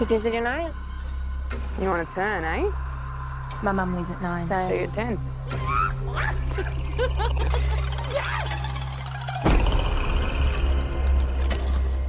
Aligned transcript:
You 0.00 0.06
busy 0.06 0.30
tonight? 0.30 0.72
You 1.78 1.86
want 1.88 2.08
to 2.08 2.14
turn, 2.14 2.42
eh? 2.42 2.70
My 3.62 3.70
mum 3.70 3.94
leaves 3.94 4.10
at 4.10 4.22
nine. 4.22 4.48
So 4.48 4.56
you 4.70 4.84
at 4.84 4.94
10. 4.94 5.18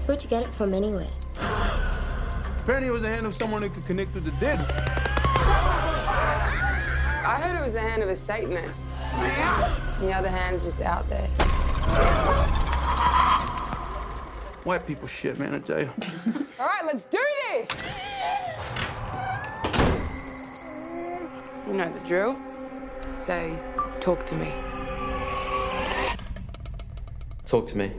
Where'd 0.06 0.24
you 0.24 0.30
get 0.30 0.44
it 0.44 0.50
from 0.54 0.74
anyway? 0.74 1.10
Apparently, 2.60 2.88
it 2.88 2.94
was 2.94 3.02
the 3.02 3.10
hand 3.10 3.26
of 3.26 3.36
someone 3.36 3.62
that 3.64 3.74
could 3.74 3.86
connect 3.86 4.14
with 4.16 4.24
the 4.24 4.32
dead. 4.40 4.60
I 7.28 7.42
heard 7.42 7.60
it 7.60 7.62
was 7.62 7.74
the 7.74 7.82
hand 7.82 8.04
of 8.04 8.08
a 8.08 8.16
Satanist. 8.16 8.86
The 10.00 10.14
other 10.14 10.30
hand's 10.30 10.64
just 10.64 10.80
out 10.80 11.10
there. 11.10 11.28
White 14.64 14.86
people 14.86 15.08
shit, 15.08 15.40
man, 15.40 15.56
I 15.56 15.60
tell 15.60 15.80
you. 15.80 15.90
All 16.60 16.68
right, 16.68 16.86
let's 16.86 17.04
do 17.06 17.18
this! 17.50 17.68
You 21.68 21.74
know 21.74 21.92
the 21.92 22.00
drill. 22.08 22.38
Say, 23.18 23.58
talk 24.00 24.24
to 24.28 24.36
me. 24.36 24.54
Talk 27.48 27.66
to 27.68 27.78
me. 27.78 27.92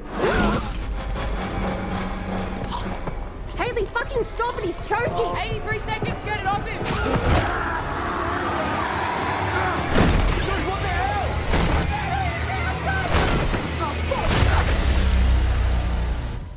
Haley, 3.56 3.86
fucking 3.86 4.22
stop 4.22 4.56
it! 4.58 4.64
He's 4.64 4.88
choking! 4.88 5.36
83 5.36 5.78
seconds, 5.80 6.24
get 6.24 6.40
it 6.40 6.46
off 6.46 6.64
him! 6.66 7.41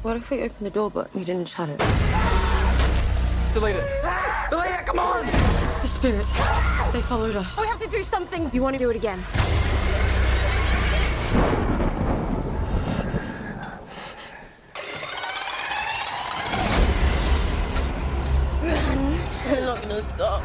What 0.05 0.17
if 0.17 0.29
we 0.29 0.41
opened 0.43 0.67
the 0.67 0.69
door 0.69 0.91
but 0.91 1.11
we 1.15 1.23
didn't 1.23 1.47
shut 1.47 1.67
it? 1.67 1.79
Delete 3.55 3.75
it. 3.75 3.89
Delete 4.51 4.69
it, 4.69 4.85
come 4.85 4.99
on! 4.99 5.25
The 5.25 5.87
spirits. 5.87 6.31
They 6.93 7.01
followed 7.01 7.35
us. 7.35 7.59
We 7.59 7.65
have 7.65 7.79
to 7.79 7.87
do 7.87 8.03
something. 8.03 8.51
You 8.53 8.61
want 8.61 8.75
to 8.75 8.77
do 8.77 8.91
it 8.91 8.95
again? 8.95 9.23
They're 18.61 19.65
not 19.65 19.81
gonna 19.81 20.03
stop. 20.03 20.43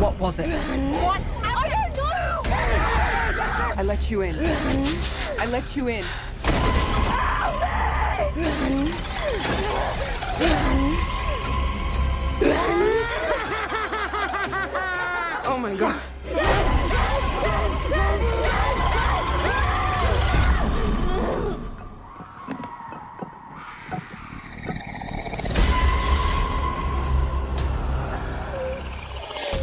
What 0.00 0.16
was 0.20 0.38
it? 0.38 0.46
What? 0.46 1.20
I 1.42 1.68
don't 1.74 1.96
know! 1.96 2.40
I 3.76 3.82
let 3.84 4.12
you 4.12 4.20
in. 4.20 4.36
I 5.40 5.46
let 5.46 5.74
you 5.74 5.88
in. 5.88 6.04
Oh 15.46 15.58
my 15.60 15.72
god. 15.76 16.00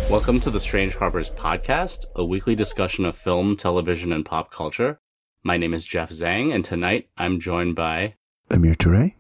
Welcome 0.10 0.40
to 0.40 0.50
the 0.50 0.60
Strange 0.62 0.96
Harbors 0.96 1.30
podcast, 1.32 2.06
a 2.16 2.24
weekly 2.24 2.56
discussion 2.56 3.04
of 3.04 3.18
film, 3.18 3.58
television, 3.58 4.14
and 4.14 4.26
pop 4.26 4.50
culture. 4.50 5.02
My 5.44 5.58
name 5.58 5.74
is 5.74 5.84
Jeff 5.84 6.12
Zhang, 6.12 6.54
and 6.56 6.64
tonight 6.64 7.10
I'm 7.18 7.42
joined 7.42 7.76
by. 7.76 8.16
Amir 8.52 8.76
Touré. 8.76 9.16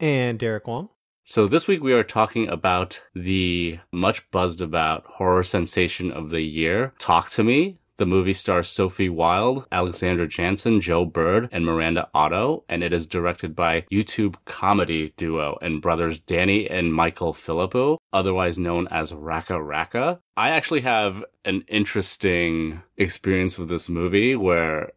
And 0.00 0.38
Derek 0.38 0.66
Wong. 0.66 0.88
So 1.24 1.46
this 1.46 1.66
week 1.66 1.82
we 1.82 1.94
are 1.94 2.02
talking 2.02 2.48
about 2.48 3.00
the 3.14 3.78
much 3.92 4.30
buzzed 4.30 4.60
about 4.60 5.06
horror 5.06 5.42
sensation 5.42 6.12
of 6.12 6.30
the 6.30 6.42
year, 6.42 6.92
Talk 6.98 7.30
to 7.30 7.42
Me. 7.42 7.78
The 7.96 8.06
movie 8.06 8.34
stars 8.34 8.68
Sophie 8.68 9.08
Wilde, 9.08 9.66
Alexandra 9.70 10.26
Jensen, 10.26 10.80
Joe 10.80 11.04
Bird, 11.04 11.48
and 11.52 11.64
Miranda 11.64 12.08
Otto, 12.12 12.64
and 12.68 12.82
it 12.82 12.92
is 12.92 13.06
directed 13.06 13.54
by 13.54 13.86
YouTube 13.90 14.34
comedy 14.46 15.14
duo 15.16 15.56
and 15.62 15.80
brothers 15.80 16.18
Danny 16.18 16.68
and 16.68 16.92
Michael 16.92 17.32
Philippou, 17.32 17.98
otherwise 18.12 18.58
known 18.58 18.88
as 18.88 19.12
RackaRacka. 19.12 20.18
I 20.36 20.50
actually 20.50 20.80
have 20.80 21.24
an 21.44 21.62
interesting 21.68 22.82
experience 22.96 23.58
with 23.58 23.68
this 23.68 23.88
movie 23.88 24.34
where 24.34 24.90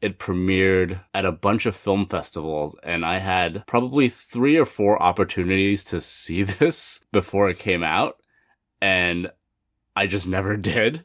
it 0.00 0.18
premiered 0.18 1.00
at 1.12 1.24
a 1.24 1.32
bunch 1.32 1.66
of 1.66 1.76
film 1.76 2.06
festivals 2.06 2.76
and 2.82 3.04
I 3.04 3.18
had 3.18 3.64
probably 3.66 4.08
three 4.08 4.56
or 4.56 4.64
four 4.64 5.00
opportunities 5.02 5.84
to 5.84 6.00
see 6.00 6.42
this 6.44 7.04
before 7.12 7.48
it 7.48 7.58
came 7.58 7.82
out 7.82 8.18
and 8.80 9.30
I 9.96 10.06
just 10.06 10.28
never 10.28 10.56
did. 10.56 11.04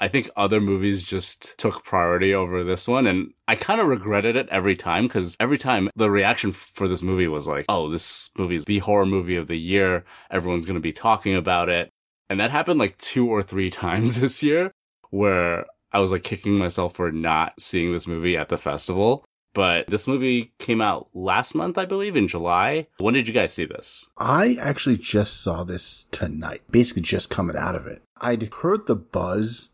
I 0.00 0.08
think 0.08 0.28
other 0.36 0.60
movies 0.60 1.04
just 1.04 1.56
took 1.56 1.84
priority 1.84 2.34
over 2.34 2.64
this 2.64 2.88
one 2.88 3.06
and 3.06 3.32
I 3.46 3.54
kind 3.54 3.80
of 3.80 3.86
regretted 3.86 4.34
it 4.34 4.48
every 4.50 4.74
time 4.74 5.04
because 5.06 5.36
every 5.38 5.58
time 5.58 5.88
the 5.94 6.10
reaction 6.10 6.50
for 6.50 6.88
this 6.88 7.02
movie 7.02 7.28
was 7.28 7.46
like, 7.46 7.66
oh, 7.68 7.88
this 7.88 8.30
movie 8.36 8.56
is 8.56 8.64
the 8.64 8.80
horror 8.80 9.06
movie 9.06 9.36
of 9.36 9.46
the 9.46 9.58
year. 9.58 10.04
Everyone's 10.30 10.66
going 10.66 10.74
to 10.74 10.80
be 10.80 10.92
talking 10.92 11.36
about 11.36 11.68
it. 11.68 11.90
And 12.28 12.40
that 12.40 12.50
happened 12.50 12.80
like 12.80 12.98
two 12.98 13.28
or 13.28 13.42
three 13.42 13.70
times 13.84 14.20
this 14.20 14.42
year 14.42 14.72
where 15.10 15.64
I 15.94 16.00
was 16.00 16.12
like 16.12 16.24
kicking 16.24 16.58
myself 16.58 16.96
for 16.96 17.12
not 17.12 17.54
seeing 17.58 17.92
this 17.92 18.08
movie 18.08 18.36
at 18.36 18.48
the 18.48 18.58
festival. 18.58 19.24
But 19.54 19.86
this 19.86 20.08
movie 20.08 20.52
came 20.58 20.80
out 20.80 21.08
last 21.14 21.54
month, 21.54 21.78
I 21.78 21.84
believe, 21.84 22.16
in 22.16 22.26
July. 22.26 22.88
When 22.98 23.14
did 23.14 23.28
you 23.28 23.32
guys 23.32 23.54
see 23.54 23.64
this? 23.64 24.10
I 24.18 24.58
actually 24.60 24.96
just 24.96 25.40
saw 25.40 25.62
this 25.62 26.06
tonight, 26.10 26.62
basically 26.68 27.02
just 27.02 27.30
coming 27.30 27.56
out 27.56 27.76
of 27.76 27.86
it. 27.86 28.02
I'd 28.20 28.52
heard 28.52 28.86
the 28.86 28.96
buzz, 28.96 29.68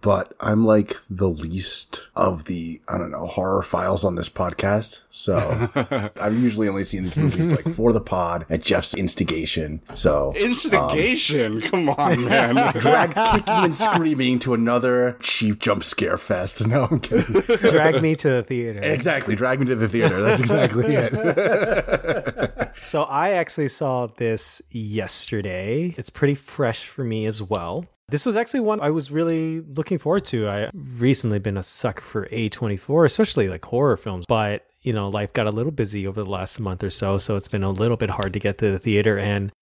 but 0.00 0.34
I'm 0.38 0.64
like 0.64 0.96
the 1.10 1.28
least 1.28 2.06
of 2.14 2.44
the, 2.44 2.80
I 2.86 2.96
don't 2.96 3.10
know, 3.10 3.26
horror 3.26 3.62
files 3.62 4.04
on 4.04 4.14
this 4.14 4.28
podcast. 4.28 5.00
So 5.10 5.68
I've 6.16 6.38
usually 6.38 6.68
only 6.68 6.84
seen 6.84 7.02
these 7.04 7.16
movies 7.16 7.50
like 7.50 7.74
for 7.74 7.92
the 7.92 8.00
pod 8.00 8.46
at 8.48 8.62
Jeff's 8.62 8.94
instigation. 8.94 9.82
So 9.94 10.30
um, 10.30 10.36
Instigation? 10.36 11.60
Come 11.62 11.88
on, 11.88 12.24
man. 12.28 12.72
drag 12.74 13.14
kicking 13.14 13.42
and 13.48 13.74
screaming 13.74 14.38
to 14.40 14.54
another 14.54 15.16
cheap 15.20 15.58
jump 15.58 15.82
scare 15.84 16.18
fest. 16.18 16.66
No, 16.70 16.86
I'm 16.88 17.00
kidding. 17.00 17.40
Drag 17.40 18.00
me 18.00 18.14
to 18.14 18.28
the 18.28 18.42
theater. 18.44 18.80
exactly. 18.80 19.34
Drag 19.34 19.58
me 19.58 19.66
to 19.66 19.74
the 19.74 19.88
theater. 19.88 20.22
That's 20.22 20.40
exactly 20.40 20.84
it. 20.94 22.70
So 22.80 23.02
I 23.02 23.30
actually 23.30 23.68
saw 23.68 24.06
this 24.06 24.62
yesterday. 24.70 25.94
It's 25.98 26.10
pretty 26.10 26.36
fresh 26.36 26.84
for 26.84 27.02
me 27.02 27.26
as 27.26 27.42
well. 27.42 27.86
This 28.10 28.26
was 28.26 28.36
actually 28.36 28.60
one 28.60 28.80
I 28.80 28.90
was 28.90 29.10
really 29.10 29.60
looking 29.60 29.98
forward 29.98 30.24
to. 30.26 30.48
I 30.48 30.70
recently 30.74 31.38
been 31.38 31.56
a 31.56 31.62
sucker 31.62 32.02
for 32.02 32.26
A24, 32.26 33.04
especially 33.06 33.48
like 33.48 33.64
horror 33.64 33.96
films, 33.96 34.26
but 34.28 34.66
you 34.82 34.92
know, 34.92 35.08
life 35.08 35.32
got 35.32 35.46
a 35.46 35.50
little 35.50 35.72
busy 35.72 36.06
over 36.06 36.22
the 36.22 36.30
last 36.30 36.58
month 36.58 36.82
or 36.82 36.90
so, 36.90 37.18
so 37.18 37.36
it's 37.36 37.48
been 37.48 37.62
a 37.62 37.70
little 37.70 37.96
bit 37.96 38.10
hard 38.10 38.32
to 38.32 38.38
get 38.38 38.58
to 38.58 38.70
the 38.70 38.78
theater 38.78 39.18
and 39.18 39.52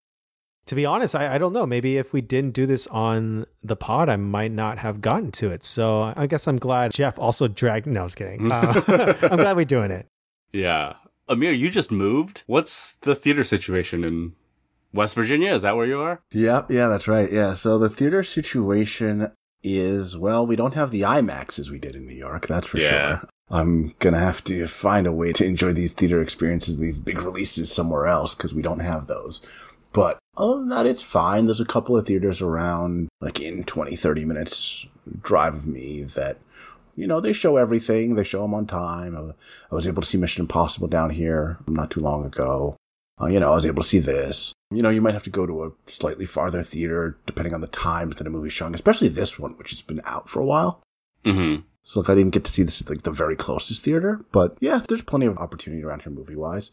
to 0.66 0.74
be 0.74 0.84
honest, 0.84 1.14
I, 1.14 1.34
I 1.34 1.38
don't 1.38 1.54
know. 1.54 1.64
Maybe 1.66 1.96
if 1.96 2.12
we 2.12 2.20
didn't 2.20 2.52
do 2.52 2.66
this 2.66 2.86
on 2.88 3.46
the 3.62 3.74
pod, 3.74 4.10
I 4.10 4.16
might 4.16 4.52
not 4.52 4.76
have 4.78 5.00
gotten 5.00 5.32
to 5.32 5.48
it. 5.48 5.64
So 5.64 6.12
I 6.14 6.26
guess 6.26 6.46
I'm 6.46 6.58
glad 6.58 6.92
Jeff 6.92 7.18
also 7.18 7.48
dragged. 7.48 7.86
No, 7.86 8.02
I 8.02 8.04
was 8.04 8.14
kidding. 8.14 8.52
Uh, 8.52 8.82
I'm 9.22 9.38
glad 9.38 9.56
we're 9.56 9.64
doing 9.64 9.90
it. 9.90 10.06
yeah. 10.52 10.94
Amir, 11.30 11.52
you 11.52 11.68
just 11.68 11.90
moved. 11.90 12.42
What's 12.46 12.92
the 13.02 13.14
theater 13.14 13.44
situation 13.44 14.02
in 14.02 14.32
West 14.92 15.14
Virginia? 15.14 15.52
Is 15.52 15.62
that 15.62 15.76
where 15.76 15.86
you 15.86 16.00
are? 16.00 16.20
Yep, 16.32 16.70
yeah, 16.70 16.88
that's 16.88 17.08
right. 17.08 17.30
Yeah, 17.30 17.54
so 17.54 17.78
the 17.78 17.90
theater 17.90 18.22
situation 18.22 19.30
is 19.62 20.16
well, 20.16 20.46
we 20.46 20.56
don't 20.56 20.74
have 20.74 20.90
the 20.90 21.02
IMAX 21.02 21.58
as 21.58 21.70
we 21.70 21.78
did 21.78 21.96
in 21.96 22.06
New 22.06 22.14
York, 22.14 22.46
that's 22.46 22.66
for 22.66 22.78
Yeah. 22.78 22.88
sure. 23.18 23.28
I'm 23.50 23.94
gonna 23.98 24.20
have 24.20 24.44
to 24.44 24.66
find 24.66 25.06
a 25.06 25.12
way 25.12 25.32
to 25.32 25.44
enjoy 25.44 25.72
these 25.72 25.92
theater 25.92 26.20
experiences, 26.20 26.78
these 26.78 26.98
big 27.00 27.22
releases 27.22 27.72
somewhere 27.72 28.06
else 28.06 28.34
because 28.34 28.52
we 28.54 28.62
don't 28.62 28.80
have 28.80 29.06
those. 29.06 29.40
But 29.92 30.18
other 30.36 30.58
than 30.58 30.68
that, 30.68 30.86
it's 30.86 31.02
fine. 31.02 31.46
There's 31.46 31.60
a 31.60 31.64
couple 31.64 31.96
of 31.96 32.06
theaters 32.06 32.42
around, 32.42 33.08
like 33.20 33.40
in 33.40 33.64
20, 33.64 33.96
30 33.96 34.24
minutes 34.26 34.86
drive 35.22 35.54
of 35.54 35.66
me 35.66 36.02
that, 36.14 36.36
you 36.94 37.06
know, 37.06 37.20
they 37.20 37.32
show 37.32 37.56
everything. 37.56 38.14
They 38.14 38.22
show 38.24 38.42
them 38.42 38.52
on 38.54 38.66
time. 38.66 39.16
I, 39.16 39.32
I 39.72 39.74
was 39.74 39.88
able 39.88 40.02
to 40.02 40.08
see 40.08 40.18
Mission 40.18 40.42
Impossible 40.42 40.88
down 40.88 41.10
here 41.10 41.56
not 41.66 41.90
too 41.90 42.00
long 42.00 42.24
ago. 42.26 42.76
Uh, 43.20 43.26
you 43.26 43.40
know, 43.40 43.52
I 43.52 43.54
was 43.54 43.66
able 43.66 43.82
to 43.82 43.88
see 43.88 43.98
this. 43.98 44.52
You 44.70 44.82
know, 44.82 44.90
you 44.90 45.00
might 45.00 45.14
have 45.14 45.24
to 45.24 45.30
go 45.30 45.46
to 45.46 45.64
a 45.64 45.72
slightly 45.86 46.26
farther 46.26 46.62
theater 46.62 47.16
depending 47.26 47.54
on 47.54 47.60
the 47.60 47.66
times 47.68 48.16
that 48.16 48.26
a 48.26 48.30
movie's 48.30 48.52
showing, 48.52 48.74
especially 48.74 49.08
this 49.08 49.38
one, 49.38 49.52
which 49.52 49.70
has 49.70 49.82
been 49.82 50.00
out 50.04 50.28
for 50.28 50.40
a 50.40 50.46
while. 50.46 50.82
Mm-hmm. 51.24 51.62
So 51.82 52.00
like 52.00 52.10
I 52.10 52.14
didn't 52.14 52.34
get 52.34 52.44
to 52.44 52.52
see 52.52 52.62
this 52.62 52.82
at 52.82 52.90
like 52.90 53.02
the 53.02 53.10
very 53.10 53.34
closest 53.34 53.82
theater, 53.82 54.24
but 54.30 54.58
yeah, 54.60 54.82
there's 54.86 55.02
plenty 55.02 55.26
of 55.26 55.38
opportunity 55.38 55.82
around 55.82 56.02
here 56.02 56.12
movie 56.12 56.36
wise. 56.36 56.70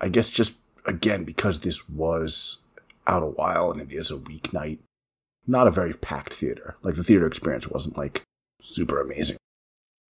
I 0.00 0.08
guess 0.10 0.28
just 0.28 0.54
again 0.84 1.24
because 1.24 1.60
this 1.60 1.88
was 1.88 2.58
out 3.06 3.22
a 3.22 3.26
while 3.26 3.70
and 3.70 3.80
it 3.80 3.92
is 3.92 4.10
a 4.10 4.16
weeknight, 4.16 4.78
not 5.46 5.66
a 5.66 5.70
very 5.70 5.94
packed 5.94 6.34
theater. 6.34 6.76
Like 6.82 6.96
the 6.96 7.04
theater 7.04 7.26
experience 7.26 7.68
wasn't 7.68 7.96
like 7.96 8.22
super 8.60 9.00
amazing. 9.00 9.38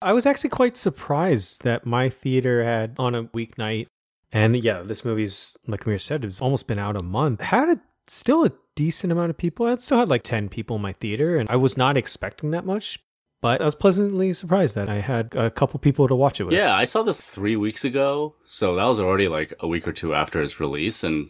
I 0.01 0.13
was 0.13 0.25
actually 0.25 0.51
quite 0.51 0.77
surprised 0.77 1.63
that 1.63 1.85
my 1.85 2.09
theater 2.09 2.63
had 2.63 2.95
on 2.97 3.15
a 3.15 3.25
weeknight 3.25 3.87
And 4.31 4.55
yeah, 4.55 4.81
this 4.83 5.03
movie's 5.03 5.57
like 5.67 5.85
Amir 5.85 5.97
said, 5.97 6.23
it's 6.23 6.41
almost 6.41 6.67
been 6.67 6.79
out 6.79 6.95
a 6.95 7.03
month. 7.03 7.41
Had 7.41 7.69
a 7.69 7.81
still 8.07 8.45
a 8.45 8.51
decent 8.75 9.11
amount 9.11 9.29
of 9.29 9.37
people. 9.37 9.65
I 9.65 9.75
still 9.77 9.97
had 9.97 10.09
like 10.09 10.23
ten 10.23 10.49
people 10.49 10.75
in 10.75 10.81
my 10.81 10.93
theater, 10.93 11.37
and 11.37 11.49
I 11.49 11.55
was 11.55 11.77
not 11.77 11.97
expecting 11.97 12.51
that 12.51 12.65
much. 12.65 12.99
But 13.41 13.61
I 13.61 13.65
was 13.65 13.75
pleasantly 13.75 14.33
surprised 14.33 14.75
that 14.75 14.89
I 14.89 14.99
had 14.99 15.33
a 15.33 15.49
couple 15.49 15.79
people 15.79 16.09
to 16.09 16.15
watch 16.15 16.41
it 16.41 16.43
with. 16.43 16.53
Yeah, 16.53 16.75
I 16.75 16.83
saw 16.83 17.03
this 17.03 17.21
three 17.21 17.55
weeks 17.55 17.85
ago, 17.85 18.35
so 18.43 18.75
that 18.75 18.83
was 18.83 18.99
already 18.99 19.29
like 19.29 19.53
a 19.61 19.67
week 19.67 19.87
or 19.87 19.93
two 19.93 20.13
after 20.13 20.41
its 20.41 20.59
release, 20.59 21.05
and 21.05 21.29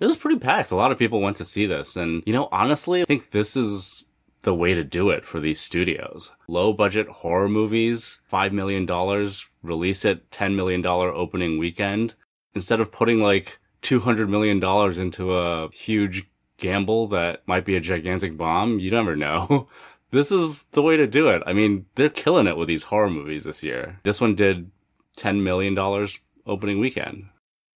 it 0.00 0.06
was 0.06 0.16
pretty 0.16 0.40
packed. 0.40 0.72
A 0.72 0.76
lot 0.76 0.90
of 0.90 0.98
people 0.98 1.20
went 1.20 1.36
to 1.36 1.44
see 1.44 1.64
this, 1.64 1.96
and 1.96 2.22
you 2.26 2.32
know, 2.32 2.48
honestly, 2.50 3.02
I 3.02 3.04
think 3.04 3.30
this 3.30 3.56
is 3.56 4.04
the 4.42 4.54
way 4.54 4.74
to 4.74 4.84
do 4.84 5.10
it 5.10 5.24
for 5.26 5.40
these 5.40 5.60
studios. 5.60 6.32
Low 6.48 6.72
budget 6.72 7.08
horror 7.08 7.48
movies, 7.48 8.20
$5 8.32 8.52
million, 8.52 8.86
release 9.62 10.04
it 10.04 10.30
$10 10.30 10.54
million 10.54 10.86
opening 10.86 11.58
weekend. 11.58 12.14
Instead 12.56 12.80
of 12.80 12.90
putting 12.90 13.20
like 13.20 13.58
$200 13.82 14.30
million 14.30 14.56
into 14.98 15.36
a 15.36 15.70
huge 15.70 16.24
gamble 16.56 17.06
that 17.08 17.46
might 17.46 17.66
be 17.66 17.76
a 17.76 17.80
gigantic 17.80 18.34
bomb, 18.38 18.78
you 18.78 18.90
never 18.90 19.14
know. 19.14 19.68
this 20.10 20.32
is 20.32 20.62
the 20.72 20.80
way 20.80 20.96
to 20.96 21.06
do 21.06 21.28
it. 21.28 21.42
I 21.46 21.52
mean, 21.52 21.84
they're 21.96 22.08
killing 22.08 22.46
it 22.46 22.56
with 22.56 22.66
these 22.66 22.84
horror 22.84 23.10
movies 23.10 23.44
this 23.44 23.62
year. 23.62 24.00
This 24.04 24.22
one 24.22 24.34
did 24.34 24.70
$10 25.18 25.42
million 25.42 25.76
opening 26.46 26.80
weekend. 26.80 27.26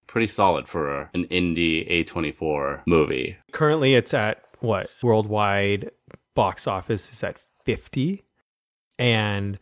Pretty 0.07 0.27
solid 0.27 0.67
for 0.67 1.11
an 1.13 1.27
indie 1.27 1.87
A24 1.91 2.81
movie. 2.87 3.37
Currently, 3.53 3.95
it's 3.95 4.15
at 4.15 4.43
what 4.61 4.89
worldwide 5.03 5.91
box 6.35 6.67
office 6.67 7.13
is 7.13 7.23
at 7.23 7.39
50 7.67 8.25
and 8.99 9.59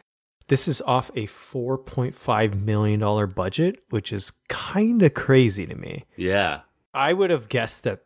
this 0.49 0.67
is 0.67 0.81
off 0.83 1.11
a 1.15 1.27
4.5 1.27 2.61
million 2.65 3.01
dollar 3.01 3.27
budget 3.27 3.83
which 3.91 4.13
is 4.13 4.33
kind 4.49 5.03
of 5.03 5.15
crazy 5.15 5.67
to 5.67 5.75
me 5.75 6.05
Yeah. 6.17 6.61
i 6.95 7.13
would 7.13 7.31
have 7.31 7.49
guessed 7.49 7.85
that 7.85 8.01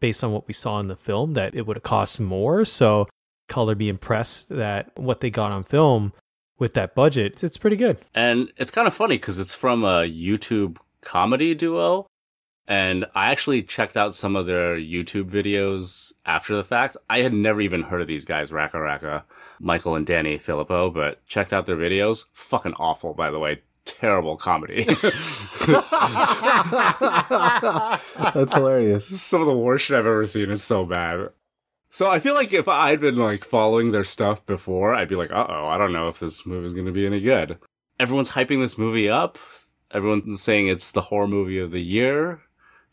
based 0.00 0.22
on 0.22 0.32
what 0.32 0.46
we 0.46 0.54
saw 0.54 0.78
in 0.80 0.88
the 0.88 0.96
film 0.96 1.34
that 1.34 1.54
it 1.54 1.66
would 1.66 1.76
have 1.76 1.82
cost 1.82 2.20
more 2.20 2.64
so 2.64 3.06
color 3.48 3.74
be 3.74 3.88
impressed 3.88 4.48
that 4.48 4.90
what 4.98 5.20
they 5.20 5.30
got 5.30 5.52
on 5.52 5.62
film 5.64 6.12
with 6.58 6.74
that 6.74 6.94
budget 6.94 7.42
it's 7.44 7.58
pretty 7.58 7.76
good 7.76 7.98
And 8.14 8.52
it's 8.56 8.70
kind 8.70 8.86
of 8.88 8.94
funny 8.94 9.16
because 9.16 9.38
it's 9.38 9.54
from 9.54 9.84
a 9.84 10.02
YouTube 10.10 10.78
comedy 11.02 11.54
duo. 11.54 12.06
And 12.68 13.06
I 13.14 13.30
actually 13.30 13.62
checked 13.62 13.96
out 13.96 14.16
some 14.16 14.34
of 14.34 14.46
their 14.46 14.76
YouTube 14.76 15.30
videos 15.30 16.12
after 16.24 16.56
the 16.56 16.64
fact. 16.64 16.96
I 17.08 17.20
had 17.20 17.32
never 17.32 17.60
even 17.60 17.82
heard 17.82 18.00
of 18.00 18.08
these 18.08 18.24
guys, 18.24 18.50
RackaRacka, 18.50 19.22
Michael 19.60 19.94
and 19.94 20.04
Danny 20.04 20.38
Philippou, 20.38 20.92
but 20.92 21.24
checked 21.26 21.52
out 21.52 21.66
their 21.66 21.76
videos. 21.76 22.24
Fucking 22.32 22.74
awful, 22.74 23.14
by 23.14 23.30
the 23.30 23.38
way. 23.38 23.62
Terrible 23.84 24.36
comedy. 24.36 24.82
That's 28.34 28.54
hilarious. 28.54 29.06
some 29.20 29.40
of 29.40 29.46
the 29.46 29.56
worst 29.56 29.84
shit 29.86 29.96
I've 29.96 30.06
ever 30.06 30.26
seen. 30.26 30.50
It's 30.50 30.64
so 30.64 30.84
bad. 30.84 31.28
So 31.88 32.10
I 32.10 32.18
feel 32.18 32.34
like 32.34 32.52
if 32.52 32.66
I'd 32.66 33.00
been 33.00 33.14
like 33.16 33.44
following 33.44 33.92
their 33.92 34.02
stuff 34.04 34.44
before, 34.44 34.92
I'd 34.92 35.08
be 35.08 35.14
like, 35.14 35.30
uh 35.30 35.46
oh, 35.48 35.66
I 35.68 35.78
don't 35.78 35.92
know 35.92 36.08
if 36.08 36.18
this 36.18 36.44
movie's 36.44 36.74
gonna 36.74 36.90
be 36.90 37.06
any 37.06 37.20
good. 37.20 37.58
Everyone's 38.00 38.30
hyping 38.30 38.60
this 38.60 38.76
movie 38.76 39.08
up. 39.08 39.38
Everyone's 39.92 40.42
saying 40.42 40.66
it's 40.66 40.90
the 40.90 41.00
horror 41.00 41.28
movie 41.28 41.58
of 41.60 41.70
the 41.70 41.82
year. 41.82 42.40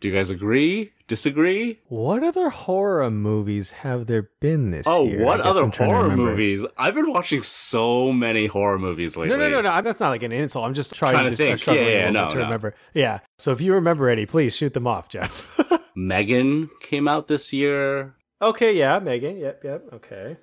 Do 0.03 0.09
you 0.09 0.13
guys 0.15 0.29
agree? 0.29 0.91
Disagree? 1.07 1.79
what 1.87 2.25
other 2.25 2.49
horror 2.49 3.09
movies 3.09 3.71
have 3.71 4.05
there 4.05 4.29
been 4.41 4.69
this 4.71 4.85
Oh, 4.85 5.05
year 5.05 5.23
what 5.23 5.39
other 5.39 5.63
I'm 5.63 5.71
horror 5.71 6.09
movies? 6.13 6.65
I've 6.77 6.93
been 6.93 7.09
watching 7.09 7.41
so 7.41 8.11
many 8.11 8.47
horror 8.47 8.77
movies 8.77 9.15
lately. 9.15 9.37
No, 9.37 9.47
no, 9.47 9.61
no, 9.61 9.61
no. 9.61 9.81
That's 9.81 10.01
not 10.01 10.09
like 10.09 10.23
an 10.23 10.33
insult. 10.33 10.65
I'm 10.65 10.73
just 10.73 10.93
trying, 10.93 11.13
Trying 11.13 11.29
to, 11.29 11.37
to 11.37 11.47
just, 11.55 11.69
I'm 11.69 11.75
think. 11.75 11.87
Yeah, 11.87 11.97
yeah, 11.99 12.09
no, 12.09 12.29
to 12.31 12.35
no. 12.35 12.43
remember. 12.43 12.75
Yeah. 12.93 13.19
So 13.37 13.53
if 13.53 13.61
you 13.61 13.73
remember 13.75 14.09
any, 14.09 14.25
please 14.25 14.53
shoot 14.53 14.73
them 14.73 14.87
off, 14.87 15.07
Jeff. 15.07 15.57
Megan 15.95 16.69
came 16.81 17.07
out 17.07 17.29
this 17.29 17.53
year. 17.53 18.13
okay. 18.41 18.73
Yeah. 18.73 18.99
Megan. 18.99 19.37
Yep. 19.37 19.63
Yep. 19.63 19.83
Okay. 19.93 20.35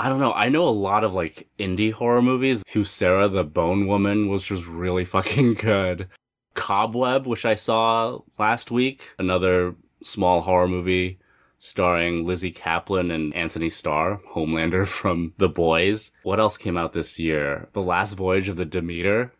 I 0.00 0.08
don't 0.08 0.18
know. 0.18 0.32
I 0.32 0.48
know 0.48 0.64
a 0.64 0.70
lot 0.70 1.04
of 1.04 1.14
like 1.14 1.46
indie 1.60 1.92
horror 1.92 2.22
movies. 2.22 2.64
Huesera 2.72 3.32
the 3.32 3.44
Bone 3.44 3.86
Woman 3.86 4.28
was 4.28 4.42
just 4.42 4.66
really 4.66 5.04
fucking 5.14 5.54
good. 5.54 6.08
Cobweb, 6.54 7.26
which 7.26 7.44
I 7.44 7.54
saw 7.54 8.20
last 8.38 8.70
week, 8.70 9.10
another 9.18 9.74
small 10.02 10.40
horror 10.40 10.68
movie 10.68 11.18
starring 11.58 12.24
Lizzy 12.24 12.52
Caplan 12.52 13.12
and 13.12 13.34
Anthony 13.34 13.70
Starr, 13.70 14.20
Homelander 14.34 14.86
from 14.88 15.32
The 15.38 15.48
Boys. 15.48 16.10
What 16.22 16.40
else 16.40 16.56
came 16.56 16.76
out 16.76 16.92
this 16.92 17.18
year? 17.18 17.68
The 17.72 17.82
Last 17.82 18.14
Voyage 18.14 18.48
of 18.48 18.56
the 18.56 18.64
Demeter, 18.66 19.32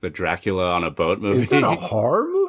the 0.00 0.10
Dracula 0.10 0.72
on 0.72 0.84
a 0.84 0.90
boat 0.90 1.20
movie. 1.20 1.38
Is 1.38 1.48
that 1.48 1.64
a 1.64 1.70
horror 1.76 2.24
movie? 2.24 2.41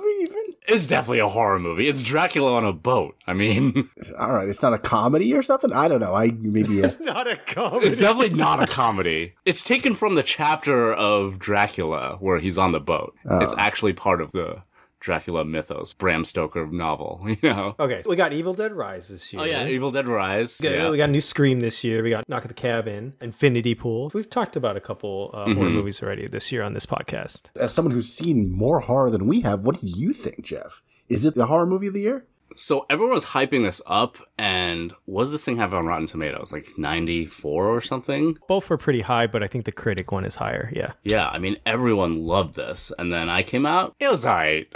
It's 0.68 0.88
definitely 0.88 1.20
a 1.20 1.28
horror 1.28 1.60
movie. 1.60 1.88
It's 1.88 2.04
Dracula 2.04 2.54
on 2.54 2.66
a 2.66 2.74
boat. 2.74 3.16
I 3.28 3.34
mean, 3.34 3.90
All 4.20 4.32
right, 4.32 4.48
it's 4.48 4.62
not 4.62 4.74
a 4.74 4.78
comedy 4.78 5.34
or 5.34 5.42
something. 5.42 5.72
I 5.72 5.88
don't 5.88 6.00
know. 6.00 6.14
I 6.14 6.28
maybe 6.28 6.82
a, 6.82 6.92
Not 7.02 7.32
a 7.32 7.38
comedy. 7.38 7.88
It's 7.88 8.00
definitely 8.00 8.38
not 8.38 8.62
a 8.62 8.68
comedy. 8.68 9.34
It's 9.46 9.64
taken 9.64 9.96
from 9.96 10.16
the 10.16 10.24
chapter 10.24 10.94
of 10.94 11.40
Dracula 11.40 12.18
where 12.20 12.40
he's 12.40 12.58
on 12.58 12.72
the 12.72 12.80
boat. 12.80 13.16
It's 13.26 13.54
oh. 13.54 13.58
actually 13.58 13.94
part 13.94 14.22
of 14.22 14.32
the 14.32 14.64
Dracula 15.04 15.44
mythos, 15.44 15.94
Bram 15.94 16.24
Stoker 16.24 16.66
novel, 16.66 17.22
you 17.28 17.38
know? 17.44 17.76
Okay. 17.78 18.02
So 18.04 18.10
we 18.10 18.16
got 18.16 18.32
Evil 18.32 18.54
Dead 18.54 18.72
Rise 18.72 19.10
this 19.10 19.34
year. 19.34 19.42
Oh 19.42 19.46
yeah, 19.46 19.68
Evil 19.68 19.92
Dead 19.92 20.08
Rise. 20.08 20.62
Yeah, 20.64 20.72
Yeah. 20.72 20.90
We 20.90 20.98
got 20.98 21.10
a 21.10 21.12
new 21.12 21.20
Scream 21.22 21.60
this 21.60 21.84
year. 21.84 22.02
We 22.02 22.10
got 22.10 22.24
Knock 22.30 22.44
at 22.44 22.48
the 22.48 22.54
Cabin, 22.54 23.14
Infinity 23.20 23.76
Pool. 23.76 24.10
We've 24.14 24.30
talked 24.30 24.56
about 24.56 24.78
a 24.78 24.80
couple 24.80 25.30
uh, 25.34 25.44
horror 25.46 25.56
Mm-hmm. 25.56 25.76
movies 25.76 26.02
already 26.02 26.28
this 26.28 26.52
year 26.54 26.64
on 26.64 26.74
this 26.74 26.86
podcast. 26.86 27.50
as 27.60 27.74
someone 27.74 27.94
who's 27.94 28.12
seen 28.14 28.50
more 28.50 28.80
horror 28.80 29.10
than 29.12 29.28
we 29.28 29.42
have, 29.42 29.60
what 29.60 29.82
do 29.82 29.88
you 29.88 30.14
think, 30.14 30.42
Jeff? 30.46 30.82
Is 31.10 31.26
it 31.26 31.36
the 31.36 31.48
horror 31.48 31.66
movie 31.66 31.88
of 31.88 31.94
the 31.94 32.02
year? 32.02 32.26
So 32.56 32.86
everyone 32.90 33.14
was 33.16 33.26
hyping 33.26 33.64
this 33.64 33.82
up, 33.86 34.18
and 34.38 34.94
what 35.06 35.24
does 35.24 35.32
this 35.32 35.44
thing 35.46 35.58
have 35.58 35.74
on 35.74 35.86
Rotten 35.86 36.08
Tomatoes? 36.08 36.52
Like 36.52 36.68
94 36.78 37.68
or 37.70 37.82
something? 37.82 38.38
Both 38.48 38.70
were 38.70 38.78
pretty 38.78 39.02
high, 39.02 39.28
but 39.28 39.42
I 39.44 39.48
think 39.48 39.66
the 39.66 39.72
critic 39.72 40.12
one 40.12 40.26
is 40.26 40.36
higher. 40.36 40.72
Yeah. 40.74 40.94
Yeah, 41.04 41.28
I 41.30 41.40
mean, 41.40 41.58
everyone 41.66 42.20
loved 42.24 42.56
this. 42.56 42.92
And 42.98 43.12
then 43.12 43.30
I 43.30 43.44
came 43.44 43.66
out, 43.66 43.96
it 44.00 44.10
was 44.10 44.26
alright. 44.26 44.68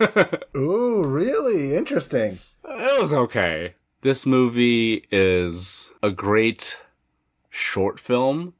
Ooh, 0.56 1.02
really 1.02 1.74
interesting. 1.76 2.38
It 2.64 3.00
was 3.02 3.12
okay. 3.12 3.74
This 4.02 4.24
movie 4.26 5.06
is 5.10 5.92
a 6.02 6.10
great 6.10 6.78
short 7.50 8.00
film 8.00 8.54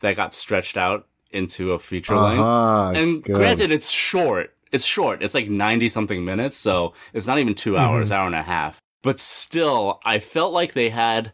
that 0.00 0.16
got 0.16 0.32
stretched 0.34 0.76
out 0.76 1.06
into 1.30 1.72
a 1.72 1.78
feature 1.78 2.16
length. 2.16 2.40
Uh-huh, 2.40 2.92
And 2.96 3.22
good. 3.22 3.34
granted, 3.36 3.70
it's 3.70 3.90
short. 3.90 4.54
It's 4.72 4.84
short. 4.84 5.22
It's 5.22 5.34
like 5.34 5.48
90 5.48 5.88
something 5.88 6.24
minutes. 6.24 6.56
So 6.56 6.94
it's 7.12 7.26
not 7.26 7.38
even 7.38 7.54
two 7.54 7.76
hours, 7.76 8.08
mm-hmm. 8.08 8.18
hour 8.20 8.26
and 8.26 8.34
a 8.34 8.42
half. 8.42 8.80
But 9.02 9.20
still, 9.20 10.00
I 10.04 10.18
felt 10.18 10.52
like 10.52 10.72
they 10.72 10.90
had 10.90 11.32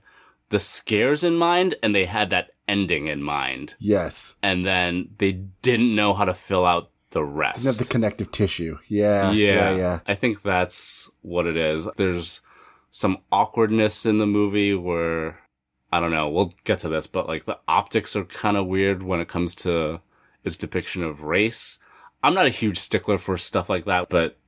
the 0.51 0.61
scares 0.61 1.25
in 1.25 1.37
mind 1.37 1.75
and 1.83 1.95
they 1.95 2.05
had 2.05 2.31
that 2.31 2.51
ending 2.69 3.09
in 3.09 3.23
mind. 3.23 3.75
yes, 3.79 4.37
And 4.43 4.65
then 4.65 5.11
they 5.19 5.33
didn't 5.33 5.95
know 5.95 6.15
how 6.15 6.25
to 6.25 6.35
fill 6.35 6.67
out 6.67 6.91
the 7.11 7.25
rest. 7.25 7.65
doesn't 7.65 7.79
have 7.79 7.87
the 7.87 7.93
connective 7.93 8.31
tissue. 8.31 8.79
Yeah, 8.89 9.31
Yeah, 9.31 9.71
yeah, 9.71 9.77
yeah. 9.77 10.01
I 10.07 10.15
think 10.15 10.43
that's 10.43 11.11
what 11.23 11.47
it 11.47 11.57
is. 11.57 11.89
There's 11.97 12.41
some 12.91 13.19
awkwardness 13.33 14.07
in 14.07 14.19
the 14.19 14.27
movie 14.27 14.75
where 14.75 15.41
I 15.93 16.01
don't 16.01 16.11
know. 16.11 16.29
We'll 16.29 16.55
get 16.65 16.81
to 16.81 16.89
this, 16.89 17.07
but 17.07 17.29
like 17.29 17.45
the 17.45 17.59
optics 17.69 18.17
are 18.17 18.25
kind 18.25 18.57
of 18.57 18.67
weird 18.67 19.03
when 19.03 19.21
it 19.21 19.29
comes 19.29 19.55
to 19.57 20.01
its 20.43 20.57
depiction 20.57 21.03
of 21.03 21.23
race. 21.23 21.79
I'm 22.25 22.33
not 22.33 22.47
a 22.47 22.51
huge 22.51 22.79
stickler 22.79 23.19
for 23.19 23.37
stuff 23.37 23.69
like 23.69 23.85
that, 23.85 24.09
but 24.09 24.39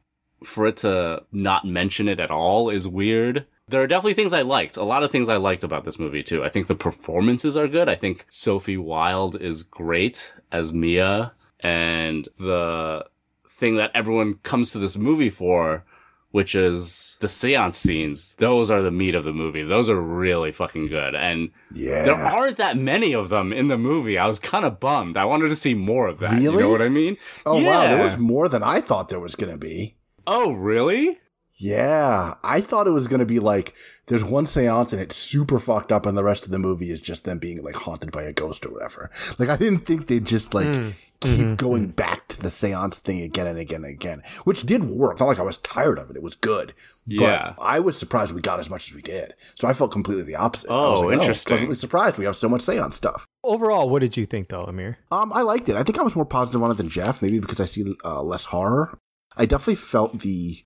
for 0.42 0.66
it 0.66 0.78
to 0.78 1.24
not 1.30 1.66
mention 1.66 2.08
it 2.08 2.18
at 2.18 2.30
all 2.30 2.70
is 2.70 2.88
weird. 2.88 3.46
There 3.68 3.82
are 3.82 3.86
definitely 3.86 4.14
things 4.14 4.32
I 4.32 4.40
liked. 4.40 4.78
A 4.78 4.82
lot 4.82 5.02
of 5.02 5.10
things 5.10 5.28
I 5.28 5.36
liked 5.36 5.62
about 5.62 5.84
this 5.84 5.98
movie 5.98 6.22
too. 6.22 6.42
I 6.42 6.48
think 6.48 6.68
the 6.68 6.74
performances 6.74 7.54
are 7.54 7.68
good. 7.68 7.90
I 7.90 7.94
think 7.94 8.24
Sophie 8.30 8.78
Wilde 8.78 9.36
is 9.42 9.62
great 9.62 10.32
as 10.50 10.72
Mia 10.72 11.32
and 11.60 12.26
the 12.38 13.04
thing 13.46 13.76
that 13.76 13.90
everyone 13.94 14.36
comes 14.42 14.70
to 14.72 14.78
this 14.78 14.96
movie 14.96 15.30
for, 15.30 15.84
which 16.36 16.54
is 16.54 17.16
the 17.20 17.28
seance 17.28 17.78
scenes. 17.78 18.34
Those 18.34 18.70
are 18.70 18.82
the 18.82 18.90
meat 18.90 19.14
of 19.14 19.24
the 19.24 19.32
movie. 19.32 19.62
Those 19.62 19.88
are 19.88 20.00
really 20.00 20.52
fucking 20.52 20.88
good. 20.88 21.14
And 21.14 21.50
Yeah. 21.72 22.02
there 22.02 22.14
aren't 22.14 22.58
that 22.58 22.76
many 22.76 23.14
of 23.14 23.30
them 23.30 23.52
in 23.52 23.68
the 23.68 23.78
movie. 23.78 24.18
I 24.18 24.26
was 24.26 24.38
kind 24.38 24.64
of 24.66 24.78
bummed. 24.78 25.16
I 25.16 25.24
wanted 25.24 25.48
to 25.48 25.56
see 25.56 25.74
more 25.74 26.06
of 26.08 26.18
that. 26.20 26.42
You 26.42 26.52
know 26.52 26.68
what 26.68 26.82
I 26.82 26.90
mean? 26.90 27.16
Oh 27.46 27.64
wow, 27.64 27.82
there 27.88 28.02
was 28.02 28.18
more 28.18 28.48
than 28.50 28.62
I 28.62 28.80
thought 28.82 29.08
there 29.08 29.18
was 29.28 29.34
gonna 29.34 29.56
be. 29.56 29.96
Oh, 30.26 30.52
really? 30.52 31.18
Yeah, 31.58 32.34
I 32.44 32.60
thought 32.60 32.86
it 32.86 32.90
was 32.90 33.08
going 33.08 33.20
to 33.20 33.24
be 33.34 33.38
like 33.38 33.72
there's 34.08 34.22
one 34.22 34.44
seance 34.44 34.92
and 34.92 35.00
it's 35.00 35.16
super 35.16 35.58
fucked 35.58 35.90
up, 35.90 36.04
and 36.04 36.14
the 36.18 36.22
rest 36.22 36.44
of 36.44 36.50
the 36.50 36.58
movie 36.58 36.90
is 36.90 37.00
just 37.00 37.24
them 37.24 37.38
being 37.38 37.62
like 37.64 37.76
haunted 37.76 38.12
by 38.12 38.24
a 38.24 38.32
ghost 38.34 38.66
or 38.66 38.72
whatever. 38.74 39.10
Like 39.38 39.48
I 39.48 39.56
didn't 39.56 39.86
think 39.86 40.06
they'd 40.06 40.26
just 40.26 40.52
like 40.52 40.74
Hmm. 40.74 40.90
Keep 41.26 41.44
Mm-hmm. 41.46 41.54
going 41.56 41.86
back 41.88 42.28
to 42.28 42.40
the 42.40 42.50
seance 42.50 42.98
thing 42.98 43.20
again 43.22 43.46
and 43.46 43.58
again 43.58 43.84
and 43.84 43.92
again, 43.92 44.22
which 44.44 44.62
did 44.62 44.84
work. 44.84 45.12
It's 45.12 45.20
not 45.20 45.26
like 45.28 45.38
I 45.38 45.42
was 45.42 45.58
tired 45.58 45.98
of 45.98 46.10
it; 46.10 46.16
it 46.16 46.22
was 46.22 46.34
good. 46.34 46.72
Yeah. 47.06 47.54
but 47.56 47.62
I 47.62 47.80
was 47.80 47.96
surprised 47.98 48.32
we 48.32 48.40
got 48.40 48.58
as 48.60 48.68
much 48.70 48.88
as 48.88 48.94
we 48.94 49.02
did. 49.02 49.34
So 49.54 49.68
I 49.68 49.72
felt 49.72 49.92
completely 49.92 50.24
the 50.24 50.36
opposite. 50.36 50.70
I 50.70 50.90
was 50.90 51.02
Oh, 51.02 51.06
like, 51.06 51.18
interesting. 51.18 51.50
pleasantly 51.50 51.74
surprised 51.76 52.18
we 52.18 52.24
have 52.24 52.36
so 52.36 52.48
much 52.48 52.62
seance 52.62 52.96
stuff. 52.96 53.26
Overall, 53.44 53.88
what 53.88 54.00
did 54.00 54.16
you 54.16 54.26
think 54.26 54.48
though, 54.48 54.64
Amir? 54.64 54.98
Um, 55.12 55.32
I 55.32 55.42
liked 55.42 55.68
it. 55.68 55.76
I 55.76 55.82
think 55.82 55.98
I 55.98 56.02
was 56.02 56.16
more 56.16 56.24
positive 56.26 56.62
on 56.62 56.70
it 56.70 56.76
than 56.78 56.88
Jeff, 56.88 57.22
maybe 57.22 57.38
because 57.38 57.60
I 57.60 57.64
see 57.66 57.94
uh, 58.04 58.22
less 58.22 58.46
horror. 58.46 58.98
I 59.36 59.46
definitely 59.46 59.76
felt 59.76 60.20
the 60.20 60.62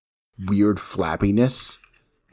weird 0.49 0.79
flappiness 0.79 1.79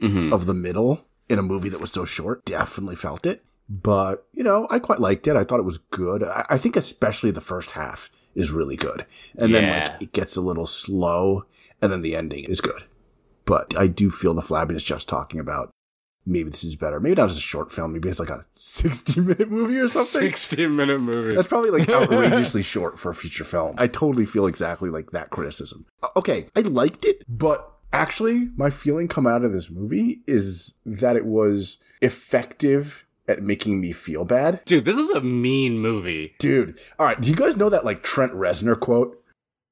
Mhm. 0.00 0.32
of 0.32 0.46
the 0.46 0.54
middle 0.54 1.04
in 1.28 1.38
a 1.38 1.42
movie 1.42 1.68
that 1.68 1.80
was 1.80 1.92
so 1.92 2.04
short. 2.04 2.44
Definitely 2.44 2.96
felt 2.96 3.26
it. 3.26 3.44
But, 3.68 4.26
you 4.32 4.42
know, 4.42 4.66
I 4.70 4.78
quite 4.78 5.00
liked 5.00 5.26
it. 5.26 5.36
I 5.36 5.44
thought 5.44 5.60
it 5.60 5.64
was 5.64 5.76
good. 5.76 6.22
I, 6.22 6.46
I 6.50 6.56
think 6.58 6.76
especially 6.76 7.30
the 7.32 7.40
first 7.42 7.72
half 7.72 8.08
is 8.38 8.50
really 8.50 8.76
good. 8.76 9.04
And 9.36 9.54
then 9.54 9.84
like 9.90 10.02
it 10.02 10.12
gets 10.12 10.36
a 10.36 10.40
little 10.40 10.66
slow 10.66 11.44
and 11.82 11.92
then 11.92 12.02
the 12.02 12.16
ending 12.16 12.44
is 12.44 12.60
good. 12.60 12.84
But 13.44 13.76
I 13.76 13.86
do 13.86 14.10
feel 14.10 14.34
the 14.34 14.42
flabbiness 14.42 14.84
Jeff's 14.84 15.04
talking 15.04 15.40
about. 15.40 15.70
Maybe 16.26 16.50
this 16.50 16.62
is 16.62 16.76
better. 16.76 17.00
Maybe 17.00 17.14
not 17.14 17.30
as 17.30 17.38
a 17.38 17.40
short 17.40 17.72
film. 17.72 17.94
Maybe 17.94 18.08
it's 18.10 18.20
like 18.20 18.28
a 18.28 18.44
60 18.54 19.20
minute 19.22 19.50
movie 19.50 19.78
or 19.78 19.88
something. 19.88 20.28
60 20.30 20.66
minute 20.68 21.00
movie. 21.00 21.34
That's 21.34 21.48
probably 21.48 21.70
like 21.70 21.88
outrageously 21.90 22.62
short 22.62 22.98
for 22.98 23.10
a 23.10 23.14
feature 23.14 23.44
film. 23.44 23.74
I 23.78 23.86
totally 23.86 24.26
feel 24.26 24.46
exactly 24.46 24.90
like 24.90 25.10
that 25.12 25.30
criticism. 25.30 25.86
Uh, 26.02 26.08
Okay, 26.16 26.46
I 26.54 26.60
liked 26.60 27.04
it, 27.06 27.22
but 27.28 27.72
actually, 27.92 28.50
my 28.56 28.68
feeling 28.68 29.08
coming 29.08 29.32
out 29.32 29.44
of 29.44 29.52
this 29.52 29.70
movie 29.70 30.20
is 30.26 30.74
that 30.84 31.16
it 31.16 31.24
was 31.24 31.78
effective 32.02 33.04
at 33.28 33.42
making 33.42 33.80
me 33.80 33.92
feel 33.92 34.24
bad. 34.24 34.64
Dude, 34.64 34.84
this 34.84 34.96
is 34.96 35.10
a 35.10 35.20
mean 35.20 35.78
movie. 35.78 36.34
Dude, 36.38 36.80
all 36.98 37.06
right, 37.06 37.20
do 37.20 37.28
you 37.28 37.36
guys 37.36 37.56
know 37.56 37.68
that 37.68 37.84
like 37.84 38.02
Trent 38.02 38.32
Reznor 38.32 38.78
quote? 38.78 39.22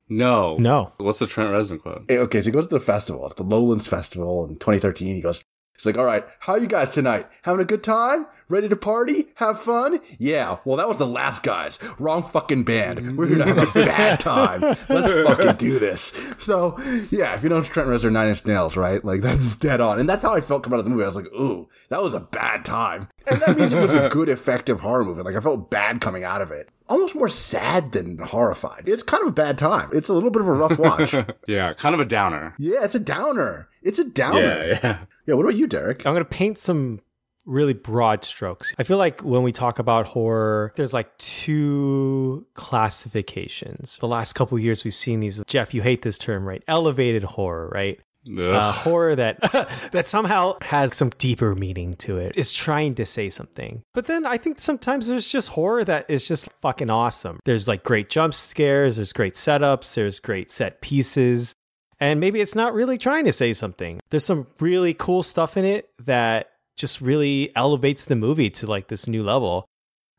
No. 0.09 0.57
No. 0.59 0.93
What's 0.99 1.19
the 1.19 1.27
Trent 1.27 1.51
Reznor 1.51 1.81
quote? 1.83 2.05
Eh, 2.09 2.17
Okay, 2.19 2.41
so 2.41 2.47
he 2.47 2.51
goes 2.53 2.67
to 2.69 2.75
the 2.75 2.81
festival. 2.81 3.27
It's 3.27 3.35
the 3.35 3.43
Lowlands 3.43 3.89
Festival 3.89 4.45
in 4.45 4.55
2013. 4.57 5.17
He 5.17 5.21
goes, 5.21 5.43
He's 5.77 5.85
like, 5.85 5.99
all 5.99 6.07
right, 6.07 6.25
how 6.41 6.55
you 6.57 6.67
guys 6.69 6.95
tonight? 6.95 7.27
Having 7.43 7.61
a 7.61 7.65
good 7.67 7.85
time? 7.85 8.25
Ready 8.49 8.67
to 8.67 8.77
party? 8.77 9.27
Have 9.35 9.61
fun? 9.61 10.01
Yeah, 10.19 10.57
well, 10.65 10.79
that 10.79 10.89
was 10.89 10.97
the 10.97 11.07
last 11.07 11.43
guys. 11.43 11.79
Wrong 11.99 12.23
fucking 12.23 12.65
band. 12.65 13.19
We're 13.19 13.29
gonna 13.29 13.45
have 13.45 13.59
a 13.59 13.73
bad 13.75 14.19
time. 14.19 14.63
Let's 14.63 15.29
fucking 15.29 15.57
do 15.57 15.79
this. 15.79 16.15
So, 16.39 16.79
yeah, 17.11 17.35
if 17.35 17.43
you 17.43 17.51
know 17.51 17.61
Trent 17.63 17.91
Reznor, 17.91 18.11
Nine 18.11 18.31
Inch 18.31 18.47
Nails, 18.47 18.75
right? 18.75 19.05
Like, 19.05 19.21
that's 19.21 19.55
dead 19.57 19.83
on. 19.83 20.01
And 20.01 20.09
that's 20.09 20.23
how 20.23 20.33
I 20.33 20.41
felt 20.41 20.63
coming 20.63 20.77
out 20.77 20.81
of 20.81 20.85
the 20.87 20.91
movie. 20.93 21.03
I 21.03 21.07
was 21.09 21.17
like, 21.17 21.27
ooh, 21.35 21.69
that 21.91 22.03
was 22.03 22.15
a 22.15 22.21
bad 22.21 22.65
time. 22.65 23.09
And 23.27 23.41
that 23.41 23.59
means 23.59 23.73
it 23.73 23.81
was 23.81 23.95
a 23.95 24.09
good, 24.09 24.29
effective 24.29 24.81
horror 24.81 25.05
movie. 25.05 25.23
Like, 25.23 25.37
I 25.37 25.41
felt 25.41 25.71
bad 25.71 26.01
coming 26.01 26.25
out 26.25 26.43
of 26.43 26.51
it. 26.51 26.69
Almost 26.89 27.15
more 27.15 27.29
sad 27.29 27.93
than 27.93 28.19
horrified. 28.19 28.89
It's 28.89 29.03
kind 29.03 29.23
of 29.23 29.29
a 29.31 29.33
bad 29.33 29.59
time. 29.59 29.91
It's 29.93 30.09
a 30.09 30.13
little 30.13 30.31
bit 30.31 30.43
of 30.43 30.49
a 30.49 30.53
rough 30.53 30.79
watch. 30.79 31.15
Yeah, 31.49 31.73
kind 31.75 31.95
of 31.95 32.01
a 32.01 32.05
downer. 32.05 32.55
Yeah, 32.59 32.85
it's 32.85 32.95
a 32.95 33.01
downer. 33.01 33.69
It's 33.83 33.99
a 33.99 34.05
downer. 34.05 34.41
Yeah, 34.41 34.79
yeah. 34.83 34.99
Yeah, 35.27 35.35
what 35.35 35.43
about 35.45 35.57
you, 35.57 35.67
Derek? 35.67 36.07
I'm 36.07 36.13
going 36.13 36.25
to 36.25 36.29
paint 36.29 36.59
some 36.59 37.01
really 37.45 37.73
broad 37.73 38.25
strokes. 38.25 38.75
I 38.79 38.83
feel 38.83 38.99
like 38.99 39.21
when 39.23 39.43
we 39.43 39.53
talk 39.53 39.79
about 39.79 40.07
horror, 40.07 40.73
there's 40.77 40.93
like 40.93 41.17
two 41.19 42.47
classifications. 42.55 43.99
The 43.99 44.09
last 44.09 44.35
couple 44.35 44.59
years 44.59 44.85
we've 44.85 44.95
seen 44.95 45.21
these 45.21 45.43
Jeff, 45.47 45.73
you 45.73 45.83
hate 45.83 46.03
this 46.03 46.19
term, 46.19 46.47
right? 46.47 46.63
Elevated 46.69 47.23
horror, 47.23 47.71
right? 47.73 48.01
Uh, 48.29 48.73
horror 48.73 49.15
that 49.17 49.41
that 49.93 50.07
somehow 50.07 50.57
has 50.63 50.97
some 50.97 51.11
deeper 51.19 51.55
meaning 51.55 51.95
to 51.97 52.19
it. 52.19 52.37
Is 52.37 52.53
trying 52.53 52.95
to 52.97 53.07
say 53.07 53.31
something. 53.31 53.83
But 53.95 54.07
then 54.07 54.27
I 54.27 54.37
think 54.37 54.61
sometimes 54.61 55.09
there's 55.09 55.31
just 55.31 55.49
horror 55.51 55.85
that 55.85 56.09
is 56.09 56.27
just 56.27 56.49
fucking 56.61 56.91
awesome. 56.91 57.41
There's 57.45 57.69
like 57.69 57.85
great 57.85 58.11
jump 58.11 58.35
scares, 58.35 58.97
there's 58.97 59.13
great 59.13 59.35
setups, 59.35 59.95
there's 59.95 60.21
great 60.21 60.51
set 60.51 60.81
pieces. 60.81 61.55
And 61.99 62.21
maybe 62.21 62.41
it's 62.41 62.55
not 62.55 62.75
really 62.75 62.99
trying 62.99 63.25
to 63.25 63.33
say 63.33 63.53
something. 63.53 64.01
There's 64.11 64.25
some 64.25 64.47
really 64.61 64.93
cool 64.93 65.23
stuff 65.23 65.57
in 65.57 65.65
it 65.65 65.89
that 66.05 66.51
just 66.77 67.01
really 67.01 67.53
elevates 67.57 68.05
the 68.05 68.17
movie 68.17 68.51
to 68.51 68.67
like 68.67 68.89
this 68.89 69.07
new 69.09 69.23
level. 69.23 69.67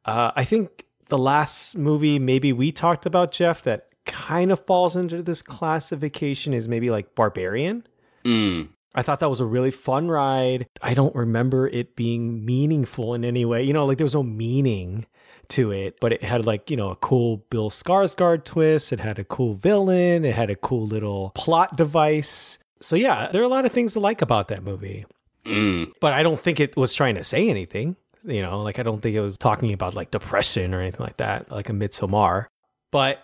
Uh, 0.05 0.31
I 0.35 0.43
think 0.43 0.85
the 1.05 1.17
last 1.17 1.77
movie 1.77 2.17
maybe 2.19 2.51
we 2.51 2.71
talked 2.71 3.05
about, 3.05 3.31
Jeff, 3.31 3.63
that 3.63 3.89
kind 4.05 4.51
of 4.51 4.65
falls 4.65 4.95
into 4.95 5.21
this 5.21 5.41
classification 5.41 6.53
is 6.53 6.67
maybe 6.67 6.89
like 6.89 7.13
Barbarian. 7.13 7.85
Mm. 8.27 8.69
I 8.93 9.03
thought 9.03 9.19
that 9.19 9.29
was 9.29 9.39
a 9.39 9.45
really 9.45 9.71
fun 9.71 10.09
ride. 10.09 10.67
I 10.81 10.93
don't 10.93 11.15
remember 11.15 11.67
it 11.67 11.95
being 11.95 12.43
meaningful 12.43 13.13
in 13.13 13.23
any 13.23 13.45
way. 13.45 13.63
You 13.63 13.73
know, 13.73 13.85
like 13.85 13.97
there 13.97 14.05
was 14.05 14.15
no 14.15 14.23
meaning 14.23 15.05
to 15.49 15.71
it, 15.71 15.99
but 16.01 16.11
it 16.11 16.23
had 16.23 16.45
like, 16.45 16.69
you 16.69 16.75
know, 16.77 16.89
a 16.89 16.95
cool 16.95 17.45
Bill 17.49 17.69
Skarsgård 17.69 18.43
twist. 18.43 18.91
It 18.91 18.99
had 18.99 19.19
a 19.19 19.23
cool 19.23 19.53
villain. 19.53 20.25
It 20.25 20.35
had 20.35 20.49
a 20.49 20.55
cool 20.55 20.85
little 20.85 21.31
plot 21.35 21.77
device. 21.77 22.59
So 22.81 22.95
yeah, 22.95 23.29
there 23.31 23.41
are 23.41 23.45
a 23.45 23.49
lot 23.49 23.65
of 23.65 23.71
things 23.71 23.93
to 23.93 23.99
like 23.99 24.21
about 24.21 24.49
that 24.49 24.63
movie. 24.63 25.05
Mm. 25.45 25.91
But 26.01 26.13
I 26.13 26.23
don't 26.23 26.39
think 26.39 26.59
it 26.59 26.75
was 26.75 26.93
trying 26.93 27.15
to 27.15 27.23
say 27.23 27.49
anything. 27.49 27.95
You 28.23 28.41
know, 28.41 28.61
like 28.61 28.79
I 28.79 28.83
don't 28.83 29.01
think 29.01 29.15
it 29.15 29.21
was 29.21 29.37
talking 29.37 29.73
about 29.73 29.93
like 29.93 30.11
depression 30.11 30.73
or 30.73 30.81
anything 30.81 31.05
like 31.05 31.17
that, 31.17 31.51
like 31.51 31.69
a 31.69 31.73
Midsommar. 31.73 32.47
But 32.91 33.19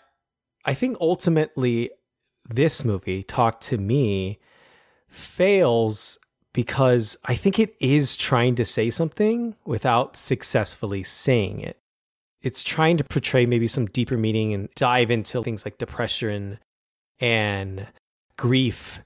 I 0.66 0.76
think 0.76 0.98
ultimately 1.02 1.90
this 2.50 2.86
movie, 2.86 3.24
talked 3.24 3.64
to 3.64 3.78
Me, 3.78 4.40
fails 5.14 6.18
because 6.54 7.18
I 7.26 7.36
think 7.36 7.60
it 7.60 7.76
is 7.80 8.16
trying 8.16 8.56
to 8.56 8.66
say 8.66 8.90
something 8.90 9.56
without 9.66 10.16
successfully 10.16 11.04
saying 11.04 11.62
it. 11.62 11.78
It's 12.42 12.64
trying 12.64 12.98
to 12.98 13.04
portray 13.04 13.46
maybe 13.46 13.68
some 13.68 13.88
deeper 13.88 14.18
meaning 14.18 14.54
and 14.54 14.70
dive 14.76 15.10
into 15.10 15.42
things 15.44 15.66
like 15.66 15.78
depression 15.78 16.60
and 17.20 17.88
grief 18.38 19.00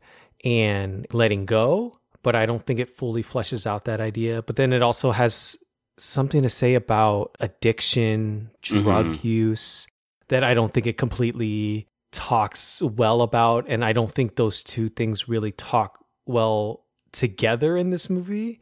and 0.44 1.06
letting 1.14 1.46
go, 1.46 1.98
but 2.24 2.36
I 2.36 2.46
don't 2.46 2.66
think 2.66 2.80
it 2.80 2.90
fully 2.90 3.24
fleshes 3.24 3.68
out 3.68 3.86
that 3.86 4.02
idea. 4.02 4.42
But 4.42 4.56
then 4.56 4.74
it 4.74 4.82
also 4.82 5.12
has 5.12 5.56
something 5.98 6.42
to 6.44 6.50
say 6.50 6.74
about 6.74 7.36
addiction, 7.40 8.52
drug 8.62 9.06
mm-hmm. 9.06 9.28
use 9.28 9.88
that 10.30 10.44
I 10.44 10.54
don't 10.54 10.74
think 10.74 10.88
it 10.88 10.98
completely 10.98 11.88
talks 12.18 12.82
well 12.82 13.22
about. 13.22 13.70
And 13.70 13.86
I 13.86 13.94
don't 13.94 14.12
think 14.12 14.36
those 14.36 14.64
two 14.64 14.90
things 14.90 15.30
really 15.30 15.52
talk 15.52 16.04
well 16.26 16.84
together 17.12 17.78
in 17.78 17.92
this 17.92 18.10
movie. 18.10 18.60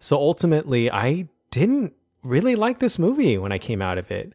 So 0.00 0.16
ultimately, 0.16 0.90
I 0.90 1.28
didn't 1.50 1.94
really 2.22 2.54
like 2.54 2.78
this 2.78 3.00
movie 3.00 3.36
when 3.38 3.50
I 3.50 3.58
came 3.58 3.82
out 3.82 3.98
of 3.98 4.12
it. 4.12 4.32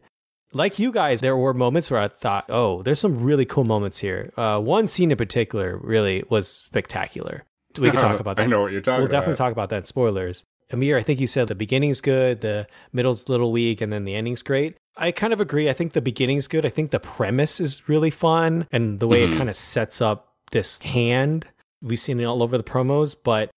Like 0.52 0.78
you 0.78 0.92
guys, 0.92 1.22
there 1.22 1.36
were 1.36 1.54
moments 1.54 1.90
where 1.90 2.00
I 2.00 2.08
thought, 2.08 2.44
oh, 2.50 2.82
there's 2.82 3.00
some 3.00 3.22
really 3.22 3.46
cool 3.46 3.64
moments 3.64 3.98
here. 3.98 4.32
Uh, 4.36 4.60
one 4.60 4.86
scene 4.86 5.10
in 5.10 5.16
particular 5.16 5.78
really 5.78 6.22
was 6.28 6.46
spectacular. 6.46 7.44
We 7.78 7.90
could 7.90 8.00
talk 8.00 8.20
about 8.20 8.36
that. 8.36 8.42
I 8.42 8.46
know 8.46 8.60
what 8.60 8.72
you're 8.72 8.82
talking 8.82 8.94
about. 8.94 8.98
We'll 8.98 9.06
about. 9.06 9.16
definitely 9.20 9.38
talk 9.38 9.52
about 9.52 9.70
that 9.70 9.86
spoilers. 9.86 10.44
Amir, 10.70 10.96
I 10.98 11.02
think 11.02 11.18
you 11.20 11.26
said 11.26 11.48
the 11.48 11.54
beginning's 11.54 12.00
good, 12.00 12.40
the 12.40 12.66
middle's 12.92 13.28
a 13.28 13.32
little 13.32 13.52
weak, 13.52 13.80
and 13.80 13.92
then 13.92 14.04
the 14.04 14.14
ending's 14.14 14.42
great. 14.42 14.76
I 14.96 15.12
kind 15.12 15.32
of 15.32 15.40
agree. 15.40 15.70
I 15.70 15.72
think 15.72 15.92
the 15.92 16.00
beginning's 16.00 16.48
good. 16.48 16.66
I 16.66 16.68
think 16.70 16.90
the 16.90 17.00
premise 17.00 17.60
is 17.60 17.88
really 17.88 18.10
fun 18.10 18.66
and 18.72 19.00
the 19.00 19.06
way 19.08 19.26
Mhm. 19.26 19.32
it 19.32 19.36
kind 19.36 19.48
of 19.48 19.56
sets 19.56 20.00
up 20.00 20.34
this 20.50 20.80
hand. 20.80 21.46
We've 21.80 22.00
seen 22.00 22.20
it 22.20 22.24
all 22.24 22.42
over 22.42 22.58
the 22.58 22.64
promos, 22.64 23.14
but 23.22 23.50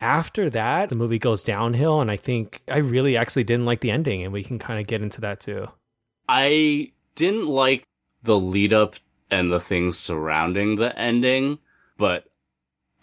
after 0.00 0.48
that, 0.50 0.88
the 0.88 0.94
movie 0.94 1.18
goes 1.18 1.42
downhill. 1.42 2.00
And 2.00 2.10
I 2.10 2.16
think 2.16 2.62
I 2.68 2.78
really 2.78 3.16
actually 3.16 3.44
didn't 3.44 3.66
like 3.66 3.80
the 3.80 3.90
ending, 3.90 4.22
and 4.22 4.32
we 4.32 4.42
can 4.44 4.58
kind 4.58 4.80
of 4.80 4.86
get 4.86 5.02
into 5.02 5.20
that 5.22 5.40
too. 5.40 5.68
I 6.28 6.92
didn't 7.16 7.48
like 7.48 7.82
the 8.22 8.38
lead 8.38 8.72
up 8.72 8.96
and 9.30 9.50
the 9.52 9.60
things 9.60 9.98
surrounding 9.98 10.76
the 10.76 10.96
ending, 10.98 11.58
but 11.98 12.28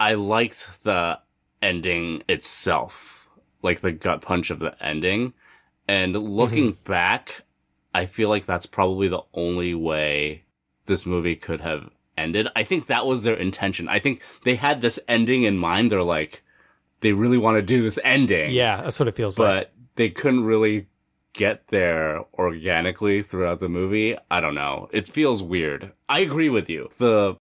I 0.00 0.14
liked 0.14 0.82
the 0.84 1.20
ending 1.62 2.22
itself, 2.28 3.23
like 3.64 3.80
the 3.80 3.92
gut 3.92 4.20
punch 4.20 4.50
of 4.50 4.60
the 4.60 4.76
ending. 4.84 5.32
And 5.88 6.14
mm-hmm. 6.14 6.26
looking 6.26 6.72
back, 6.84 7.42
I 7.92 8.06
feel 8.06 8.28
like 8.28 8.46
that's 8.46 8.66
probably 8.66 9.08
the 9.08 9.22
only 9.32 9.74
way 9.74 10.44
this 10.86 11.06
movie 11.06 11.36
could 11.36 11.62
have 11.62 11.90
ended. 12.16 12.48
I 12.54 12.62
think 12.62 12.86
that 12.86 13.06
was 13.06 13.22
their 13.22 13.34
intention. 13.34 13.88
I 13.88 13.98
think 13.98 14.22
they 14.44 14.56
had 14.56 14.80
this 14.80 15.00
ending 15.08 15.42
in 15.42 15.56
mind. 15.58 15.90
They're 15.90 16.02
like, 16.02 16.42
they 17.00 17.12
really 17.12 17.38
want 17.38 17.56
to 17.56 17.62
do 17.62 17.82
this 17.82 17.98
ending 18.02 18.50
Yeah, 18.52 18.80
that's 18.82 18.98
what 18.98 19.08
it 19.08 19.16
feels 19.16 19.38
like. 19.38 19.46
but 19.46 19.72
they 19.96 20.08
couldn't 20.08 20.44
really 20.44 20.86
get 21.34 21.66
there 21.68 22.24
organically 22.34 23.22
throughout 23.22 23.60
the 23.60 23.68
movie. 23.68 24.16
I 24.30 24.40
don't 24.40 24.54
know. 24.54 24.88
It 24.92 25.08
feels 25.08 25.42
weird. 25.42 25.92
I 26.08 26.20
agree 26.20 26.48
with 26.48 26.70
you. 26.70 26.90
The 26.98 27.36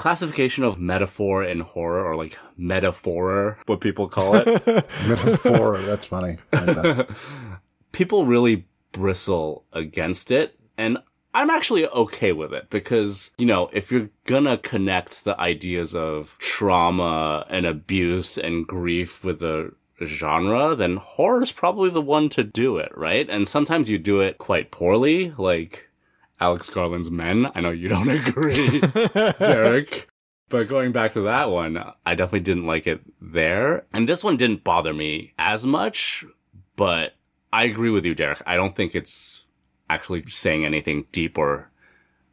classification 0.00 0.64
of 0.64 0.80
metaphor 0.80 1.44
in 1.44 1.60
horror 1.60 2.02
or 2.02 2.16
like 2.16 2.38
metaphorer, 2.58 3.58
what 3.66 3.82
people 3.82 4.08
call 4.08 4.34
it. 4.34 4.46
Metaphor. 5.06 5.76
That's 5.76 6.06
funny. 6.06 6.38
Like 6.54 6.64
that. 6.64 7.10
people 7.92 8.24
really 8.24 8.66
bristle 8.92 9.66
against 9.74 10.30
it 10.30 10.58
and 10.78 10.96
I'm 11.34 11.50
actually 11.50 11.86
okay 11.86 12.32
with 12.32 12.54
it 12.54 12.70
because, 12.70 13.32
you 13.36 13.44
know, 13.44 13.68
if 13.74 13.92
you're 13.92 14.08
gonna 14.24 14.56
connect 14.56 15.24
the 15.24 15.38
ideas 15.38 15.94
of 15.94 16.34
trauma 16.38 17.44
and 17.50 17.66
abuse 17.66 18.38
and 18.38 18.66
grief 18.66 19.22
with 19.22 19.42
a 19.42 19.70
genre, 20.02 20.74
then 20.74 20.96
horror 20.96 21.42
is 21.42 21.52
probably 21.52 21.90
the 21.90 22.00
one 22.00 22.30
to 22.30 22.42
do 22.42 22.78
it, 22.78 22.90
right? 22.96 23.28
And 23.28 23.46
sometimes 23.46 23.90
you 23.90 23.98
do 23.98 24.20
it 24.20 24.38
quite 24.38 24.70
poorly, 24.70 25.34
like 25.36 25.89
Alex 26.40 26.70
Garland's 26.70 27.10
Men. 27.10 27.50
I 27.54 27.60
know 27.60 27.70
you 27.70 27.88
don't 27.88 28.08
agree, 28.28 28.80
Derek. 29.38 30.08
But 30.50 30.66
going 30.66 30.90
back 30.90 31.12
to 31.12 31.20
that 31.20 31.48
one, 31.48 31.78
I 32.04 32.16
definitely 32.16 32.40
didn't 32.40 32.66
like 32.66 32.88
it 32.88 33.00
there. 33.22 33.86
And 33.92 34.08
this 34.08 34.24
one 34.24 34.36
didn't 34.36 34.64
bother 34.64 34.92
me 34.92 35.32
as 35.38 35.64
much, 35.64 36.24
but 36.74 37.14
I 37.52 37.66
agree 37.66 37.90
with 37.90 38.04
you, 38.04 38.16
Derek. 38.16 38.42
I 38.46 38.56
don't 38.56 38.74
think 38.74 38.96
it's 38.96 39.44
actually 39.88 40.24
saying 40.24 40.64
anything 40.64 41.06
deep 41.12 41.38
or 41.38 41.70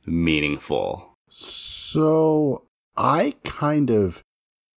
meaningful. 0.08 1.16
So 1.30 2.64
I 2.96 3.36
kind 3.44 3.92
of 3.92 4.24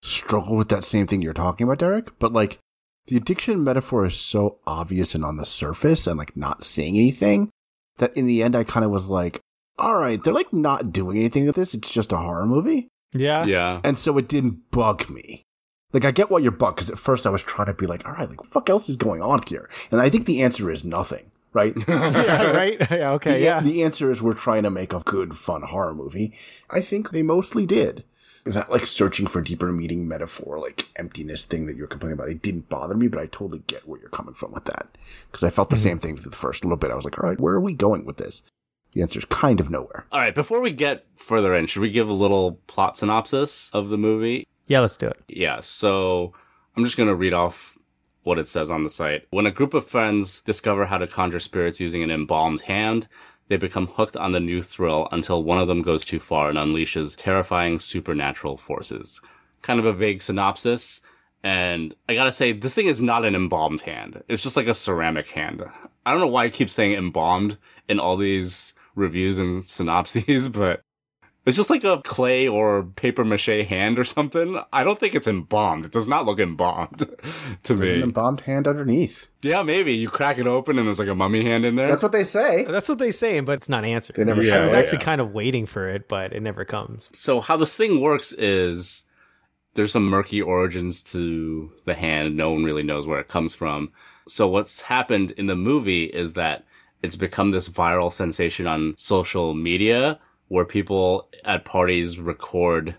struggle 0.02 0.54
with 0.54 0.68
that 0.68 0.84
same 0.84 1.06
thing 1.06 1.22
you're 1.22 1.32
talking 1.32 1.64
about, 1.64 1.78
Derek, 1.78 2.18
but 2.18 2.34
like 2.34 2.58
the 3.06 3.16
addiction 3.16 3.64
metaphor 3.64 4.04
is 4.04 4.20
so 4.20 4.58
obvious 4.66 5.14
and 5.14 5.24
on 5.24 5.36
the 5.36 5.46
surface 5.46 6.06
and 6.06 6.18
like 6.18 6.36
not 6.36 6.64
saying 6.64 6.96
anything 6.96 7.50
that 7.96 8.16
in 8.16 8.26
the 8.26 8.42
end 8.42 8.56
I 8.56 8.64
kind 8.64 8.84
of 8.84 8.90
was 8.90 9.06
like, 9.06 9.40
all 9.78 9.94
right, 9.94 10.22
they're 10.22 10.34
like 10.34 10.52
not 10.52 10.92
doing 10.92 11.18
anything 11.18 11.46
with 11.46 11.56
this. 11.56 11.74
It's 11.74 11.92
just 11.92 12.12
a 12.12 12.18
horror 12.18 12.46
movie. 12.46 12.88
Yeah. 13.12 13.44
Yeah. 13.44 13.80
And 13.82 13.96
so 13.98 14.16
it 14.18 14.28
didn't 14.28 14.70
bug 14.70 15.08
me. 15.08 15.44
Like 15.92 16.04
I 16.04 16.10
get 16.10 16.30
what 16.30 16.42
you're 16.42 16.52
bugged 16.52 16.76
because 16.76 16.90
at 16.90 16.98
first 16.98 17.26
I 17.26 17.30
was 17.30 17.42
trying 17.42 17.66
to 17.66 17.74
be 17.74 17.86
like, 17.86 18.06
all 18.06 18.12
right, 18.12 18.28
like 18.28 18.38
what 18.38 18.48
the 18.48 18.52
fuck 18.52 18.70
else 18.70 18.88
is 18.88 18.96
going 18.96 19.22
on 19.22 19.42
here? 19.48 19.68
And 19.90 20.00
I 20.00 20.08
think 20.08 20.26
the 20.26 20.42
answer 20.42 20.70
is 20.70 20.84
nothing, 20.84 21.30
right? 21.52 21.74
yeah, 21.88 22.50
right? 22.56 22.78
Yeah, 22.90 23.10
okay, 23.12 23.38
the, 23.38 23.44
yeah. 23.44 23.60
The 23.60 23.82
answer 23.82 24.10
is 24.10 24.22
we're 24.22 24.34
trying 24.34 24.62
to 24.62 24.70
make 24.70 24.92
a 24.92 25.00
good, 25.00 25.36
fun 25.36 25.62
horror 25.62 25.94
movie. 25.94 26.32
I 26.70 26.80
think 26.80 27.10
they 27.10 27.22
mostly 27.22 27.66
did. 27.66 28.04
Is 28.46 28.54
that 28.54 28.70
like 28.70 28.86
searching 28.86 29.26
for 29.26 29.42
deeper 29.42 29.70
meaning 29.70 30.08
metaphor, 30.08 30.58
like 30.58 30.88
emptiness 30.96 31.44
thing 31.44 31.66
that 31.66 31.76
you're 31.76 31.86
complaining 31.86 32.18
about, 32.18 32.30
it 32.30 32.42
didn't 32.42 32.68
bother 32.68 32.94
me, 32.94 33.06
but 33.06 33.20
I 33.20 33.26
totally 33.26 33.62
get 33.66 33.86
where 33.86 34.00
you're 34.00 34.08
coming 34.08 34.34
from 34.34 34.52
with 34.52 34.64
that. 34.64 34.88
Because 35.30 35.44
I 35.44 35.50
felt 35.50 35.70
the 35.70 35.76
mm-hmm. 35.76 35.82
same 35.82 35.98
thing 35.98 36.16
through 36.16 36.30
the 36.30 36.36
first 36.36 36.64
little 36.64 36.78
bit. 36.78 36.90
I 36.90 36.94
was 36.94 37.04
like, 37.04 37.18
all 37.18 37.28
right, 37.28 37.38
where 37.38 37.54
are 37.54 37.60
we 37.60 37.74
going 37.74 38.06
with 38.06 38.16
this? 38.16 38.42
The 38.92 39.02
answer 39.02 39.18
is 39.18 39.24
kind 39.26 39.60
of 39.60 39.70
nowhere. 39.70 40.06
All 40.10 40.20
right, 40.20 40.34
before 40.34 40.60
we 40.60 40.72
get 40.72 41.06
further 41.14 41.54
in, 41.54 41.66
should 41.66 41.82
we 41.82 41.90
give 41.90 42.08
a 42.08 42.14
little 42.14 42.52
plot 42.66 42.98
synopsis 42.98 43.70
of 43.72 43.88
the 43.88 43.98
movie? 43.98 44.46
Yeah, 44.66 44.80
let's 44.80 44.96
do 44.96 45.06
it. 45.06 45.22
Yeah, 45.28 45.60
so 45.60 46.32
I'm 46.76 46.84
just 46.84 46.96
going 46.96 47.08
to 47.08 47.14
read 47.14 47.34
off 47.34 47.78
what 48.22 48.38
it 48.38 48.48
says 48.48 48.70
on 48.70 48.84
the 48.84 48.90
site. 48.90 49.26
When 49.30 49.46
a 49.46 49.50
group 49.50 49.74
of 49.74 49.86
friends 49.86 50.40
discover 50.40 50.84
how 50.84 50.98
to 50.98 51.06
conjure 51.06 51.40
spirits 51.40 51.80
using 51.80 52.02
an 52.02 52.10
embalmed 52.10 52.62
hand, 52.62 53.08
they 53.50 53.56
become 53.56 53.88
hooked 53.88 54.16
on 54.16 54.30
the 54.30 54.38
new 54.38 54.62
thrill 54.62 55.08
until 55.10 55.42
one 55.42 55.58
of 55.58 55.66
them 55.66 55.82
goes 55.82 56.04
too 56.04 56.20
far 56.20 56.48
and 56.48 56.56
unleashes 56.56 57.16
terrifying 57.16 57.80
supernatural 57.80 58.56
forces. 58.56 59.20
Kind 59.60 59.80
of 59.80 59.86
a 59.86 59.92
vague 59.92 60.22
synopsis. 60.22 61.00
And 61.42 61.92
I 62.08 62.14
gotta 62.14 62.30
say, 62.30 62.52
this 62.52 62.76
thing 62.76 62.86
is 62.86 63.00
not 63.00 63.24
an 63.24 63.34
embalmed 63.34 63.80
hand. 63.80 64.22
It's 64.28 64.44
just 64.44 64.56
like 64.56 64.68
a 64.68 64.74
ceramic 64.74 65.26
hand. 65.30 65.64
I 66.06 66.12
don't 66.12 66.20
know 66.20 66.28
why 66.28 66.44
I 66.44 66.48
keep 66.48 66.70
saying 66.70 66.92
embalmed 66.92 67.58
in 67.88 67.98
all 67.98 68.16
these 68.16 68.72
reviews 68.94 69.40
and 69.40 69.64
synopses, 69.64 70.48
but 70.48 70.84
it's 71.46 71.56
just 71.56 71.70
like 71.70 71.84
a 71.84 72.00
clay 72.02 72.46
or 72.46 72.82
paper 72.84 73.24
mache 73.24 73.46
hand 73.66 73.98
or 73.98 74.04
something. 74.04 74.60
I 74.72 74.84
don't 74.84 74.98
think 75.00 75.14
it's 75.14 75.26
embalmed. 75.26 75.86
It 75.86 75.92
does 75.92 76.06
not 76.06 76.26
look 76.26 76.38
embalmed 76.38 76.98
to 77.62 77.74
There's 77.74 77.88
an 77.90 77.96
me. 77.98 78.02
embalmed 78.02 78.40
hand 78.42 78.68
underneath. 78.68 79.28
Yeah, 79.42 79.62
maybe 79.62 79.94
you 79.94 80.08
crack 80.10 80.38
it 80.38 80.46
open 80.46 80.78
and 80.78 80.86
there's 80.86 80.98
like 80.98 81.08
a 81.08 81.14
mummy 81.14 81.42
hand 81.44 81.64
in 81.64 81.76
there. 81.76 81.88
That's 81.88 82.02
what 82.02 82.12
they 82.12 82.24
say. 82.24 82.64
That's 82.64 82.88
what 82.88 82.98
they 82.98 83.10
say, 83.10 83.40
but 83.40 83.52
it's 83.52 83.68
not 83.70 83.84
answered. 83.84 84.16
They 84.16 84.24
never 84.24 84.42
Yeah, 84.42 84.58
I 84.58 84.60
was 84.62 84.70
show 84.70 84.76
it. 84.76 84.80
actually 84.80 84.98
kind 84.98 85.20
of 85.20 85.32
waiting 85.32 85.64
for 85.66 85.88
it, 85.88 86.08
but 86.08 86.32
it 86.32 86.42
never 86.42 86.64
comes. 86.64 87.08
so 87.12 87.40
how 87.40 87.56
this 87.56 87.74
thing 87.76 88.00
works 88.00 88.32
is 88.32 89.04
there's 89.74 89.92
some 89.92 90.04
murky 90.06 90.42
origins 90.42 91.02
to 91.04 91.72
the 91.86 91.94
hand. 91.94 92.36
No 92.36 92.50
one 92.52 92.64
really 92.64 92.82
knows 92.82 93.06
where 93.06 93.20
it 93.20 93.28
comes 93.28 93.54
from. 93.54 93.92
So 94.28 94.46
what's 94.46 94.82
happened 94.82 95.30
in 95.32 95.46
the 95.46 95.56
movie 95.56 96.04
is 96.04 96.34
that 96.34 96.64
it's 97.02 97.16
become 97.16 97.50
this 97.50 97.68
viral 97.68 98.12
sensation 98.12 98.66
on 98.66 98.94
social 98.98 99.54
media 99.54 100.20
where 100.50 100.64
people 100.64 101.28
at 101.44 101.64
parties 101.64 102.18
record 102.18 102.96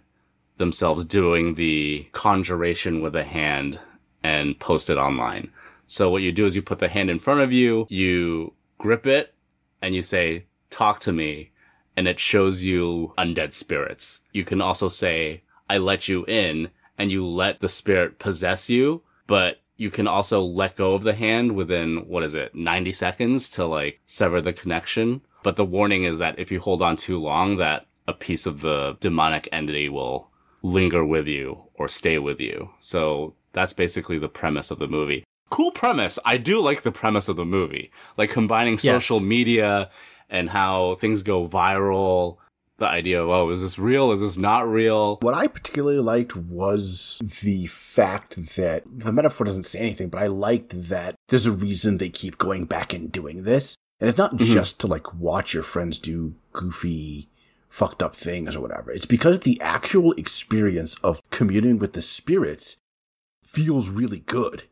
themselves 0.57 1.03
doing 1.03 1.55
the 1.55 2.07
conjuration 2.13 3.01
with 3.01 3.13
a 3.13 3.25
hand 3.25 3.77
and 4.23 4.57
post 4.57 4.89
it 4.89 4.97
online. 4.97 5.51
So 5.85 6.09
what 6.09 6.21
you 6.21 6.31
do 6.31 6.45
is 6.45 6.55
you 6.55 6.61
put 6.61 6.79
the 6.79 6.87
hand 6.87 7.09
in 7.09 7.19
front 7.19 7.41
of 7.41 7.51
you, 7.51 7.87
you 7.89 8.53
grip 8.77 9.05
it, 9.05 9.33
and 9.81 9.93
you 9.93 10.01
say, 10.01 10.45
talk 10.69 11.01
to 11.01 11.11
me. 11.11 11.51
And 11.97 12.07
it 12.07 12.21
shows 12.21 12.63
you 12.63 13.13
undead 13.17 13.51
spirits. 13.51 14.21
You 14.31 14.45
can 14.45 14.61
also 14.61 14.87
say, 14.87 15.43
I 15.69 15.77
let 15.77 16.07
you 16.07 16.23
in 16.29 16.69
and 16.97 17.11
you 17.11 17.27
let 17.27 17.59
the 17.59 17.67
spirit 17.67 18.17
possess 18.17 18.69
you, 18.69 19.03
but 19.27 19.59
you 19.75 19.91
can 19.91 20.07
also 20.07 20.41
let 20.41 20.77
go 20.77 20.93
of 20.93 21.03
the 21.03 21.15
hand 21.15 21.53
within, 21.53 22.07
what 22.07 22.23
is 22.23 22.33
it, 22.33 22.55
90 22.55 22.93
seconds 22.93 23.49
to 23.49 23.65
like 23.65 23.99
sever 24.05 24.39
the 24.39 24.53
connection. 24.53 25.19
But 25.43 25.55
the 25.55 25.65
warning 25.65 26.03
is 26.03 26.19
that 26.19 26.37
if 26.37 26.51
you 26.51 26.59
hold 26.59 26.81
on 26.81 26.95
too 26.95 27.19
long, 27.19 27.57
that 27.57 27.87
a 28.07 28.13
piece 28.13 28.45
of 28.45 28.61
the 28.61 28.97
demonic 28.99 29.47
entity 29.51 29.89
will 29.89 30.29
linger 30.63 31.05
with 31.05 31.27
you 31.27 31.63
or 31.73 31.87
stay 31.87 32.19
with 32.19 32.39
you. 32.39 32.69
So 32.79 33.33
that's 33.53 33.73
basically 33.73 34.19
the 34.19 34.29
premise 34.29 34.71
of 34.71 34.79
the 34.79 34.87
movie. 34.87 35.23
Cool 35.49 35.71
premise. 35.71 36.17
I 36.25 36.37
do 36.37 36.61
like 36.61 36.83
the 36.83 36.91
premise 36.91 37.27
of 37.27 37.35
the 37.35 37.45
movie. 37.45 37.91
Like 38.17 38.29
combining 38.29 38.77
social 38.77 39.19
media 39.19 39.89
and 40.29 40.49
how 40.49 40.95
things 40.95 41.23
go 41.23 41.47
viral. 41.47 42.37
The 42.77 42.87
idea 42.87 43.21
of, 43.21 43.29
oh, 43.29 43.49
is 43.51 43.61
this 43.61 43.77
real? 43.77 44.11
Is 44.11 44.21
this 44.21 44.37
not 44.37 44.67
real? 44.67 45.17
What 45.21 45.35
I 45.35 45.47
particularly 45.47 45.99
liked 45.99 46.35
was 46.35 47.21
the 47.43 47.67
fact 47.67 48.55
that 48.55 48.83
the 48.87 49.11
metaphor 49.11 49.45
doesn't 49.45 49.65
say 49.65 49.79
anything, 49.79 50.09
but 50.09 50.21
I 50.21 50.27
liked 50.27 50.89
that 50.89 51.15
there's 51.27 51.45
a 51.45 51.51
reason 51.51 51.97
they 51.97 52.09
keep 52.09 52.39
going 52.39 52.65
back 52.65 52.91
and 52.91 53.11
doing 53.11 53.43
this. 53.43 53.75
And 54.01 54.09
it's 54.09 54.17
not 54.17 54.35
just 54.35 54.79
to 54.79 54.87
like 54.87 55.13
watch 55.13 55.53
your 55.53 55.63
friends 55.63 55.99
do 55.99 56.33
goofy, 56.53 57.29
fucked 57.69 58.01
up 58.01 58.15
things 58.15 58.55
or 58.55 58.59
whatever. 58.61 58.91
It's 58.91 59.05
because 59.05 59.41
the 59.41 59.61
actual 59.61 60.11
experience 60.13 60.95
of 61.03 61.21
communing 61.29 61.77
with 61.77 61.93
the 61.93 62.01
spirits 62.01 62.77
feels 63.43 63.89
really 63.89 64.19
good. 64.19 64.63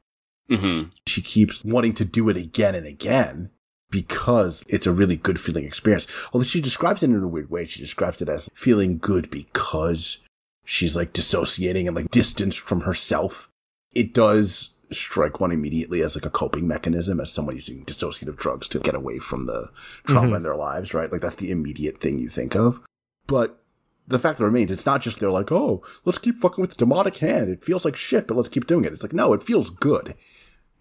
hmm 0.49 0.85
She 1.05 1.21
keeps 1.21 1.63
wanting 1.63 1.93
to 1.93 2.05
do 2.05 2.27
it 2.29 2.37
again 2.37 2.73
and 2.73 2.87
again 2.87 3.51
because 3.91 4.63
it's 4.67 4.87
a 4.87 4.91
really 4.91 5.15
good 5.15 5.39
feeling 5.39 5.65
experience. 5.65 6.07
Although 6.33 6.43
she 6.45 6.61
describes 6.61 7.03
it 7.03 7.09
in 7.11 7.23
a 7.23 7.27
weird 7.27 7.49
way. 7.51 7.65
She 7.65 7.79
describes 7.79 8.21
it 8.21 8.29
as 8.29 8.49
feeling 8.55 8.97
good 8.97 9.29
because 9.29 10.17
she's 10.65 10.95
like 10.95 11.13
dissociating 11.13 11.87
and 11.87 11.95
like 11.95 12.11
distanced 12.11 12.59
from 12.59 12.81
herself. 12.81 13.49
It 13.93 14.13
does 14.13 14.69
strike 14.91 15.39
one 15.39 15.51
immediately 15.51 16.01
as 16.01 16.15
like 16.15 16.25
a 16.25 16.29
coping 16.29 16.67
mechanism 16.67 17.19
as 17.19 17.31
someone 17.31 17.55
using 17.55 17.85
dissociative 17.85 18.37
drugs 18.37 18.67
to 18.69 18.79
get 18.79 18.95
away 18.95 19.19
from 19.19 19.45
the 19.45 19.69
trauma 20.05 20.27
mm-hmm. 20.27 20.35
in 20.37 20.43
their 20.43 20.55
lives, 20.55 20.93
right? 20.93 21.11
Like 21.11 21.21
that's 21.21 21.35
the 21.35 21.51
immediate 21.51 21.99
thing 21.99 22.19
you 22.19 22.29
think 22.29 22.55
of. 22.55 22.81
But 23.27 23.61
the 24.07 24.19
fact 24.19 24.39
that 24.39 24.45
remains, 24.45 24.71
it's 24.71 24.85
not 24.85 25.01
just 25.01 25.19
they're 25.19 25.31
like, 25.31 25.51
oh, 25.51 25.83
let's 26.05 26.17
keep 26.17 26.37
fucking 26.37 26.61
with 26.61 26.71
the 26.71 26.77
demonic 26.77 27.17
hand. 27.17 27.49
It 27.49 27.63
feels 27.63 27.85
like 27.85 27.95
shit, 27.95 28.27
but 28.27 28.35
let's 28.35 28.49
keep 28.49 28.65
doing 28.65 28.85
it. 28.85 28.91
It's 28.91 29.03
like, 29.03 29.13
no, 29.13 29.33
it 29.33 29.43
feels 29.43 29.69
good. 29.69 30.15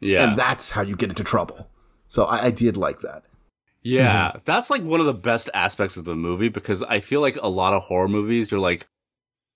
Yeah. 0.01 0.31
And 0.31 0.38
that's 0.38 0.71
how 0.71 0.83
you 0.83 0.97
get 0.97 1.11
into 1.11 1.25
trouble. 1.25 1.68
So 2.09 2.25
I, 2.25 2.47
I 2.47 2.51
did 2.51 2.77
like 2.77 3.01
that. 3.01 3.25
Yeah, 3.83 4.29
mm-hmm. 4.29 4.38
that's 4.44 4.71
like 4.71 4.83
one 4.83 5.01
of 5.01 5.07
the 5.07 5.14
best 5.14 5.49
aspects 5.55 5.97
of 5.97 6.05
the 6.05 6.16
movie 6.16 6.49
because 6.49 6.83
I 6.83 7.01
feel 7.01 7.21
like 7.21 7.37
a 7.40 7.49
lot 7.49 7.75
of 7.75 7.85
horror 7.85 8.09
movies, 8.09 8.51
you're 8.51 8.61
like, 8.61 8.88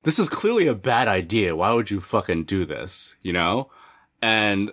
this 0.05 0.19
is 0.19 0.29
clearly 0.29 0.67
a 0.67 0.75
bad 0.75 1.09
idea. 1.09 1.57
Why 1.57 1.73
would 1.73 1.91
you 1.91 2.01
fucking 2.01 2.45
do 2.45 2.65
this? 2.65 3.17
You 3.23 3.33
know? 3.33 3.71
And 4.23 4.71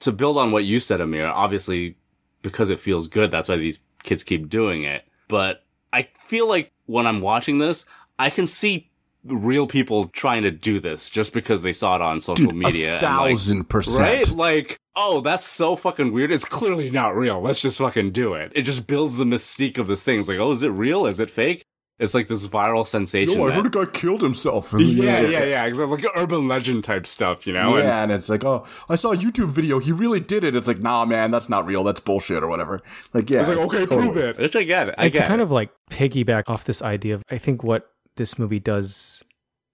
to 0.00 0.12
build 0.12 0.36
on 0.38 0.52
what 0.52 0.64
you 0.64 0.78
said, 0.78 1.00
Amir, 1.00 1.26
obviously 1.26 1.96
because 2.42 2.70
it 2.70 2.80
feels 2.80 3.08
good, 3.08 3.30
that's 3.30 3.48
why 3.48 3.56
these 3.56 3.80
kids 4.02 4.22
keep 4.22 4.48
doing 4.48 4.84
it. 4.84 5.04
But 5.28 5.64
I 5.92 6.08
feel 6.26 6.48
like 6.48 6.70
when 6.86 7.06
I'm 7.06 7.20
watching 7.20 7.58
this, 7.58 7.84
I 8.18 8.30
can 8.30 8.46
see 8.46 8.90
real 9.24 9.66
people 9.66 10.08
trying 10.08 10.42
to 10.42 10.50
do 10.50 10.80
this 10.80 11.10
just 11.10 11.32
because 11.32 11.62
they 11.62 11.72
saw 11.72 11.96
it 11.96 12.02
on 12.02 12.20
social 12.20 12.46
Dude, 12.46 12.56
media. 12.56 12.92
a 12.92 12.94
and, 12.94 13.02
like, 13.02 13.30
thousand 13.30 13.64
percent. 13.68 13.98
Right? 13.98 14.28
Like, 14.30 14.80
oh, 14.96 15.20
that's 15.20 15.46
so 15.46 15.76
fucking 15.76 16.12
weird. 16.12 16.30
It's 16.30 16.44
clearly 16.44 16.90
not 16.90 17.14
real. 17.14 17.40
Let's 17.40 17.60
just 17.60 17.78
fucking 17.78 18.12
do 18.12 18.34
it. 18.34 18.52
It 18.54 18.62
just 18.62 18.86
builds 18.86 19.16
the 19.16 19.24
mystique 19.24 19.78
of 19.78 19.86
this 19.86 20.02
thing. 20.02 20.20
It's 20.20 20.28
like, 20.28 20.38
oh, 20.38 20.52
is 20.52 20.62
it 20.62 20.68
real? 20.68 21.06
Is 21.06 21.20
it 21.20 21.30
fake? 21.30 21.64
It's 22.00 22.14
like 22.14 22.28
this 22.28 22.48
viral 22.48 22.86
sensation. 22.86 23.34
Yo, 23.38 23.44
I 23.44 23.48
that- 23.48 23.56
heard 23.56 23.66
a 23.66 23.70
guy 23.70 23.84
killed 23.84 24.22
himself. 24.22 24.72
yeah, 24.78 25.20
yeah, 25.20 25.44
yeah. 25.44 25.64
Exactly. 25.66 25.96
Like 25.96 26.06
urban 26.16 26.48
legend 26.48 26.82
type 26.82 27.06
stuff, 27.06 27.46
you 27.46 27.52
know? 27.52 27.76
Yeah, 27.76 28.02
and 28.02 28.10
it's 28.10 28.28
like, 28.30 28.42
oh, 28.42 28.64
I 28.88 28.96
saw 28.96 29.12
a 29.12 29.16
YouTube 29.16 29.50
video. 29.50 29.78
He 29.78 29.92
really 29.92 30.18
did 30.18 30.42
it. 30.42 30.56
It's 30.56 30.66
like, 30.66 30.80
nah, 30.80 31.04
man, 31.04 31.30
that's 31.30 31.48
not 31.50 31.66
real. 31.66 31.84
That's 31.84 32.00
bullshit 32.00 32.42
or 32.42 32.48
whatever. 32.48 32.80
Like, 33.12 33.28
yeah, 33.28 33.40
it's 33.40 33.48
like, 33.50 33.58
okay, 33.58 33.86
prove 33.86 34.16
it. 34.16 34.38
Which 34.38 34.56
I 34.56 34.64
get 34.64 34.88
it. 34.88 34.94
I 34.96 35.06
it's 35.06 35.18
get 35.18 35.28
kind 35.28 35.40
it. 35.40 35.44
of 35.44 35.50
like 35.52 35.70
piggyback 35.90 36.44
off 36.48 36.64
this 36.64 36.80
idea 36.80 37.14
of 37.14 37.22
I 37.30 37.36
think 37.38 37.62
what 37.62 37.90
this 38.16 38.38
movie 38.38 38.60
does 38.60 39.22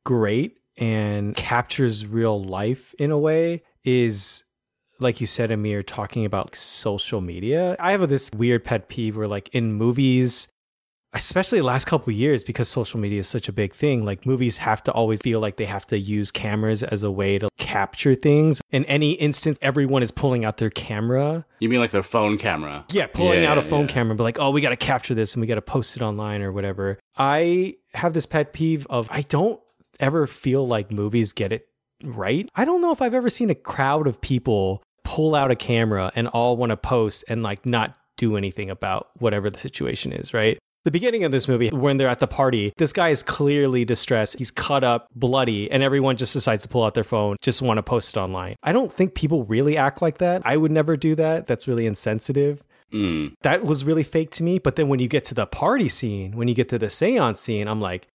great 0.05 0.59
and 0.77 1.35
captures 1.37 2.05
real 2.07 2.43
life 2.43 2.95
in 2.99 3.11
a 3.11 3.19
way 3.19 3.63
is 3.85 4.45
like 4.99 5.21
you 5.21 5.27
said 5.27 5.51
Amir 5.53 5.83
talking 5.83 6.25
about 6.25 6.55
social 6.57 7.21
media. 7.21 7.77
I 7.79 7.93
have 7.93 8.09
this 8.09 8.31
weird 8.33 8.65
pet 8.65 8.89
peeve 8.89 9.17
where 9.17 9.29
like 9.29 9.49
in 9.51 9.75
movies 9.75 10.49
especially 11.17 11.59
the 11.59 11.65
last 11.65 11.87
couple 11.87 12.11
of 12.13 12.17
years 12.17 12.45
because 12.45 12.69
social 12.69 13.01
media 13.01 13.19
is 13.21 13.29
such 13.29 13.49
a 13.49 13.53
big 13.53 13.73
thing 13.75 14.05
like 14.05 14.25
movies 14.27 14.59
have 14.59 14.83
to 14.85 14.93
always 14.93 15.21
feel 15.23 15.41
like 15.41 15.57
they 15.57 15.65
have 15.65 15.87
to 15.87 15.99
use 15.99 16.31
cameras 16.31 16.83
as 16.83 17.03
a 17.03 17.11
way 17.11 17.39
to 17.39 17.49
capture 17.59 18.15
things 18.15 18.61
in 18.71 18.85
any 18.85 19.13
instance 19.13 19.59
everyone 19.63 20.03
is 20.03 20.11
pulling 20.11 20.45
out 20.45 20.59
their 20.59 20.71
camera 20.71 21.45
You 21.59 21.69
mean 21.69 21.81
like 21.81 21.91
their 21.91 22.03
phone 22.03 22.39
camera? 22.39 22.85
yeah, 22.93 23.07
pulling 23.07 23.43
Yeah, 23.43 23.51
out 23.51 23.59
a 23.59 23.63
phone 23.63 23.83
yeah. 23.89 23.95
camera, 23.95 24.15
but 24.15 24.25
like, 24.25 24.39
oh, 24.39 24.51
we 24.51 24.61
got 24.61 24.71
to 24.71 24.77
capture 24.77 25.15
this 25.15 25.35
and 25.35 25.41
we 25.41 25.47
got 25.47 25.55
to 25.57 25.63
post 25.63 25.97
it 25.97 26.03
online 26.03 26.43
or 26.43 26.53
whatever. 26.53 26.99
I 27.17 27.77
have 27.95 28.13
this 28.13 28.27
pet 28.27 28.53
peeve 28.53 28.87
of 28.91 29.09
I 29.11 29.23
don't 29.23 29.59
ever 29.99 30.27
feel 30.27 30.67
like 30.69 30.91
movies 30.93 31.33
get 31.33 31.53
it 31.53 31.67
right. 32.05 32.49
I 32.55 32.65
don't 32.67 32.83
know 32.83 32.93
if 32.93 33.01
I've 33.01 33.15
ever 33.15 33.31
seen 33.31 33.49
a 33.51 33.55
crowd 33.55 34.07
of 34.07 34.21
people 34.21 34.83
pull 35.05 35.35
out 35.35 35.51
a 35.51 35.57
camera 35.57 36.13
and 36.15 36.29
all 36.29 36.57
want 36.57 36.71
to 36.71 36.77
post 36.77 37.25
and 37.29 37.43
like 37.43 37.65
not 37.65 37.97
do 38.19 38.37
anything 38.37 38.71
about 38.71 39.09
whatever 39.19 39.49
the 39.51 39.59
situation 39.59 40.13
is, 40.13 40.35
right? 40.35 40.59
The 40.87 40.93
beginning 40.93 41.25
of 41.25 41.33
this 41.33 41.49
movie, 41.49 41.69
when 41.71 41.97
they're 41.97 42.07
at 42.07 42.21
the 42.21 42.29
party, 42.29 42.73
this 42.77 42.93
guy 42.93 43.09
is 43.09 43.21
clearly 43.25 43.85
distressed. 43.85 44.39
He's 44.39 44.53
cut 44.53 44.85
up, 44.85 45.09
bloody, 45.17 45.69
and 45.69 45.83
everyone 45.83 46.17
just 46.17 46.33
decides 46.33 46.63
to 46.63 46.69
pull 46.69 46.85
out 46.85 46.95
their 46.95 47.03
phone, 47.03 47.35
just 47.43 47.61
want 47.61 47.79
to 47.79 47.83
post 47.83 48.17
it 48.17 48.21
online. 48.21 48.55
I 48.63 48.73
don't 48.73 48.93
think 48.93 49.17
people 49.17 49.43
really 49.47 49.77
act 49.77 50.01
like 50.01 50.19
that. 50.19 50.43
I 50.45 50.57
would 50.57 50.71
never 50.71 50.97
do 50.97 51.17
that. 51.17 51.49
That's 51.49 51.67
really 51.67 51.87
insensitive. 51.87 52.63
Mm. 52.93 53.35
That 53.43 53.65
was 53.65 53.85
really 53.85 54.05
fake 54.05 54.31
to 54.35 54.45
me. 54.45 54.61
But 54.61 54.77
then 54.77 54.87
when 54.87 55.01
you 55.01 55.09
get 55.09 55.25
to 55.25 55.35
the 55.35 55.45
party 55.45 55.89
scene, 55.89 56.37
when 56.37 56.47
you 56.47 56.55
get 56.55 56.69
to 56.69 56.79
the 56.79 56.89
seance 56.89 57.41
scene, 57.41 57.67
I'm 57.67 57.81
like, 57.81 58.07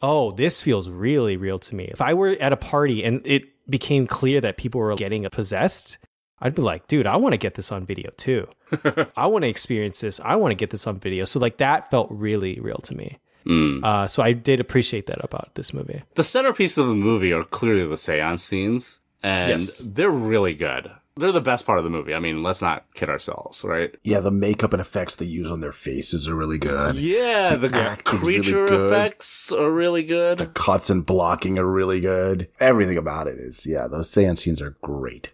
oh, 0.00 0.30
this 0.30 0.62
feels 0.62 0.88
really 0.88 1.36
real 1.36 1.58
to 1.58 1.74
me. 1.74 1.86
If 1.86 2.00
I 2.00 2.14
were 2.14 2.36
at 2.38 2.52
a 2.52 2.56
party 2.56 3.02
and 3.02 3.20
it 3.26 3.46
became 3.68 4.06
clear 4.06 4.40
that 4.42 4.58
people 4.58 4.80
were 4.80 4.94
getting 4.94 5.28
possessed, 5.30 5.98
I'd 6.42 6.54
be 6.54 6.60
like, 6.62 6.88
dude, 6.88 7.06
I 7.06 7.16
want 7.16 7.32
to 7.34 7.38
get 7.38 7.54
this 7.54 7.70
on 7.72 7.86
video 7.86 8.10
too. 8.18 8.48
I 9.16 9.26
want 9.26 9.44
to 9.44 9.48
experience 9.48 10.00
this. 10.00 10.20
I 10.20 10.36
want 10.36 10.50
to 10.50 10.56
get 10.56 10.70
this 10.70 10.86
on 10.86 10.98
video. 10.98 11.24
So 11.24 11.38
like 11.40 11.56
that 11.58 11.90
felt 11.90 12.08
really 12.10 12.58
real 12.60 12.78
to 12.78 12.94
me. 12.96 13.18
Mm. 13.46 13.82
Uh, 13.84 14.06
so 14.06 14.22
I 14.22 14.32
did 14.32 14.60
appreciate 14.60 15.06
that 15.06 15.24
about 15.24 15.54
this 15.54 15.72
movie. 15.72 16.02
The 16.16 16.24
centerpiece 16.24 16.76
of 16.78 16.88
the 16.88 16.94
movie 16.94 17.32
are 17.32 17.42
clearly 17.44 17.86
the 17.86 17.96
seance 17.96 18.42
scenes, 18.42 19.00
and 19.22 19.60
Yes. 19.62 19.78
they're 19.78 20.10
really 20.10 20.54
good. 20.54 20.90
They're 21.16 21.32
the 21.32 21.40
best 21.42 21.66
part 21.66 21.78
of 21.78 21.84
the 21.84 21.90
movie. 21.90 22.14
I 22.14 22.20
mean, 22.20 22.42
let's 22.42 22.62
not 22.62 22.86
kid 22.94 23.10
ourselves, 23.10 23.62
right? 23.64 23.94
Yeah, 24.02 24.20
the 24.20 24.30
makeup 24.30 24.72
and 24.72 24.80
effects 24.80 25.14
they 25.16 25.26
use 25.26 25.50
on 25.50 25.60
their 25.60 25.72
faces 25.72 26.26
are 26.26 26.34
really 26.34 26.56
good. 26.58 26.94
Yeah, 26.96 27.56
the 27.56 27.68
acting's 27.76 28.22
really 28.22 28.34
creature 28.42 28.66
good. 28.68 28.92
effects 28.92 29.52
are 29.52 29.70
really 29.70 30.04
good. 30.04 30.38
The 30.38 30.46
cuts 30.46 30.88
and 30.88 31.04
blocking 31.04 31.58
are 31.58 31.66
really 31.66 32.00
good. 32.00 32.48
Everything 32.60 32.96
about 32.96 33.26
it 33.28 33.38
is, 33.38 33.66
yeah, 33.66 33.88
those 33.88 34.08
seance 34.08 34.42
scenes 34.42 34.62
are 34.62 34.76
great. 34.82 35.32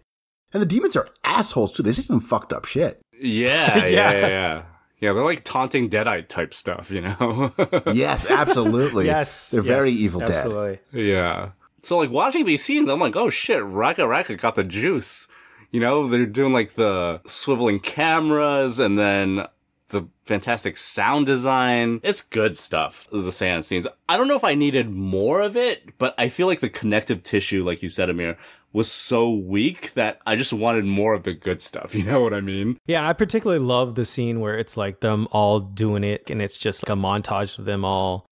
And 0.53 0.61
the 0.61 0.65
demons 0.65 0.95
are 0.95 1.07
assholes 1.23 1.71
too. 1.71 1.83
They 1.83 1.91
say 1.91 2.01
some 2.01 2.19
fucked 2.21 2.53
up 2.53 2.65
shit. 2.65 2.99
Yeah, 3.19 3.77
yeah, 3.85 3.85
Yeah. 3.85 4.11
yeah, 4.11 4.27
yeah. 4.27 4.63
Yeah, 5.01 5.13
they're 5.13 5.23
like 5.23 5.45
taunting 5.45 5.89
Deadite 5.89 6.27
type 6.27 6.53
stuff, 6.53 6.91
you 6.91 6.99
know? 7.01 7.53
Yes, 7.93 8.29
absolutely. 8.29 9.05
Yes. 9.05 9.51
They're 9.51 9.61
very 9.61 9.89
yes, 9.89 9.99
evil 9.99 10.19
dead. 10.19 10.31
Absolutely. 10.31 10.79
yeah. 10.91 11.51
So 11.83 11.97
like 11.97 12.09
watching 12.09 12.43
these 12.45 12.63
scenes, 12.63 12.89
I'm 12.89 12.99
like, 12.99 13.15
oh 13.15 13.29
shit, 13.29 13.61
RackaRacka 13.63 14.37
got 14.41 14.55
the 14.55 14.63
juice. 14.65 15.29
You 15.71 15.79
know, 15.79 16.07
they're 16.07 16.25
doing 16.25 16.51
like 16.51 16.73
the 16.73 17.21
swiveling 17.25 17.81
cameras 17.81 18.79
and 18.79 18.99
then 18.99 19.45
the 19.87 20.07
fantastic 20.25 20.75
sound 20.77 21.25
design. 21.27 22.01
It's 22.03 22.21
good 22.21 22.57
stuff, 22.57 23.07
the 23.11 23.31
seance 23.31 23.67
scenes. 23.67 23.87
I 24.09 24.17
don't 24.17 24.27
know 24.27 24.35
if 24.35 24.43
I 24.43 24.53
needed 24.53 24.89
more 24.89 25.39
of 25.39 25.55
it, 25.55 25.97
but 25.97 26.13
I 26.17 26.27
feel 26.27 26.47
like 26.47 26.59
the 26.59 26.69
connective 26.69 27.23
tissue, 27.23 27.63
like 27.63 27.81
you 27.81 27.89
said, 27.89 28.09
Amir, 28.09 28.37
was 28.71 28.91
so 28.91 29.31
weak 29.31 29.93
that 29.95 30.19
I 30.27 30.35
just 30.35 30.53
wanted 30.53 30.85
more 30.85 31.13
of 31.13 31.23
the 31.23 31.33
good 31.33 31.61
stuff. 31.61 31.95
You 31.99 32.03
know 32.03 32.21
what 32.21 32.33
I 32.33 32.41
mean? 32.41 32.77
Yeah, 32.85 33.07
I 33.07 33.13
particularly 33.13 33.63
love 33.63 33.95
the 33.95 34.05
scene 34.05 34.39
where 34.39 34.57
it's 34.57 34.77
like 34.77 34.99
them 34.99 35.27
all 35.31 35.59
doing 35.59 36.03
it 36.03 36.29
and 36.29 36.41
it's 36.41 36.57
just 36.57 36.87
like 36.87 36.95
a 36.95 36.99
montage 36.99 37.57
of 37.59 37.65
them 37.65 37.83
all 37.83 38.25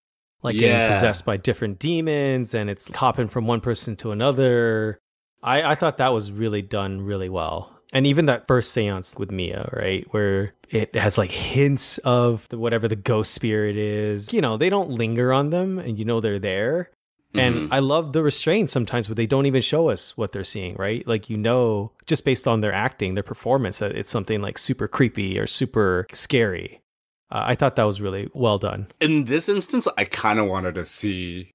like 0.43 0.55
Yeah. 0.55 0.61
getting 0.69 0.93
possessed 0.93 1.25
by 1.25 1.37
different 1.37 1.79
demons 1.79 2.53
and 2.53 2.69
it's 2.69 2.93
hopping 2.95 3.27
from 3.27 3.47
one 3.47 3.61
person 3.61 3.95
to 3.97 4.11
another. 4.11 4.99
I, 5.43 5.71
I 5.71 5.75
thought 5.75 5.97
that 5.97 6.13
was 6.13 6.31
really 6.31 6.61
done 6.61 7.01
really 7.01 7.29
well. 7.29 7.73
And 7.93 8.05
even 8.05 8.25
that 8.25 8.47
first 8.47 8.73
seance 8.73 9.15
with 9.17 9.31
Mia, 9.31 9.69
right? 9.73 10.05
Where 10.11 10.53
it 10.69 10.93
has 10.95 11.17
like 11.17 11.31
hints 11.31 11.97
of 11.99 12.45
the, 12.49 12.57
whatever 12.57 12.87
the 12.87 12.97
ghost 12.97 13.33
spirit 13.33 13.77
is. 13.77 14.33
You 14.33 14.41
know, 14.41 14.57
they 14.57 14.69
don't 14.69 14.89
linger 14.89 15.31
on 15.31 15.49
them 15.51 15.79
and 15.79 15.97
you 15.97 16.03
know 16.05 16.19
they're 16.19 16.37
there. 16.39 16.91
And 17.39 17.55
Mhm. 17.55 17.67
I 17.71 17.79
love 17.79 18.13
the 18.13 18.23
restraint 18.23 18.69
sometimes 18.69 19.07
where 19.09 19.15
they 19.15 19.25
don't 19.27 19.45
even 19.45 19.61
show 19.61 19.89
us 19.89 20.15
what 20.17 20.31
they're 20.31 20.43
seeing, 20.43 20.75
right? 20.75 21.05
Like, 21.07 21.29
you 21.29 21.37
know, 21.37 21.91
just 22.05 22.25
based 22.25 22.47
on 22.47 22.61
their 22.61 22.73
acting, 22.73 23.13
their 23.13 23.23
performance, 23.23 23.79
that 23.79 23.91
it's 23.95 24.09
something 24.09 24.41
like 24.41 24.57
super 24.57 24.87
creepy 24.87 25.39
or 25.39 25.45
super 25.47 26.07
scary. 26.13 26.79
Uh, 27.31 27.43
I 27.47 27.55
thought 27.55 27.75
that 27.75 27.83
was 27.83 27.99
really 28.01 28.29
well 28.33 28.57
done. 28.57 28.87
in 29.01 29.25
this 29.25 29.49
instance, 29.49 29.87
I 29.97 30.05
kind 30.05 30.39
of 30.39 30.47
wanted 30.47 30.75
to 30.75 30.85
see 30.85 31.51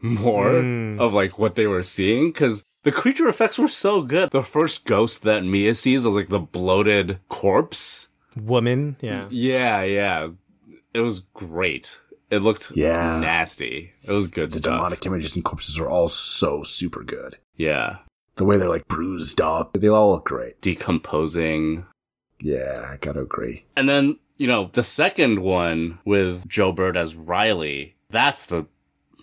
more 0.00 0.50
Mm. 0.62 1.00
of 1.00 1.12
like 1.12 1.38
what 1.38 1.56
they 1.56 1.66
were 1.66 1.82
seeing 1.82 2.28
because 2.30 2.62
the 2.84 2.92
creature 2.92 3.28
effects 3.28 3.58
were 3.58 3.66
so 3.68 4.02
good. 4.02 4.30
The 4.30 4.44
first 4.44 4.84
ghost 4.84 5.24
that 5.24 5.44
Mia 5.44 5.74
sees 5.74 6.06
is 6.06 6.14
like 6.14 6.28
the 6.28 6.38
bloated 6.38 7.18
corpse. 7.28 8.08
Woman, 8.40 8.96
yeah. 9.00 9.26
Yeah, 9.30 9.82
yeah. 9.82 10.28
It 10.94 11.00
was 11.00 11.20
great. 11.34 11.98
It 12.30 12.40
looked 12.40 12.72
Yeah. 12.74 13.18
nasty. 13.18 13.92
It 14.06 14.12
was 14.12 14.28
good 14.28 14.50
The 14.52 14.58
stuff. 14.58 14.74
demonic 14.76 15.06
images 15.06 15.34
and 15.34 15.44
corpses 15.44 15.78
are 15.78 15.88
all 15.88 16.08
so 16.08 16.62
super 16.62 17.02
good. 17.02 17.38
Yeah. 17.56 17.96
The 18.36 18.44
way 18.44 18.56
they're 18.56 18.68
like 18.68 18.86
bruised 18.86 19.40
up, 19.40 19.72
they 19.72 19.88
all 19.88 20.12
look 20.12 20.26
great. 20.26 20.60
Decomposing. 20.60 21.86
Yeah, 22.40 22.88
I 22.92 22.96
gotta 22.98 23.20
agree. 23.20 23.64
And 23.76 23.88
then, 23.88 24.18
you 24.36 24.46
know, 24.46 24.70
the 24.72 24.82
second 24.82 25.40
one 25.40 25.98
with 26.04 26.46
Joe 26.48 26.70
Bird 26.72 26.96
as 26.96 27.16
Riley, 27.16 27.96
that's 28.10 28.44
the 28.46 28.66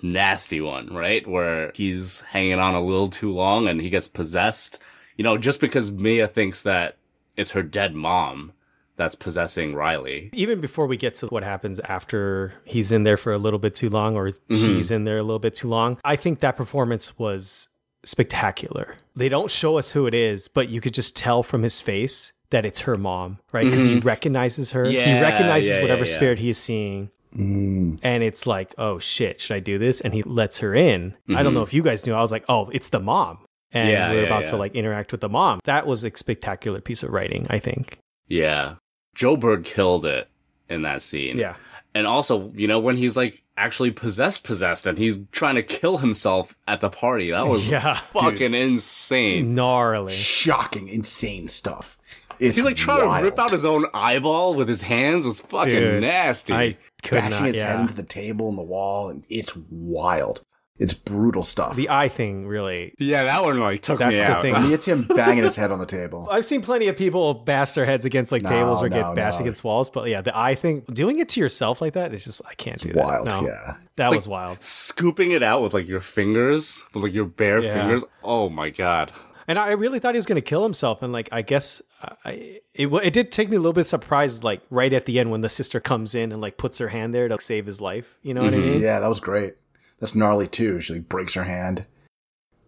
nasty 0.02 0.60
one, 0.60 0.94
right? 0.94 1.26
Where 1.28 1.72
he's 1.76 2.22
hanging 2.22 2.60
on 2.60 2.74
a 2.76 2.82
little 2.82 3.08
too 3.08 3.32
long 3.32 3.68
and 3.68 3.80
he 3.82 3.89
gets 3.89 4.08
possessed. 4.08 4.82
You 5.18 5.24
know, 5.24 5.38
just 5.38 5.62
because 5.62 5.91
Mia 5.91 6.28
thinks 6.28 6.62
that 6.63 6.98
it's 7.38 7.52
her 7.52 7.63
dead 7.63 7.96
mom 7.96 8.52
that's 8.97 9.15
possessing 9.15 9.75
Riley. 9.75 10.29
Even 10.34 10.62
before 10.62 10.88
we 10.88 10.97
get 10.97 11.15
to 11.15 11.27
what 11.27 11.43
happens 11.43 11.79
after 11.81 12.53
he's 12.63 12.91
in 12.91 13.03
there 13.03 13.17
for 13.17 13.31
a 13.34 13.38
little 13.38 13.60
bit 13.60 13.75
too 13.75 13.89
long 13.89 14.15
or 14.15 14.31
she's 14.51 14.91
in 14.91 15.03
there 15.03 15.17
a 15.17 15.23
little 15.23 15.39
bit 15.39 15.55
too 15.55 15.67
long, 15.67 15.97
I 16.03 16.15
think 16.15 16.39
that 16.39 16.55
performance 16.55 17.17
was 17.19 17.67
spectacular. 18.03 18.95
They 19.15 19.29
don't 19.29 19.51
show 19.51 19.77
us 19.77 19.91
who 19.91 20.08
it 20.08 20.13
is, 20.13 20.47
but 20.47 20.69
you 20.69 20.81
could 20.81 20.93
just 20.93 21.15
tell 21.15 21.43
from 21.43 21.63
his 21.63 21.81
face 21.81 22.31
that 22.51 22.65
it's 22.65 22.81
her 22.81 22.95
mom, 22.95 23.39
right? 23.51 23.65
Because 23.65 23.84
he 23.84 23.99
recognizes 23.99 24.71
her. 24.71 24.86
he 24.86 24.97
recognizes 25.21 25.75
yeah, 25.75 25.81
whatever 25.81 26.03
yeah, 26.05 26.10
yeah. 26.10 26.15
spirit 26.15 26.39
he 26.39 26.49
is 26.49 26.58
seeing. 26.58 27.10
Mm. 27.36 27.99
And 28.01 28.23
it's 28.23 28.47
like, 28.47 28.73
oh 28.77 28.99
shit, 28.99 29.41
should 29.41 29.55
I 29.55 29.60
do 29.60 29.77
this? 29.77 29.99
And 30.01 30.13
he 30.13 30.23
lets 30.23 30.60
her 30.60 30.73
in. 30.73 31.15
I 31.36 31.43
don't 31.43 31.53
know 31.53 31.63
if 31.63 31.73
you 31.73 31.84
guys 31.84 32.05
knew. 32.05 32.13
I 32.13 32.21
was 32.21 32.31
like, 32.31 32.45
oh, 32.47 32.69
it's 32.71 32.89
the 32.89 32.99
mom. 32.99 33.39
And 33.71 33.89
Mm-hmm. 33.89 33.91
Yeah, 33.91 34.10
we're 34.12 34.21
yeah, 34.21 34.25
about 34.27 34.43
yeah. 34.43 34.49
to 34.51 34.58
like 34.58 34.75
interact 34.75 35.12
with 35.12 35.19
the 35.19 35.27
mom. 35.27 35.60
That 35.65 35.86
was 35.86 36.05
a 36.05 36.15
spectacular 36.15 36.79
piece 36.79 37.03
of 37.03 37.10
writing, 37.10 37.45
I 37.49 37.60
think. 37.60 37.99
Yeah. 38.27 38.75
Joe 39.15 39.36
Bird 39.38 39.63
killed 39.65 40.06
it 40.06 40.30
in 40.69 40.84
that 40.84 41.01
scene. 41.01 41.38
Yeah. 41.38 41.56
And 41.95 42.06
also, 42.06 42.51
you 42.56 42.67
know, 42.67 42.80
when 42.80 42.97
he's 42.97 43.15
like 43.15 43.41
actually 43.58 43.89
possessed, 43.91 44.43
possessed, 44.43 44.86
and 44.86 44.97
he's 44.97 45.17
trying 45.32 45.56
to 45.56 45.63
kill 45.63 45.97
himself 45.97 46.54
at 46.67 46.82
the 46.82 46.89
party, 46.89 47.32
that 47.32 47.47
was 47.47 47.67
Yeah. 47.69 47.95
fucking 47.95 48.54
insane. 48.54 49.56
Gnarly. 49.56 50.13
Shocking, 50.13 50.89
insane 50.89 51.47
stuff. 51.47 51.97
It's 52.38 52.58
He's 52.58 52.65
like 52.65 52.75
trying 52.75 53.08
wild. 53.08 53.23
to 53.23 53.30
rip 53.30 53.39
out 53.39 53.51
his 53.51 53.63
own 53.63 53.86
eyeball 53.93 54.56
with 54.56 54.67
his 54.67 54.82
hands. 54.82 55.25
It's 55.25 55.39
fucking 55.39 55.73
Dude, 55.73 56.01
nasty. 56.01 56.54
I 56.54 56.78
could 57.01 57.15
bashing 57.15 57.30
not. 57.39 57.45
his 57.45 57.62
head 57.62 57.80
into 57.80 57.93
the 57.93 58.04
table 58.04 58.49
and 58.49 58.58
the 58.58 58.62
wall, 58.63 59.08
and 59.10 59.23
it's 59.30 59.56
wild. 59.71 60.41
It's 60.77 60.93
brutal 60.93 61.41
stuff. 61.43 61.75
The 61.77 61.89
eye 61.89 62.09
thing 62.09 62.47
really. 62.47 62.93
yeah, 62.99 63.23
that 63.23 63.43
one 63.43 63.57
like 63.59 63.81
took 63.81 63.99
That's 63.99 64.11
me 64.11 64.17
the 64.17 64.25
out. 64.25 64.41
thing. 64.41 64.55
I 64.55 64.59
mean, 64.61 64.73
it's 64.73 64.85
him 64.85 65.03
banging 65.03 65.43
his 65.45 65.55
head 65.55 65.71
on 65.71 65.79
the 65.79 65.85
table. 65.85 66.27
I've 66.31 66.43
seen 66.43 66.61
plenty 66.61 66.88
of 66.89 66.97
people 66.97 67.33
bash 67.33 67.71
their 67.71 67.85
heads 67.85 68.03
against 68.03 68.31
like 68.31 68.41
No, 68.41 68.49
tables 68.49 68.83
or 68.83 68.89
no, 68.89 68.95
get 69.01 69.15
bashed 69.15 69.39
no. 69.39 69.45
against 69.45 69.63
walls, 69.63 69.89
but 69.89 70.09
yeah, 70.09 70.19
the 70.19 70.38
eye 70.38 70.55
thing, 70.55 70.81
doing 70.91 71.19
it 71.19 71.29
to 71.29 71.39
yourself 71.39 71.79
like 71.79 71.93
that 71.93 72.13
is 72.13 72.25
just 72.25 72.41
I 72.45 72.53
can't 72.55 72.79
do 72.79 72.91
that. 72.91 73.03
Wild, 73.05 73.27
No, 73.27 73.45
yeah. 73.45 73.75
that 73.95 74.07
It's 74.07 74.15
was 74.15 74.27
like- 74.27 74.31
wild. 74.31 74.63
Scooping 74.63 75.31
it 75.31 75.43
out 75.43 75.61
with 75.61 75.73
like 75.73 75.88
your 75.88 76.01
fingers, 76.01 76.83
with 76.93 77.03
like 77.05 77.13
your 77.13 77.25
bare 77.25 77.59
Yeah. 77.63 77.73
fingers. 77.73 78.03
Oh 78.23 78.49
my 78.49 78.69
god. 78.69 79.13
And 79.47 79.57
I 79.59 79.73
really 79.73 79.99
thought 79.99 80.15
he 80.15 80.17
was 80.17 80.25
going 80.25 80.38
to 80.38 80.41
kill 80.41 80.63
himself, 80.63 81.03
and 81.03 81.13
like 81.13 81.29
I 81.31 81.41
guess 81.43 81.81
uh, 82.01 82.15
I, 82.25 82.59
it 82.73 82.91
it 82.91 83.13
did 83.13 83.31
take 83.31 83.47
me 83.47 83.55
a 83.55 83.59
little 83.59 83.73
bit 83.73 83.83
surprised, 83.83 84.43
like 84.43 84.61
right 84.71 84.91
at 84.91 85.05
the 85.05 85.19
end 85.19 85.29
when 85.31 85.41
the 85.41 85.49
sister 85.49 85.79
comes 85.79 86.15
in 86.15 86.31
and 86.31 86.41
like 86.41 86.57
puts 86.57 86.79
her 86.79 86.88
hand 86.88 87.13
there 87.13 87.27
to 87.27 87.38
save 87.39 87.65
his 87.67 87.79
life. 87.79 88.17
You 88.23 88.33
know 88.33 88.41
what 88.43 88.53
I 88.53 88.57
mm-hmm. 88.57 88.71
mean? 88.71 88.81
Yeah, 88.81 88.99
that 88.99 89.07
was 89.07 89.19
great. 89.19 89.53
That's 89.99 90.15
gnarly 90.15 90.47
too. 90.47 90.81
She 90.81 90.93
like 90.93 91.10
breaks 91.10 91.34
her 91.34 91.43
hand. 91.45 91.86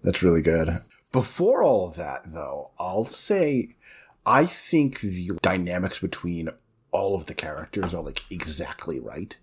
That's 0.04 0.24
really 0.24 0.42
good. 0.42 0.80
Before 1.12 1.64
all 1.64 1.88
of 1.88 1.96
that, 1.96 2.22
though, 2.26 2.72
I'll 2.80 3.06
say 3.06 3.76
I 4.26 4.46
think 4.46 5.00
the 5.02 5.32
dynamics 5.42 6.00
between 6.00 6.50
all 6.92 7.16
of 7.16 7.26
the 7.26 7.34
characters 7.34 7.94
are 7.94 8.04
like 8.04 8.22
exactly 8.30 9.00
right. 9.00 9.38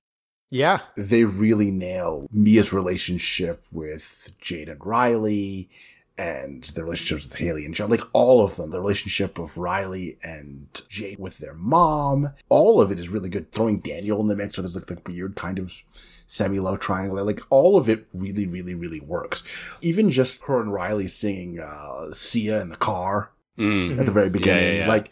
Yeah, 0.51 0.81
They 0.97 1.25
really 1.25 1.71
nail 1.73 2.29
Mia's 2.31 2.73
relationship 2.73 3.65
with 3.73 4.31
Jade 4.41 4.69
and 4.69 4.85
Riley 4.85 5.69
and 6.17 6.63
the 6.65 6.85
relationships 6.85 7.25
with 7.29 7.39
Haley 7.39 7.65
and 7.65 7.75
John, 7.75 7.91
like 7.91 8.03
all 8.13 8.45
of 8.45 8.57
them, 8.57 8.71
the 8.71 8.81
relationship 8.81 9.39
of 9.39 9.59
Riley 9.59 10.17
and 10.23 10.69
Jade 10.89 11.19
with 11.19 11.39
their 11.39 11.55
mom, 11.55 12.31
all 12.49 12.81
of 12.81 12.93
it 12.93 13.01
is 13.01 13.09
really 13.09 13.29
good. 13.29 13.51
Throwing 13.51 13.81
Daniel 13.81 14.21
in 14.21 14.29
the 14.29 14.37
mix, 14.37 14.55
so 14.57 14.63
there's 14.63 14.77
like 14.77 14.87
the 14.87 14.99
weird 15.11 15.35
kind 15.35 15.59
of 15.59 15.73
semi-low 16.27 16.77
triangle, 16.77 17.23
like 17.25 17.41
all 17.51 17.77
of 17.77 17.89
it 17.89 18.07
really, 18.15 18.47
really, 18.47 18.75
really 18.75 19.01
works. 19.01 19.43
Even 19.83 20.11
just 20.11 20.43
her 20.45 20.61
and 20.61 20.73
Riley 20.73 21.09
singing, 21.09 21.59
uh, 21.61 22.13
Sia 22.13 22.61
in 22.61 22.69
the 22.69 22.77
car 22.77 23.31
Mm. 23.59 24.01
at 24.01 24.07
the 24.07 24.11
very 24.13 24.27
Yeah, 24.27 24.31
beginning, 24.31 24.65
yeah, 24.75 24.81
yeah. 24.81 24.89
like 24.89 25.11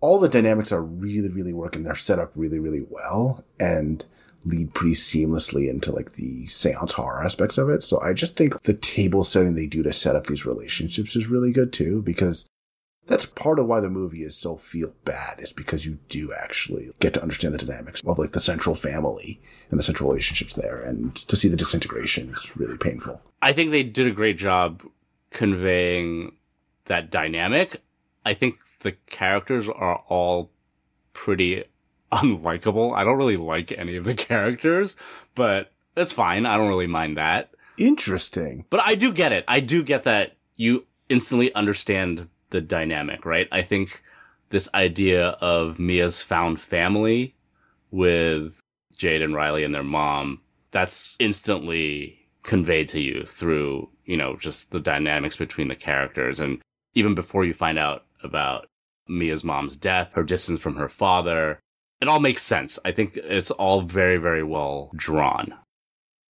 all 0.00 0.18
the 0.18 0.28
dynamics 0.28 0.72
are 0.72 0.82
really, 0.82 1.28
really 1.28 1.52
working. 1.52 1.84
They're 1.84 1.94
set 1.94 2.18
up 2.18 2.32
really, 2.34 2.58
really 2.58 2.84
well 2.88 3.44
and 3.60 4.04
lead 4.46 4.72
pretty 4.72 4.94
seamlessly 4.94 5.68
into 5.68 5.90
like 5.90 6.12
the 6.12 6.46
seance 6.46 6.92
horror 6.92 7.24
aspects 7.24 7.58
of 7.58 7.68
it. 7.68 7.82
So 7.82 8.00
I 8.00 8.12
just 8.12 8.36
think 8.36 8.62
the 8.62 8.74
table 8.74 9.24
setting 9.24 9.54
they 9.54 9.66
do 9.66 9.82
to 9.82 9.92
set 9.92 10.16
up 10.16 10.26
these 10.26 10.46
relationships 10.46 11.16
is 11.16 11.26
really 11.26 11.52
good 11.52 11.72
too, 11.72 12.00
because 12.02 12.46
That's 13.06 13.26
part 13.26 13.58
of 13.58 13.66
why 13.66 13.80
the 13.80 13.88
movie 13.88 14.22
is 14.22 14.36
so 14.36 14.56
feel 14.56 14.92
bad 15.04 15.38
is 15.38 15.52
because 15.52 15.86
you 15.86 15.98
do 16.08 16.32
actually 16.32 16.90
get 16.98 17.14
to 17.14 17.22
understand 17.22 17.54
the 17.54 17.64
dynamics 17.64 18.02
of 18.04 18.18
like 18.18 18.32
the 18.32 18.40
central 18.40 18.74
family 18.74 19.40
and 19.70 19.78
the 19.78 19.84
central 19.84 20.10
relationships 20.10 20.54
there. 20.54 20.82
And 20.82 21.14
to 21.14 21.36
see 21.36 21.48
the 21.48 21.56
disintegration 21.56 22.30
is 22.30 22.56
really 22.56 22.76
painful. 22.76 23.22
I 23.40 23.52
think 23.52 23.70
they 23.70 23.84
did 23.84 24.08
a 24.08 24.12
great 24.12 24.38
job 24.38 24.82
conveying 25.30 26.36
that 26.86 27.10
dynamic. 27.10 27.80
I 28.24 28.34
think 28.34 28.56
the 28.80 28.92
characters 29.06 29.68
are 29.68 30.02
all 30.08 30.50
pretty 31.12 31.64
unlikable. 32.12 32.94
I 32.96 33.04
don't 33.04 33.18
really 33.18 33.36
like 33.36 33.72
any 33.72 33.96
of 33.96 34.04
the 34.04 34.14
characters, 34.28 34.96
but 35.34 35.72
that's 35.94 36.12
fine. 36.12 36.46
I 36.46 36.56
don't 36.56 36.68
really 36.68 36.86
mind 36.86 37.16
that. 37.16 37.50
Interesting. 37.78 38.64
But 38.70 38.82
I 38.84 38.94
do 38.94 39.12
get 39.12 39.32
it. 39.32 39.44
I 39.48 39.60
do 39.60 39.82
get 39.82 40.04
that 40.04 40.36
you 40.56 40.86
instantly 41.08 41.54
understand 41.54 42.28
the 42.50 42.60
dynamic, 42.60 43.24
right? 43.24 43.48
I 43.52 43.62
think 43.62 44.02
this 44.50 44.68
idea 44.74 45.28
of 45.40 45.78
Mia's 45.78 46.22
found 46.22 46.60
family 46.60 47.34
with 47.90 48.60
Jade 48.96 49.22
and 49.22 49.34
Riley 49.34 49.64
and 49.64 49.74
their 49.74 49.82
mom, 49.82 50.40
that's 50.70 51.16
instantly 51.18 52.18
conveyed 52.42 52.88
to 52.88 53.00
you 53.00 53.24
through, 53.24 53.88
you 54.04 54.16
know, 54.16 54.36
just 54.36 54.70
the 54.70 54.80
dynamics 54.80 55.36
between 55.36 55.68
the 55.68 55.76
characters. 55.76 56.40
And 56.40 56.60
even 56.94 57.14
before 57.14 57.44
you 57.44 57.52
find 57.52 57.78
out 57.78 58.04
about 58.22 58.66
Mia's 59.08 59.44
mom's 59.44 59.76
death, 59.76 60.10
her 60.12 60.22
distance 60.22 60.60
from 60.60 60.76
her 60.76 60.88
father, 60.88 61.58
it 62.00 62.08
all 62.08 62.20
makes 62.20 62.42
sense. 62.42 62.78
I 62.84 62.92
think 62.92 63.16
it's 63.16 63.50
all 63.50 63.82
very, 63.82 64.18
very 64.18 64.42
well 64.42 64.90
drawn. 64.94 65.54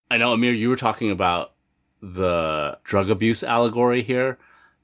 I 0.09 0.17
know, 0.17 0.33
Amir, 0.33 0.53
you 0.53 0.69
were 0.69 0.75
talking 0.77 1.11
about 1.11 1.53
the 2.01 2.77
drug 2.83 3.09
abuse 3.09 3.43
allegory 3.43 4.01
here 4.03 4.37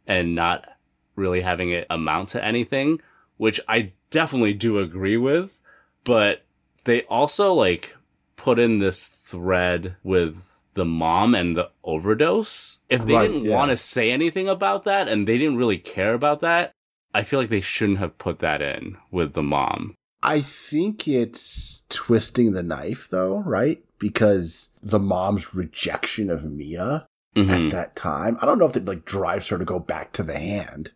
and 0.07 0.35
not 0.35 0.67
really 1.15 1.41
having 1.41 1.71
it 1.71 1.87
amount 1.89 2.29
to 2.29 2.43
anything, 2.43 2.99
which 3.37 3.59
I 3.67 3.93
definitely 4.09 4.53
do 4.53 4.79
agree 4.79 5.17
with. 5.17 5.57
But 6.03 6.43
they 6.83 7.03
also 7.03 7.53
like 7.53 7.95
put 8.35 8.59
in 8.59 8.79
this 8.79 9.05
thread 9.05 9.95
with 10.03 10.43
the 10.73 10.85
mom 10.85 11.35
and 11.35 11.55
the 11.55 11.69
overdose. 11.83 12.79
If 12.89 13.05
they 13.05 13.13
Right, 13.13 13.27
didn't 13.31 13.45
yeah. 13.45 13.55
want 13.55 13.71
to 13.71 13.77
say 13.77 14.11
anything 14.11 14.49
about 14.49 14.83
that 14.85 15.07
and 15.07 15.27
they 15.27 15.37
didn't 15.37 15.57
really 15.57 15.77
care 15.77 16.13
about 16.13 16.41
that, 16.41 16.71
I 17.13 17.23
feel 17.23 17.39
like 17.39 17.49
they 17.49 17.61
shouldn't 17.61 17.99
have 17.99 18.17
put 18.17 18.39
that 18.39 18.61
in 18.61 18.97
with 19.11 19.33
the 19.33 19.43
mom. 19.43 19.95
I 20.23 20.41
think 20.41 21.07
it's 21.07 21.81
twisting 21.89 22.53
the 22.53 22.63
knife 22.63 23.07
though, 23.11 23.39
right? 23.39 23.83
Because 23.99 24.69
the 24.81 24.99
mom's 24.99 25.53
rejection 25.53 26.29
of 26.29 26.43
Mia 26.45 27.05
Mhm. 27.35 27.65
at 27.67 27.71
that 27.71 27.95
time, 27.95 28.37
I 28.41 28.45
don't 28.45 28.57
know 28.59 28.65
if 28.67 28.77
it 28.77 28.85
like 28.85 29.05
drives 29.05 29.47
her 29.49 29.57
to 29.57 29.65
go 29.65 29.79
back 29.79 30.11
to 30.13 30.23
the 30.23 30.37
hand, 30.37 30.91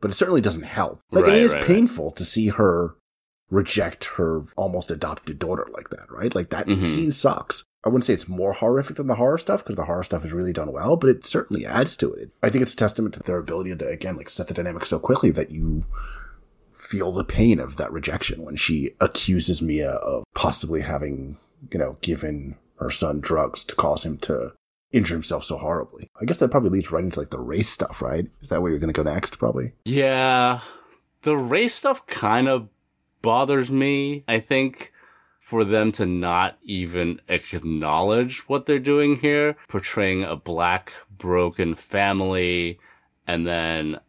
but 0.00 0.10
it 0.10 0.14
certainly 0.14 0.40
doesn't 0.40 0.62
help. 0.64 1.00
Like 1.10 1.24
Right, 1.26 1.36
it 1.36 1.42
is 1.42 1.52
right, 1.52 1.58
right. 1.58 1.66
painful 1.66 2.10
to 2.12 2.24
see 2.24 2.48
her 2.48 2.94
reject 3.50 4.04
her 4.16 4.42
almost 4.56 4.90
adopted 4.90 5.38
daughter 5.38 5.66
like 5.72 5.90
that, 5.90 6.10
right? 6.10 6.34
Like 6.34 6.50
that 6.50 6.66
Mhm. 6.66 6.80
scene 6.80 7.10
sucks. 7.12 7.64
I 7.82 7.88
wouldn't 7.88 8.04
say 8.04 8.14
it's 8.14 8.28
more 8.28 8.52
horrific 8.52 8.96
than 8.96 9.06
the 9.06 9.14
horror 9.16 9.38
stuff 9.38 9.64
because 9.64 9.76
the 9.76 9.86
horror 9.86 10.04
stuff 10.04 10.24
is 10.24 10.32
really 10.32 10.52
done 10.52 10.70
well, 10.72 10.96
but 10.96 11.08
it 11.10 11.24
certainly 11.24 11.64
adds 11.66 11.96
to 11.96 12.12
it. 12.12 12.30
I 12.42 12.50
think 12.50 12.62
it's 12.62 12.74
a 12.74 12.76
testament 12.76 13.14
to 13.14 13.22
their 13.22 13.38
ability 13.38 13.74
to 13.74 13.88
again 13.88 14.16
like 14.16 14.28
set 14.30 14.48
the 14.48 14.54
dynamic 14.54 14.84
so 14.86 14.98
quickly 14.98 15.30
that 15.30 15.50
you 15.50 15.84
feel 16.80 17.12
the 17.12 17.24
pain 17.24 17.60
of 17.60 17.76
that 17.76 17.92
rejection 17.92 18.42
when 18.42 18.56
she 18.56 18.92
accuses 19.00 19.60
Mia 19.60 19.90
of 19.90 20.24
possibly 20.34 20.80
having, 20.80 21.38
you 21.72 21.78
know, 21.78 21.98
given 22.00 22.56
her 22.76 22.90
son 22.90 23.20
drugs 23.20 23.64
to 23.64 23.74
cause 23.74 24.04
him 24.04 24.16
to 24.18 24.52
injure 24.92 25.14
himself 25.14 25.44
so 25.44 25.58
horribly. 25.58 26.08
I 26.20 26.24
guess 26.24 26.38
that 26.38 26.50
probably 26.50 26.70
leads 26.70 26.90
right 26.90 27.04
into 27.04 27.20
like 27.20 27.30
the 27.30 27.38
race 27.38 27.68
stuff, 27.68 28.02
right? 28.02 28.26
Is 28.40 28.48
that 28.48 28.62
where 28.62 28.70
you're 28.70 28.80
going 28.80 28.92
to 28.92 29.04
go 29.04 29.08
next, 29.08 29.38
probably? 29.38 29.72
Yeah, 29.84 30.60
the 31.22 31.36
race 31.36 31.74
stuff 31.74 32.06
kind 32.06 32.48
of 32.48 32.68
bothers 33.22 33.70
me. 33.70 34.24
I 34.26 34.40
think 34.40 34.92
for 35.38 35.64
them 35.64 35.92
to 35.92 36.06
not 36.06 36.58
even 36.62 37.20
acknowledge 37.28 38.48
what 38.48 38.66
they're 38.66 38.78
doing 38.78 39.16
here, 39.16 39.56
portraying 39.68 40.24
a 40.24 40.36
black 40.36 40.92
broken 41.16 41.74
family 41.74 42.78
and 43.26 43.46
then 43.46 44.00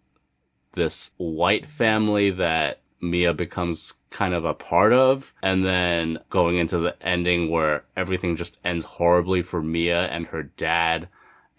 this 0.73 1.11
white 1.17 1.69
family 1.69 2.31
that 2.31 2.79
Mia 3.01 3.33
becomes 3.33 3.93
kind 4.09 4.33
of 4.33 4.45
a 4.45 4.53
part 4.53 4.93
of, 4.93 5.33
and 5.41 5.65
then 5.65 6.19
going 6.29 6.57
into 6.57 6.77
the 6.77 6.95
ending 7.05 7.49
where 7.49 7.83
everything 7.97 8.35
just 8.35 8.57
ends 8.63 8.85
horribly 8.85 9.41
for 9.41 9.61
Mia 9.61 10.07
and 10.07 10.27
her 10.27 10.43
dad 10.43 11.07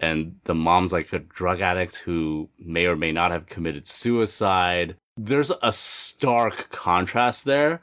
and 0.00 0.34
the 0.44 0.54
mom's 0.54 0.92
like 0.92 1.12
a 1.12 1.18
drug 1.20 1.60
addict 1.60 1.96
who 1.96 2.48
may 2.58 2.86
or 2.86 2.96
may 2.96 3.12
not 3.12 3.30
have 3.30 3.46
committed 3.46 3.86
suicide. 3.86 4.96
There's 5.16 5.52
a 5.62 5.72
stark 5.72 6.70
contrast 6.70 7.44
there 7.44 7.80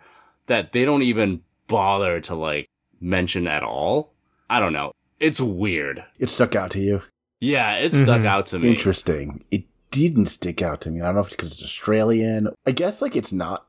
that 0.48 0.74
they 0.74 0.84
don't 0.84 1.02
even 1.04 1.42
bother 1.68 2.20
to 2.22 2.36
like 2.36 2.68
mention 3.00 3.48
at 3.48 3.64
all. 3.64 4.12
I 4.50 4.60
don't 4.60 4.74
know. 4.74 4.92
It's 5.20 5.40
weird. 5.40 6.04
It 6.18 6.30
stuck 6.30 6.56
out 6.56 6.72
to 6.72 6.80
you. 6.82 7.02
Yeah, 7.40 7.76
it 7.76 7.94
stuck 7.94 8.22
Mhm. 8.22 8.26
out 8.26 8.48
to 8.48 8.60
me. 8.60 8.70
Interesting. 8.70 9.44
It 9.50 9.64
didn't 9.92 10.28
stick 10.28 10.62
out 10.62 10.82
to 10.82 10.92
me. 10.92 11.02
I 11.02 11.06
don't 11.06 11.16
know 11.16 11.22
if 11.22 11.28
it's 11.28 11.36
because 11.36 11.52
it's 11.52 11.64
Australian. 11.64 12.50
I 12.66 12.72
guess 12.72 13.02
like 13.02 13.16
it's 13.16 13.34
not. 13.34 13.66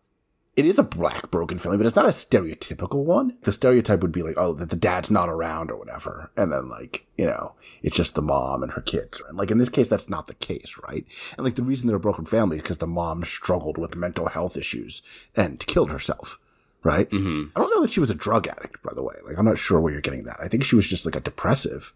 It 0.57 0.67
is 0.67 0.79
a 0.79 0.83
black 0.83 1.31
broken 1.31 1.59
family, 1.59 1.79
but 1.79 1.87
it's 1.87 1.97
not 1.97 2.05
a 2.05 2.09
stereotypical 2.09 3.05
one. 3.05 3.39
The 3.43 3.53
stereotype 3.53 4.03
would 4.03 4.13
be 4.13 4.23
like, 4.23 4.35
oh, 4.37 4.53
that 4.55 4.69
the 4.69 4.77
dad's 4.77 5.11
not 5.11 5.29
around 5.29 5.71
or 5.71 5.79
whatever, 5.79 6.33
and 6.37 6.53
then 6.53 6.69
like 6.69 7.07
you 7.17 7.25
know, 7.25 7.55
it's 7.83 7.97
just 7.97 8.15
the 8.15 8.23
mom 8.23 8.63
and 8.63 8.73
her 8.73 8.81
kids. 8.81 9.23
And 9.29 9.39
like 9.39 9.51
in 9.51 9.59
this 9.59 9.69
case, 9.69 9.89
that's 9.89 10.11
not 10.11 10.27
the 10.27 10.35
case, 10.35 10.77
right? 10.87 11.07
And 11.37 11.45
like 11.45 11.55
the 11.55 11.63
reason 11.63 11.87
they're 11.87 11.97
a 11.97 12.01
broken 12.01 12.27
family 12.27 12.57
is 12.57 12.63
because 12.63 12.79
the 12.79 12.87
mom 12.87 13.25
struggled 13.25 13.79
with 13.79 13.95
mental 13.97 14.29
health 14.29 14.57
issues 14.57 15.03
and 15.35 15.65
killed 15.67 15.91
herself. 15.91 16.39
Right? 16.83 17.11
Mm-hmm. 17.11 17.51
I 17.55 17.61
don't 17.61 17.77
know 17.77 17.83
that 17.83 17.91
she 17.91 18.01
was 18.01 18.09
a 18.09 18.15
drug 18.15 18.49
addict, 18.49 18.83
by 18.83 18.93
the 18.95 19.03
way. 19.03 19.17
Like, 19.27 19.37
I'm 19.37 19.45
not 19.45 19.59
sure 19.59 19.79
where 19.79 19.93
you're 19.93 20.01
getting 20.01 20.25
that. 20.25 20.41
I 20.41 20.49
think 20.49 20.65
she 20.65 20.77
was 20.77 20.87
just 20.87 21.05
like 21.05 21.15
a 21.15 21.21
depressive, 21.21 21.93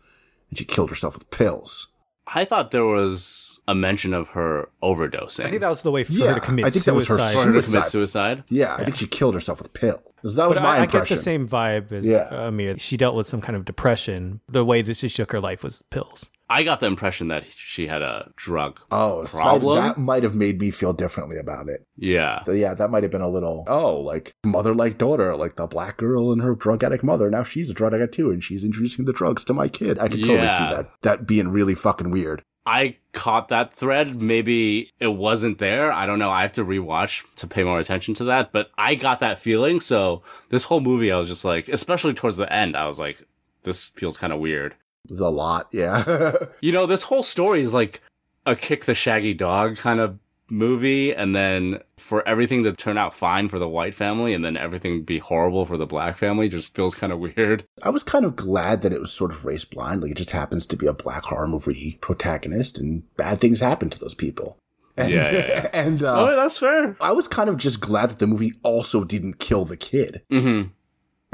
and 0.51 0.59
she 0.59 0.67
killed 0.67 0.91
herself 0.91 1.15
with 1.15 1.31
pills. 1.31 1.87
I 2.27 2.45
thought 2.45 2.71
there 2.71 2.85
was 2.87 3.61
a 3.69 3.75
mention 3.75 4.15
of 4.15 4.31
her 4.31 4.69
overdosing. 4.83 5.45
I 5.45 5.51
think 5.51 5.61
that 5.61 5.69
was 5.69 5.83
the 5.83 5.91
way 5.91 6.05
for 6.05 6.13
Yeah, 6.13 6.29
her 6.29 6.35
to 6.35 6.41
commit 6.41 6.65
I 6.65 6.71
think 6.71 6.85
that 6.87 6.95
was 6.95 7.09
her 7.09 7.17
suicide. 7.19 7.33
for 7.33 7.39
her 7.39 7.45
to 7.45 7.51
commit 7.51 7.65
suicide. 7.65 7.89
suicide. 7.91 8.45
Yeah, 8.49 8.75
I 8.75 8.85
think 8.85 8.97
she 8.97 9.07
killed 9.07 9.35
herself 9.35 9.61
with 9.61 9.73
pills. 9.75 10.01
That 10.23 10.49
was 10.49 10.57
but 10.57 10.63
my 10.63 10.79
I, 10.79 10.83
I 10.83 10.87
get 10.87 11.07
the 11.09 11.17
same 11.19 11.47
vibe 11.49 11.93
as 11.93 12.07
Yeah. 12.07 12.29
Amir. 12.31 12.79
She 12.79 12.97
dealt 12.97 13.15
with 13.15 13.27
some 13.27 13.43
kind 13.43 13.57
of 13.57 13.65
depression. 13.67 14.41
The 14.49 14.65
way 14.65 14.81
that 14.81 14.97
she 14.97 15.09
took 15.11 15.33
her 15.33 15.41
life 15.41 15.63
was 15.63 15.83
pills. 15.83 16.31
I 16.49 16.63
got 16.63 16.81
the 16.81 16.87
impression 16.87 17.29
that 17.29 17.45
she 17.47 17.87
had 17.87 18.03
a 18.03 18.31
drug 18.37 18.79
Oh, 18.91 19.25
so 19.25 19.39
problem. 19.39 19.83
that 19.83 19.97
might 19.99 20.23
have 20.25 20.35
made 20.35 20.61
me 20.61 20.71
feel 20.71 20.93
differently 20.93 21.39
about 21.39 21.69
it. 21.69 21.87
yeah. 21.97 22.45
So, 22.45 22.53
yeah, 22.53 22.75
that 22.75 22.91
might 22.91 23.03
have 23.03 23.11
been 23.13 23.23
a 23.23 23.29
little, 23.29 23.65
oh, 23.67 23.97
like 24.01 24.35
mother 24.45 24.75
like 24.75 24.99
daughter, 24.99 25.35
like 25.37 25.57
the 25.57 25.67
black 25.67 25.97
girl 25.97 26.33
and 26.33 26.43
her 26.43 26.55
drug 26.55 26.85
addict 26.85 27.03
mother. 27.03 27.31
Now 27.31 27.45
she's 27.45 27.71
a 27.71 27.75
drug 27.75 27.95
addict 27.95 28.15
too, 28.15 28.31
and 28.31 28.45
she's 28.45 28.63
introducing 28.65 29.07
the 29.07 29.13
drugs 29.13 29.43
to 29.45 29.55
my 29.55 29.69
kid. 29.69 29.99
I 29.99 30.09
could 30.09 30.21
totally 30.21 30.39
Yeah. 30.39 30.59
see 30.71 30.75
that 30.77 30.91
that 31.03 31.27
being 31.27 31.49
really 31.49 31.75
fucking 31.75 32.11
weird. 32.11 32.43
I 32.67 32.97
caught 33.13 33.49
that 33.49 33.75
thread. 33.75 34.23
Maybe 34.23 34.91
it 34.99 35.09
wasn't 35.15 35.59
there. 35.59 35.93
I 35.93 36.07
don't 36.07 36.19
know. 36.19 36.31
I 36.31 36.43
have 36.43 36.53
to 36.53 36.65
rewatch 36.65 37.23
to 37.37 37.47
pay 37.47 37.63
more 37.63 37.79
attention 37.79 38.15
to 38.15 38.25
that, 38.25 38.53
but 38.53 38.71
I 38.79 38.95
got 38.95 39.21
that 39.21 39.39
feeling. 39.41 39.81
So 39.81 40.23
this 40.49 40.65
whole 40.65 40.81
movie, 40.81 41.13
I 41.13 41.19
was 41.19 41.29
just 41.29 41.45
like, 41.45 41.69
especially 41.69 42.15
towards 42.15 42.37
the 42.39 42.51
end, 42.51 42.75
I 42.77 42.87
was 42.87 42.99
like, 42.99 43.23
this 43.65 43.91
feels 43.91 44.17
kind 44.19 44.33
of 44.33 44.41
weird. 44.41 44.75
There's 45.07 45.21
a 45.21 45.29
lot, 45.29 45.69
yeah. 45.73 46.33
You 46.61 46.73
know, 46.73 46.87
this 46.87 47.05
whole 47.05 47.23
story 47.23 47.61
is 47.61 47.75
like 47.75 48.01
a 48.47 48.57
kick 48.57 48.85
the 48.85 48.95
shaggy 48.95 49.35
dog 49.35 49.77
kind 49.77 50.01
of 50.01 50.19
movie. 50.51 51.15
And 51.15 51.35
then 51.35 51.81
for 51.97 52.27
everything 52.29 52.65
to 52.65 52.73
turn 52.73 52.99
out 52.99 53.15
fine 53.15 53.49
for 53.49 53.59
the 53.59 53.69
white 53.69 53.95
family 53.95 54.35
and 54.35 54.45
then 54.45 54.57
everything 54.57 55.03
be 55.03 55.19
horrible 55.19 55.67
for 55.67 55.77
the 55.77 55.87
black 55.87 56.19
family 56.19 56.49
just 56.49 56.75
feels 56.75 56.95
kind 56.95 57.13
of 57.13 57.19
weird. 57.19 57.65
I 57.83 57.91
was 57.91 58.03
kind 58.03 58.25
of 58.25 58.37
glad 58.37 58.83
that 58.83 58.93
it 58.93 59.01
was 59.01 59.13
sort 59.13 59.31
of 59.31 59.45
race 59.45 59.65
blind. 59.65 60.03
Like 60.03 60.13
it 60.13 60.17
just 60.17 60.31
happens 60.31 60.67
to 60.67 60.77
be 60.77 60.87
a 60.87 60.93
black 60.93 61.25
horror 61.25 61.47
movie 61.47 61.99
protagonist, 62.01 62.79
and 62.79 63.03
bad 63.17 63.41
things 63.41 63.61
happen 63.61 63.91
to 63.91 63.99
those 63.99 64.15
people. 64.15 64.59
And, 64.97 65.11
Yeah, 65.11 65.31
yeah, 65.31 65.47
yeah. 65.47 65.69
and 65.73 66.03
uh, 66.03 66.15
oh, 66.15 66.37
that's 66.37 66.59
fair. 66.59 66.97
I 67.01 67.13
was 67.13 67.27
kind 67.27 67.49
of 67.49 67.57
just 67.57 67.81
glad 67.81 68.11
that 68.11 68.19
the 68.19 68.27
movie 68.27 68.53
also 68.63 69.05
didn't 69.05 69.39
kill 69.39 69.65
the 69.65 69.77
kid 69.77 70.23
hmm 70.31 70.63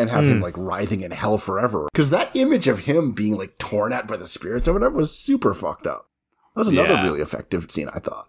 and 0.00 0.10
have 0.10 0.24
him 0.24 0.38
hmm. 0.38 0.42
like 0.42 0.56
writhing 0.56 1.02
in 1.02 1.10
hell 1.10 1.38
forever. 1.38 1.88
Because 1.92 2.10
that 2.10 2.34
image 2.34 2.66
of 2.68 2.80
him 2.80 3.12
being 3.12 3.36
like 3.36 3.58
torn 3.58 3.92
at 3.92 4.06
by 4.06 4.16
the 4.16 4.24
spirits 4.24 4.66
or 4.66 4.72
whatever 4.72 4.96
was 4.96 5.16
super 5.16 5.54
fucked 5.54 5.86
up. 5.86 6.06
That 6.54 6.60
was 6.60 6.68
another 6.68 6.94
Yeah. 6.94 7.02
really 7.04 7.20
effective 7.20 7.70
scene, 7.70 7.88
I 7.94 8.00
thought. 8.00 8.26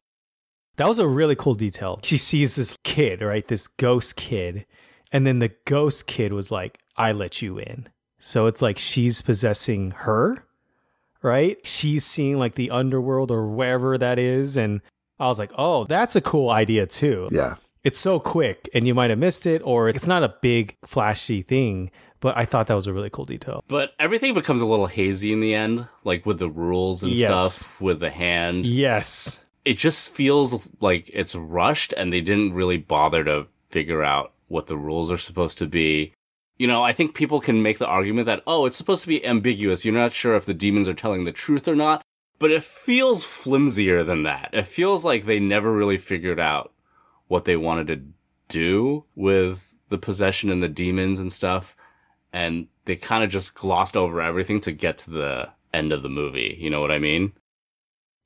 That 0.77 0.87
was 0.87 0.99
a 0.99 1.07
really 1.07 1.35
cool 1.35 1.55
detail. 1.55 1.99
She 2.03 2.17
sees 2.17 2.55
this 2.55 2.77
kid, 2.83 3.21
right? 3.21 3.47
This 3.47 3.67
ghost 3.67 4.15
kid. 4.15 4.65
And 5.11 5.27
then 5.27 5.39
the 5.39 5.53
ghost 5.65 6.07
kid 6.07 6.33
was 6.33 6.51
like, 6.51 6.79
I 6.95 7.11
let 7.11 7.41
you 7.41 7.57
in. 7.57 7.89
So 8.19 8.45
it's 8.47 8.61
like 8.61 8.77
she's 8.77 9.21
possessing 9.21 9.91
her, 9.91 10.37
right? 11.21 11.57
She's 11.65 12.05
seeing 12.05 12.37
like 12.37 12.55
the 12.55 12.71
underworld 12.71 13.31
or 13.31 13.47
wherever 13.47 13.97
that 13.97 14.19
is. 14.19 14.55
And 14.55 14.81
I 15.19 15.27
was 15.27 15.39
like, 15.39 15.51
oh, 15.57 15.85
that's 15.85 16.15
a 16.15 16.21
cool 16.21 16.49
idea 16.49 16.85
too. 16.85 17.29
Yeah. 17.31 17.55
It's 17.83 17.99
so 17.99 18.19
quick 18.19 18.69
and 18.73 18.85
you 18.85 18.93
might 18.93 19.09
have 19.09 19.19
missed 19.19 19.45
it, 19.45 19.61
or 19.65 19.89
it's 19.89 20.07
not 20.07 20.23
a 20.23 20.35
big, 20.41 20.77
flashy 20.85 21.41
thing. 21.41 21.89
But 22.19 22.37
I 22.37 22.45
thought 22.45 22.67
that 22.67 22.75
was 22.75 22.85
a 22.85 22.93
really 22.93 23.09
cool 23.09 23.25
detail. 23.25 23.63
But 23.67 23.93
everything 23.99 24.35
becomes 24.35 24.61
a 24.61 24.65
little 24.67 24.85
hazy 24.85 25.33
in 25.33 25.39
the 25.39 25.55
end, 25.55 25.87
like 26.03 26.23
with 26.23 26.37
the 26.37 26.49
rules 26.49 27.01
and 27.01 27.17
Yes. 27.17 27.55
stuff, 27.55 27.81
with 27.81 27.99
the 27.99 28.11
hand. 28.11 28.65
Yes. 28.67 29.43
it 29.63 29.77
just 29.77 30.13
feels 30.15 30.67
like 30.79 31.09
it's 31.13 31.35
rushed 31.35 31.93
and 31.93 32.11
they 32.11 32.19
didn't 32.21 32.53
really 32.53 32.77
bother 32.77 33.23
to 33.23 33.45
figure 33.69 34.03
out 34.03 34.31
what 34.47 34.65
the 34.65 34.75
rules 34.77 35.11
are 35.11 35.17
supposed 35.19 35.57
to 35.59 35.67
be. 35.67 36.13
You 36.57 36.65
know, 36.67 36.83
I 36.83 36.93
think 36.93 37.13
people 37.15 37.39
can 37.41 37.61
make 37.63 37.77
the 37.77 37.85
argument 37.87 38.25
that, 38.25 38.41
oh, 38.47 38.65
it's 38.65 38.75
supposed 38.77 39.01
to 39.03 39.07
be 39.07 39.23
ambiguous. 39.25 39.85
You're 39.85 39.93
not 39.93 40.13
sure 40.13 40.35
if 40.35 40.45
the 40.45 40.53
demons 40.55 40.87
are 40.87 40.93
telling 40.95 41.25
the 41.25 41.31
truth 41.31 41.67
or 41.67 41.75
not, 41.75 42.01
but 42.39 42.49
it 42.51 42.63
feels 42.63 43.23
flimsier 43.25 44.03
than 44.03 44.23
that. 44.23 44.49
It 44.53 44.67
feels 44.67 45.05
like 45.05 45.25
they 45.25 45.39
never 45.39 45.71
really 45.71 45.97
figured 45.99 46.39
out 46.39 46.71
what 47.31 47.45
they 47.45 47.55
wanted 47.55 47.87
to 47.87 48.01
do 48.49 49.05
with 49.15 49.73
the 49.87 49.97
possession 49.97 50.49
and 50.51 50.61
the 50.61 50.67
demons 50.67 51.17
and 51.17 51.31
stuff. 51.31 51.77
And 52.33 52.67
they 52.83 52.97
kind 52.97 53.23
of 53.23 53.29
just 53.29 53.55
glossed 53.55 53.95
over 53.95 54.21
everything 54.21 54.59
to 54.61 54.73
get 54.73 54.97
to 54.99 55.11
the 55.11 55.49
end 55.73 55.93
of 55.93 56.03
the 56.03 56.09
movie. 56.09 56.57
You 56.59 56.69
know 56.69 56.81
what 56.81 56.91
I 56.91 56.99
mean? 56.99 57.31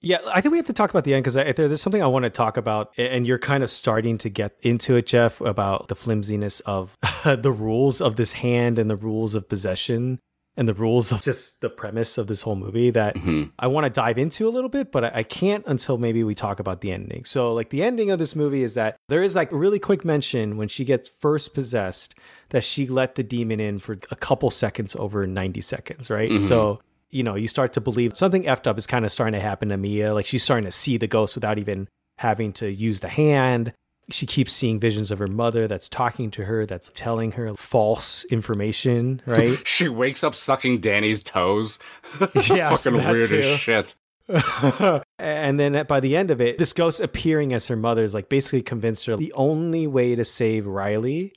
Yeah, 0.02 0.18
I 0.34 0.42
think 0.42 0.54
we 0.54 0.58
have 0.58 0.66
to 0.68 0.74
talk 0.74 0.90
about 0.90 1.04
the 1.04 1.14
end 1.14 1.24
because 1.24 1.36
there's 1.36 1.82
something 1.82 2.02
I 2.02 2.08
want 2.08 2.24
to 2.24 2.32
talk 2.32 2.58
about, 2.58 2.94
and 2.98 3.28
you're 3.28 3.38
kind 3.38 3.64
of 3.64 3.70
starting 3.70 4.18
to 4.20 4.30
get 4.30 4.56
into 4.62 4.96
it, 4.96 5.06
Jeff, 5.06 5.40
about 5.40 5.88
the 5.88 5.96
flimsiness 5.96 6.60
of 6.62 6.98
the 7.24 7.52
rules 7.52 8.02
of 8.02 8.16
this 8.16 8.34
hand 8.34 8.80
and 8.80 8.90
the 8.90 8.96
rules 8.96 9.36
of 9.36 9.48
possession 9.48 10.20
and 10.58 10.68
the 10.68 10.74
rules 10.74 11.12
of 11.12 11.22
just 11.22 11.60
the 11.62 11.70
premise 11.70 12.18
of 12.18 12.28
this 12.28 12.42
whole 12.44 12.56
movie 12.56 12.90
that 12.92 13.16
Mhm. 13.16 13.52
I 13.60 13.68
want 13.68 13.84
to 13.86 13.90
dive 13.90 14.18
into 14.18 14.48
a 14.48 14.52
little 14.52 14.70
bit, 14.70 14.92
but 14.92 15.04
I 15.04 15.12
I 15.16 15.24
can't 15.24 15.64
until 15.68 15.98
maybe 15.98 16.24
we 16.24 16.34
talk 16.36 16.60
about 16.60 16.82
the 16.82 16.92
ending. 16.92 17.26
So, 17.26 17.54
like, 17.54 17.70
the 17.70 17.84
ending 17.84 18.10
of 18.12 18.20
this 18.20 18.36
movie 18.36 18.64
is 18.64 18.74
that 18.76 18.96
there 19.10 19.22
is 19.22 19.36
like 19.36 19.52
a 19.52 19.56
really 19.58 19.80
quick 19.80 20.06
mention 20.06 20.58
when 20.58 20.68
she 20.68 20.86
gets 20.86 21.10
first 21.10 21.54
possessed 21.54 22.16
that 22.50 22.64
she 22.64 22.88
let 22.88 23.16
the 23.16 23.24
demon 23.24 23.60
in 23.60 23.80
for 23.80 23.94
a 24.12 24.16
couple 24.16 24.50
seconds 24.50 24.96
over 24.98 25.26
90 25.28 25.62
seconds, 25.62 26.10
right? 26.10 26.30
Mhm. 26.32 26.42
So, 26.42 26.80
you 27.10 27.24
know, 27.24 27.36
you 27.36 27.48
start 27.48 27.74
to 27.74 27.82
believe 27.82 28.18
something 28.18 28.44
effed 28.44 28.68
up 28.68 28.78
is 28.78 28.88
kind 28.88 29.06
of 29.06 29.12
starting 29.12 29.34
to 29.34 29.40
happen 29.40 29.70
to 29.70 29.78
Mia. 29.78 30.14
Like, 30.14 30.26
she's 30.26 30.44
starting 30.44 30.66
to 30.66 30.72
see 30.72 30.98
the 30.98 31.08
ghost 31.08 31.36
without 31.36 31.58
even 31.60 31.88
having 32.18 32.54
to 32.54 32.72
use 32.72 33.00
the 33.02 33.08
hand. 33.10 33.74
She 34.12 34.26
keeps 34.28 34.54
seeing 34.54 34.80
visions 34.80 35.10
of 35.10 35.18
her 35.20 35.28
mother 35.28 35.68
that's 35.68 35.90
talking 35.90 36.30
to 36.32 36.46
her, 36.46 36.66
that's 36.66 36.92
telling 36.94 37.32
her 37.34 37.56
false 37.56 38.24
information, 38.26 39.22
right? 39.26 39.58
She 39.68 39.90
wakes 39.90 40.24
up 40.24 40.36
sucking 40.36 40.80
Danny's 40.82 41.24
toes. 41.24 41.80
Yes, 42.48 42.84
Fucking 42.84 43.04
weird 43.04 43.30
too. 43.30 43.40
as 43.40 43.60
shit. 43.60 43.96
and 45.20 45.60
then 45.60 45.76
at- 45.76 45.88
by 45.88 46.00
the 46.00 46.16
end 46.16 46.32
of 46.32 46.42
it, 46.42 46.58
this 46.58 46.74
ghost 46.74 47.00
appearing 47.00 47.54
as 47.54 47.68
her 47.68 47.76
mother 47.76 48.04
is 48.04 48.14
like 48.14 48.30
basically 48.30 48.62
convinced 48.62 49.06
her 49.06 49.16
the 49.16 49.34
only 49.34 49.88
way 49.88 50.16
to 50.16 50.26
save 50.26 50.66
Riley 50.66 51.34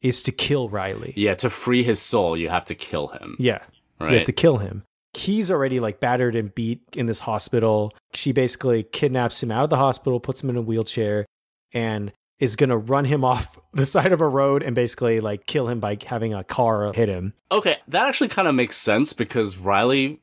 is 0.00 0.22
to 0.24 0.32
kill 0.32 0.68
Riley. 0.68 1.12
Yeah, 1.16 1.34
to 1.36 1.50
free 1.50 1.82
his 1.82 2.00
soul, 2.00 2.36
you 2.36 2.48
have 2.48 2.64
to 2.66 2.74
kill 2.74 3.08
him. 3.08 3.36
Yeah. 3.38 3.60
Right. 4.00 4.10
You 4.12 4.16
have 4.18 4.26
to 4.26 4.32
kill 4.32 4.58
him. 4.58 4.82
He's 5.14 5.50
already 5.50 5.78
like 5.78 6.00
battered 6.00 6.34
and 6.34 6.54
beat 6.54 6.82
in 6.96 7.06
this 7.06 7.20
hospital. 7.20 7.92
She 8.14 8.32
basically 8.32 8.82
kidnaps 8.82 9.42
him 9.42 9.50
out 9.50 9.64
of 9.64 9.70
the 9.70 9.76
hospital, 9.76 10.18
puts 10.18 10.42
him 10.42 10.50
in 10.50 10.56
a 10.56 10.62
wheelchair, 10.62 11.26
and 11.72 12.12
is 12.38 12.56
gonna 12.56 12.76
run 12.76 13.04
him 13.04 13.24
off 13.32 13.58
the 13.72 13.84
side 13.84 14.12
of 14.12 14.20
a 14.20 14.28
road 14.28 14.62
and 14.62 14.74
basically 14.74 15.20
like 15.20 15.46
kill 15.46 15.68
him 15.68 15.80
by 15.80 15.96
having 16.06 16.34
a 16.34 16.44
car 16.44 16.92
hit 16.92 17.08
him. 17.08 17.34
Okay, 17.50 17.76
that 17.88 18.06
actually 18.06 18.28
kind 18.28 18.48
of 18.48 18.54
makes 18.54 18.76
sense 18.76 19.12
because 19.12 19.56
Riley, 19.56 20.20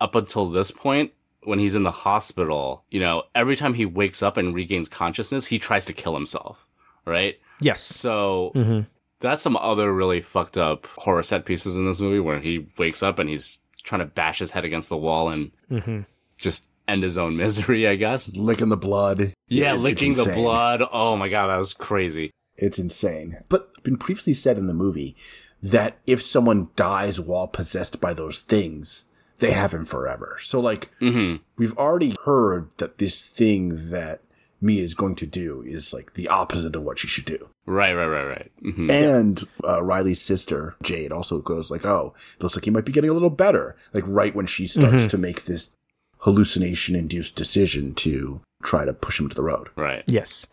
up 0.00 0.14
until 0.14 0.48
this 0.48 0.70
point, 0.70 1.12
when 1.44 1.58
he's 1.58 1.74
in 1.74 1.82
the 1.82 1.90
hospital, 1.90 2.84
you 2.90 3.00
know, 3.00 3.22
every 3.34 3.56
time 3.56 3.74
he 3.74 3.86
wakes 3.86 4.22
up 4.22 4.36
and 4.36 4.54
regains 4.54 4.88
consciousness, 4.88 5.46
he 5.46 5.58
tries 5.58 5.86
to 5.86 5.92
kill 5.92 6.14
himself, 6.14 6.66
right? 7.04 7.38
Yes. 7.60 7.80
So 7.80 8.52
hmm 8.54 8.80
that's 9.20 9.42
some 9.42 9.56
other 9.56 9.92
really 9.92 10.20
fucked 10.20 10.56
up 10.56 10.86
horror 10.86 11.24
set 11.24 11.44
pieces 11.44 11.76
in 11.76 11.84
this 11.84 12.00
movie 12.00 12.20
where 12.20 12.38
he 12.38 12.68
wakes 12.78 13.02
up 13.02 13.18
and 13.18 13.28
he's 13.28 13.58
trying 13.82 13.98
to 13.98 14.04
bash 14.06 14.38
his 14.38 14.52
head 14.52 14.64
against 14.64 14.88
the 14.88 14.96
wall 14.96 15.28
and 15.28 15.50
hmm 15.68 16.00
just 16.36 16.67
end 16.88 17.02
his 17.02 17.18
own 17.18 17.36
misery, 17.36 17.86
I 17.86 17.96
guess. 17.96 18.34
Licking 18.36 18.68
the 18.70 18.76
blood. 18.76 19.32
Yeah, 19.48 19.68
It's- 19.68 19.74
it's 19.74 19.82
licking 19.82 20.14
the 20.14 20.32
blood. 20.34 20.82
Oh 20.92 21.16
my 21.16 21.28
god, 21.28 21.48
that 21.48 21.56
was 21.58 21.74
crazy. 21.74 22.30
It's 22.56 22.78
insane. 22.78 23.38
But 23.48 23.82
been 23.84 23.96
previously 23.96 24.34
said 24.34 24.58
in 24.58 24.66
the 24.66 24.74
movie 24.74 25.16
that 25.62 25.98
if 26.06 26.22
someone 26.22 26.68
dies 26.76 27.20
while 27.20 27.46
possessed 27.46 28.00
by 28.00 28.12
those 28.14 28.40
things, 28.40 29.04
they 29.38 29.52
have 29.52 29.72
him 29.74 29.84
forever. 29.84 30.38
So 30.42 30.58
like 30.60 30.90
hmm 30.98 31.36
we've 31.56 31.76
already 31.78 32.14
heard 32.24 32.70
that 32.78 32.98
this 32.98 33.22
thing 33.22 33.90
that 33.90 34.20
Mia 34.60 34.82
is 34.82 34.94
going 34.94 35.14
to 35.14 35.26
do 35.26 35.62
is 35.64 35.92
like 35.92 36.14
the 36.14 36.26
opposite 36.26 36.74
of 36.74 36.82
what 36.82 36.98
she 36.98 37.06
should 37.06 37.24
do. 37.26 37.48
Right, 37.64 37.94
right, 37.94 38.06
right, 38.08 38.24
right. 38.26 38.50
hmm 38.60 38.90
And 38.90 39.44
uh, 39.62 39.80
Riley's 39.84 40.20
sister 40.20 40.74
Jade 40.82 41.12
also 41.12 41.38
goes 41.38 41.70
like, 41.70 41.86
"Oh, 41.86 42.12
looks 42.40 42.56
like 42.56 42.64
he 42.64 42.72
might 42.72 42.84
be 42.84 42.90
getting 42.90 43.10
a 43.10 43.12
little 43.12 43.30
better." 43.30 43.76
Like 43.94 44.02
right 44.06 44.34
when 44.34 44.46
she 44.46 44.66
starts 44.66 45.06
to 45.06 45.18
make 45.18 45.44
this 45.44 45.70
hallucination-induced 46.18 47.34
decision 47.34 47.94
to 47.94 48.40
try 48.62 48.84
to 48.84 48.92
push 48.92 49.20
him 49.20 49.28
to 49.28 49.36
the 49.36 49.42
road. 49.42 49.68
Right. 49.76 50.02
Yes. 50.06 50.46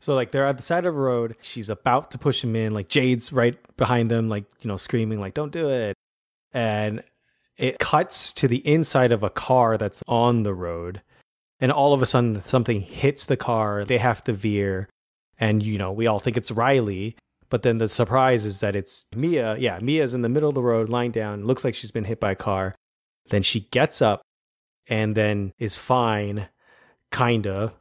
So 0.00 0.14
like 0.14 0.30
they're 0.30 0.46
at 0.46 0.56
the 0.56 0.62
side 0.62 0.86
of 0.86 0.94
a 0.94 0.98
road. 0.98 1.36
She's 1.42 1.68
about 1.68 2.10
to 2.12 2.18
push 2.18 2.42
him 2.42 2.56
in. 2.56 2.72
Like 2.72 2.88
Jade's 2.88 3.32
right 3.32 3.58
behind 3.76 4.10
them, 4.10 4.28
like 4.28 4.44
you 4.62 4.68
know, 4.68 4.76
screaming 4.76 5.20
like 5.20 5.34
"Don't 5.34 5.52
do 5.52 5.68
it!" 5.68 5.94
And 6.52 7.02
it 7.58 7.78
cuts 7.78 8.32
to 8.34 8.48
the 8.48 8.66
inside 8.66 9.12
of 9.12 9.22
a 9.22 9.30
car 9.30 9.76
that's 9.76 10.02
on 10.08 10.42
the 10.42 10.54
road, 10.54 11.02
and 11.60 11.70
all 11.70 11.92
of 11.92 12.00
a 12.00 12.06
sudden 12.06 12.42
something 12.44 12.80
hits 12.80 13.26
the 13.26 13.36
car. 13.36 13.84
They 13.84 13.98
have 13.98 14.24
to 14.24 14.32
veer, 14.32 14.88
and 15.38 15.62
you 15.62 15.76
know 15.76 15.92
we 15.92 16.06
all 16.06 16.18
think 16.18 16.38
it's 16.38 16.50
Riley. 16.50 17.16
But 17.50 17.62
then 17.62 17.78
the 17.78 17.88
surprise 17.88 18.46
is 18.46 18.60
that 18.60 18.76
it's 18.76 19.04
Mia. 19.14 19.56
Yeah, 19.58 19.80
Mia's 19.82 20.14
in 20.14 20.22
the 20.22 20.28
middle 20.30 20.48
of 20.48 20.54
the 20.54 20.62
road, 20.62 20.88
lying 20.88 21.10
down. 21.10 21.44
Looks 21.44 21.64
like 21.64 21.74
she's 21.74 21.90
been 21.90 22.04
hit 22.04 22.20
by 22.20 22.30
a 22.30 22.36
car. 22.36 22.74
Then 23.28 23.42
she 23.42 23.60
gets 23.70 24.00
up, 24.00 24.22
and 24.90 25.14
then 25.14 25.54
is 25.58 25.76
fine, 25.76 26.48
kinda 27.10 27.72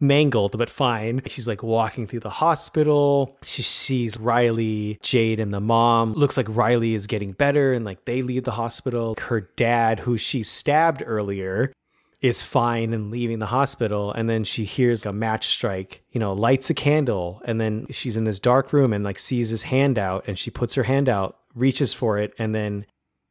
mangled 0.00 0.56
but 0.56 0.70
fine. 0.70 1.20
She's 1.26 1.46
like 1.46 1.62
walking 1.62 2.06
through 2.06 2.20
the 2.20 2.30
hospital. 2.30 3.36
She 3.44 3.62
sees 3.62 4.18
Riley, 4.18 4.98
Jade, 5.02 5.38
and 5.38 5.52
the 5.52 5.60
mom. 5.60 6.14
Looks 6.14 6.36
like 6.36 6.46
Riley 6.48 6.94
is 6.94 7.06
getting 7.06 7.32
better 7.32 7.72
and 7.72 7.84
like 7.84 8.06
they 8.06 8.22
leave 8.22 8.44
the 8.44 8.52
hospital. 8.52 9.14
Her 9.20 9.42
dad, 9.56 10.00
who 10.00 10.16
she 10.16 10.42
stabbed 10.42 11.02
earlier, 11.06 11.72
is 12.20 12.44
fine 12.44 12.92
and 12.92 13.10
leaving 13.10 13.38
the 13.38 13.46
hospital. 13.46 14.12
And 14.12 14.28
then 14.28 14.44
she 14.44 14.64
hears 14.64 15.06
a 15.06 15.12
match 15.12 15.46
strike, 15.46 16.02
you 16.10 16.20
know, 16.20 16.32
lights 16.32 16.70
a 16.70 16.74
candle. 16.74 17.40
And 17.44 17.60
then 17.60 17.86
she's 17.90 18.16
in 18.16 18.24
this 18.24 18.38
dark 18.38 18.72
room 18.72 18.92
and 18.92 19.04
like 19.04 19.18
sees 19.18 19.50
his 19.50 19.64
hand 19.64 19.98
out 19.98 20.24
and 20.26 20.38
she 20.38 20.50
puts 20.50 20.74
her 20.74 20.82
hand 20.82 21.08
out, 21.08 21.38
reaches 21.54 21.94
for 21.94 22.18
it. 22.18 22.32
And 22.38 22.54
then 22.54 22.86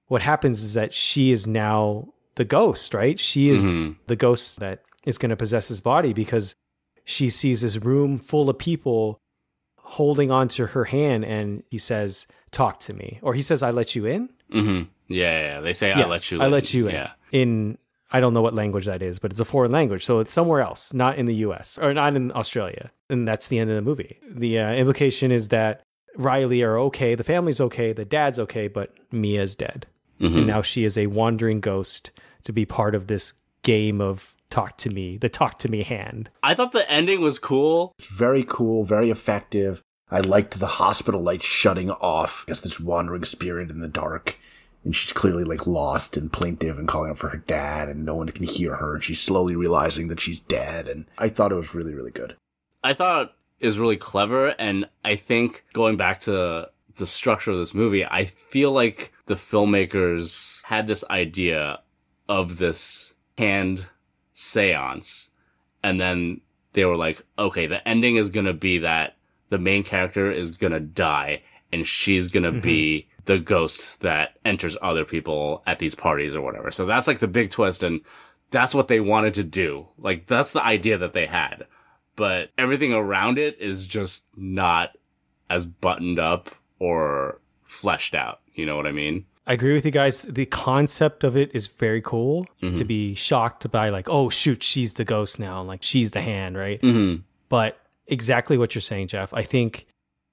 what 0.08 0.22
happens 0.22 0.64
is 0.64 0.74
that 0.74 0.94
she 0.94 1.32
is 1.32 1.48
now 1.48 2.10
the 2.40 2.46
ghost, 2.46 2.94
right? 2.94 3.20
She 3.20 3.50
is 3.50 3.68
Mhm. 3.68 3.96
the 4.08 4.16
ghost 4.16 4.60
that 4.64 4.78
is 5.06 5.18
going 5.18 5.30
to 5.30 5.36
possess 5.36 5.68
his 5.68 5.82
body 5.82 6.12
because 6.14 6.56
she 7.04 7.30
sees 7.30 7.62
this 7.62 7.78
room 7.78 8.18
full 8.18 8.50
of 8.50 8.58
people 8.58 9.20
holding 9.78 10.30
onto 10.32 10.66
her 10.68 10.86
hand 10.86 11.26
and 11.26 11.64
he 11.72 11.78
says 11.78 12.28
talk 12.52 12.80
to 12.80 12.94
me 12.94 13.20
or 13.22 13.34
he 13.34 13.42
says 13.42 13.64
i 13.64 13.72
let 13.72 13.96
you 13.96 14.06
in 14.06 14.30
hmm 14.52 14.82
Yeah, 15.08 15.36
yeah. 15.48 15.60
They 15.62 15.74
say 15.74 15.92
I 15.92 16.00
Yeah, 16.00 16.06
let 16.06 16.30
you. 16.32 16.40
i 16.42 16.46
in." 16.46 16.52
let 16.52 16.74
you 16.74 16.88
in 16.88 16.94
Yeah. 16.96 17.12
in 17.32 17.78
i 18.12 18.20
don't 18.20 18.34
know 18.36 18.42
what 18.44 18.54
language 18.54 18.86
that 18.86 19.02
is 19.02 19.18
but 19.20 19.32
it's 19.32 19.40
a 19.40 19.46
foreign 19.46 19.72
language 19.72 20.04
so 20.06 20.20
it's 20.20 20.34
somewhere 20.34 20.62
else 20.62 20.94
not 20.94 21.18
in 21.18 21.26
the 21.26 21.34
us 21.38 21.80
or 21.82 21.94
not 21.94 22.16
in 22.16 22.32
australia 22.34 22.92
and 23.10 23.28
that's 23.28 23.48
the 23.48 23.58
end 23.58 23.70
of 23.72 23.76
the 23.76 23.82
movie 23.82 24.20
the 24.30 24.60
uh, 24.60 24.74
implication 24.74 25.32
is 25.32 25.50
that 25.50 25.82
riley 26.18 26.62
are 26.62 26.78
okay 26.78 27.16
the 27.16 27.24
family's 27.24 27.60
okay 27.62 27.92
the 27.94 28.06
dad's 28.06 28.38
okay 28.40 28.68
but 28.68 28.94
mia's 29.12 29.56
dead 29.56 29.88
Mhm. 30.22 30.38
and 30.38 30.48
now 30.48 30.62
she 30.62 30.84
is 30.84 30.98
a 30.98 31.08
wandering 31.08 31.62
ghost 31.62 32.12
to 32.44 32.54
be 32.54 32.66
part 32.66 32.96
of 32.96 33.08
this 33.08 33.34
game 33.64 34.02
of 34.02 34.36
talk 34.50 34.78
to 34.78 34.90
me 34.90 35.18
the 35.18 35.30
talk 35.30 35.60
to 35.60 35.70
me 35.70 35.84
hand 35.84 36.30
I 36.42 36.54
thought 36.54 36.72
the 36.72 36.90
ending 36.90 37.22
was 37.22 37.38
cool. 37.38 37.94
Very 38.02 38.44
cool, 38.48 38.84
very 38.84 39.10
effective. 39.12 39.84
I 40.12 40.22
liked 40.22 40.60
the 40.60 40.68
hospital 40.68 41.22
lights 41.22 41.46
shutting 41.46 41.92
off 41.92 42.46
as 42.48 42.62
this 42.62 42.80
wandering 42.80 43.26
spirit 43.26 43.70
in 43.70 43.80
the 43.80 43.88
dark. 43.88 44.38
And 44.84 44.96
she's 44.96 45.14
clearly 45.14 45.44
like 45.44 45.68
lost 45.68 46.18
and 46.18 46.32
plaintive 46.32 46.80
and 46.80 46.88
calling 46.88 47.12
out 47.12 47.18
for 47.18 47.30
her 47.30 47.38
dad, 47.38 47.90
and 47.90 48.06
no 48.06 48.16
one 48.16 48.30
can 48.30 48.46
hear 48.46 48.78
her. 48.78 48.96
And 48.96 49.04
she's 49.04 49.20
slowly 49.20 49.56
realizing 49.56 50.08
that 50.08 50.22
she's 50.22 50.40
dead. 50.40 50.88
And 50.88 51.06
I 51.18 51.30
thought 51.30 51.52
it 51.52 51.56
was 51.56 51.76
really, 51.76 51.94
really 51.94 52.12
good. 52.12 52.36
I 52.84 52.94
thought 52.94 53.36
it 53.60 53.68
was 53.68 53.78
really 53.78 53.98
clever, 53.98 54.56
and 54.58 54.88
I 55.04 55.18
think 55.18 55.66
going 55.74 55.98
back 55.98 56.22
to 56.22 56.70
the 56.96 57.08
structure 57.08 57.52
of 57.52 57.58
this 57.58 57.74
movie, 57.74 58.06
I 58.06 58.26
feel 58.26 58.72
like 58.72 59.12
the 59.26 59.36
filmmakers 59.36 60.64
had 60.64 60.88
this 60.88 61.04
idea 61.10 61.80
of 62.30 62.58
this 62.58 63.14
hand 63.38 63.86
seance, 64.32 65.32
and 65.84 66.00
then 66.00 66.40
they 66.72 66.86
were 66.86 66.96
like, 66.96 67.24
okay, 67.38 67.68
the 67.68 67.86
ending 67.86 68.16
is 68.16 68.30
gonna 68.30 68.54
be 68.54 68.78
that 68.78 69.18
the 69.50 69.58
main 69.58 69.84
character 69.84 70.32
is 70.32 70.52
gonna 70.52 70.80
die, 70.80 71.42
and 71.74 71.86
she's 71.86 72.30
gonna 72.30 72.54
be 72.54 73.02
mm-hmm. 73.02 73.22
the 73.26 73.40
ghost 73.40 74.00
that 74.00 74.38
enters 74.46 74.78
other 74.82 75.04
people 75.04 75.62
at 75.68 75.80
these 75.80 75.96
parties 75.96 76.36
or 76.36 76.42
whatever. 76.42 76.72
So 76.72 76.86
that's 76.86 77.08
like 77.08 77.20
the 77.20 77.28
big 77.28 77.50
twist, 77.50 77.84
and 77.84 78.00
that's 78.52 78.74
what 78.74 78.88
they 78.88 79.02
wanted 79.02 79.34
to 79.34 79.44
do. 79.44 79.88
Like, 79.98 80.28
that's 80.28 80.52
the 80.52 80.64
idea 80.64 80.98
that 80.98 81.12
they 81.12 81.26
had 81.26 81.68
but 82.20 82.52
everything 82.58 82.92
around 82.92 83.38
it 83.38 83.58
is 83.62 83.88
just 83.88 84.26
not 84.36 84.98
as 85.50 85.66
buttoned 85.66 86.20
up 86.20 86.50
or 86.78 87.40
fleshed 87.64 88.14
out. 88.14 88.42
You 88.56 88.66
know 88.66 88.76
what 88.76 88.88
I 88.88 88.92
mean? 88.92 89.26
I 89.50 89.54
agree 89.54 89.74
with 89.74 89.84
you 89.84 89.90
guys. 89.90 90.22
The 90.22 90.46
concept 90.46 91.24
of 91.24 91.36
it 91.36 91.50
is 91.56 91.66
very 91.66 92.02
cool 92.04 92.46
to 92.62 92.86
be 92.86 93.16
shocked 93.16 93.70
by 93.72 93.90
like, 93.90 94.08
oh 94.08 94.30
shoot, 94.30 94.62
she's 94.62 94.94
the 94.94 95.04
ghost 95.04 95.40
now, 95.40 95.64
like 95.64 95.82
she's 95.82 96.12
the 96.12 96.22
hand, 96.22 96.56
right? 96.56 96.80
Mm-hmm. 96.80 97.24
But 97.50 97.80
exactly 98.06 98.60
what 98.60 98.76
you're 98.76 98.84
saying, 98.84 99.08
Jeff. 99.08 99.34
I 99.34 99.42
think 99.42 99.88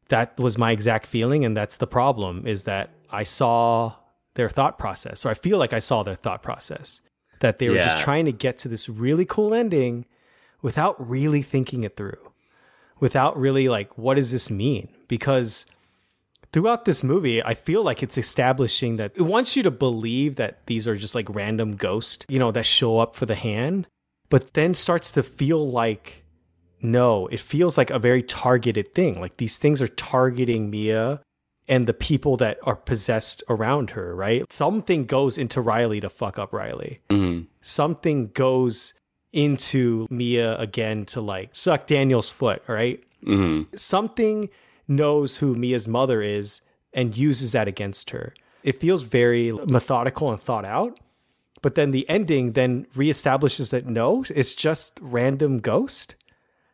that 0.09 0.39
was 0.39 0.59
my 0.59 0.71
exact 0.71 1.07
feeling, 1.07 1.47
and 1.47 1.57
that's 1.57 1.79
the 1.79 1.87
problem 1.87 2.47
is 2.47 2.65
that 2.65 2.91
I 3.11 3.23
saw 3.23 3.95
their 4.35 4.51
thought 4.51 4.79
process, 4.79 5.25
or 5.25 5.31
I 5.31 5.35
feel 5.35 5.57
like 5.57 5.73
I 5.73 5.79
saw 5.79 6.03
their 6.03 6.15
thought 6.15 6.43
process 6.43 7.01
that 7.41 7.59
they 7.59 7.71
were 7.71 7.77
just 7.77 7.97
trying 7.99 8.27
to 8.27 8.33
get 8.33 8.59
to 8.59 8.69
this 8.69 8.87
really 8.87 9.25
cool 9.25 9.55
ending 9.55 10.05
without 10.61 11.09
really 11.09 11.41
thinking 11.41 11.85
it 11.85 11.97
through, 11.97 12.19
without 13.01 13.39
really 13.39 13.69
like, 13.69 13.97
what 13.97 14.17
does 14.17 14.31
this 14.31 14.51
mean? 14.51 14.89
Because 15.09 15.65
throughout 16.57 16.87
this 16.87 17.05
movie, 17.05 17.43
I 17.43 17.53
feel 17.53 17.83
like 17.83 18.03
it's 18.03 18.17
establishing 18.17 18.97
that 18.97 19.13
it 19.15 19.21
wants 19.21 19.57
you 19.57 19.63
to 19.65 19.71
believe 19.71 20.37
that 20.37 20.65
these 20.65 20.89
are 20.89 20.97
just 20.97 21.15
like 21.15 21.29
random 21.29 21.77
ghosts, 21.77 22.25
you 22.31 22.39
know, 22.39 22.51
that 22.51 22.65
show 22.65 22.99
up 22.99 23.15
for 23.15 23.27
the 23.27 23.35
hand, 23.35 23.87
but 24.31 24.55
then 24.55 24.73
starts 24.73 25.11
to 25.11 25.23
feel 25.23 25.69
like 25.69 26.25
no, 26.81 27.27
it 27.27 27.41
feels 27.41 27.77
like 27.77 27.91
a 27.91 27.99
very 27.99 28.23
targeted 28.23 28.95
thing. 28.95 29.21
Like 29.21 29.37
these 29.37 29.59
things 29.59 29.83
are 29.83 29.89
targeting 29.89 30.71
Mia 30.71 31.21
and 31.69 31.87
the 31.87 31.93
people 31.93 32.39
that 32.39 32.57
are 32.63 32.77
possessed 32.77 33.43
around 33.51 33.91
her, 33.91 34.17
right? 34.17 34.51
Something 34.51 35.05
goes 35.05 35.37
into 35.37 35.61
Riley 35.61 36.01
to 36.01 36.09
fuck 36.09 36.39
up 36.39 36.55
Riley. 36.55 37.01
Mm-hmm. 37.11 37.49
Something 37.61 38.29
goes 38.29 38.95
into 39.31 40.07
Mia 40.09 40.57
again 40.57 41.05
to 41.07 41.21
like 41.21 41.51
suck 41.55 41.87
Daniel's 41.87 42.31
foot, 42.31 42.63
right? 42.67 43.03
Mm-hmm. 43.27 43.77
something 43.77 44.49
knows 44.89 45.39
who 45.39 45.55
Mia's 45.55 45.89
mother 45.89 46.23
is 46.23 46.61
and 46.93 47.17
uses 47.17 47.53
that 47.53 47.69
against 47.69 48.11
her. 48.11 48.33
It 48.63 48.81
feels 48.81 49.03
very 49.05 49.53
methodical 49.53 50.31
and 50.31 50.41
thought 50.41 50.65
out. 50.65 50.99
But 51.63 51.75
then 51.75 51.91
the 51.91 52.09
ending 52.09 52.53
then 52.53 52.87
reestablishes 52.95 53.71
that 53.71 53.87
no, 53.87 54.25
it's 54.31 54.55
just 54.55 54.99
random 55.01 55.59
ghost 55.59 56.15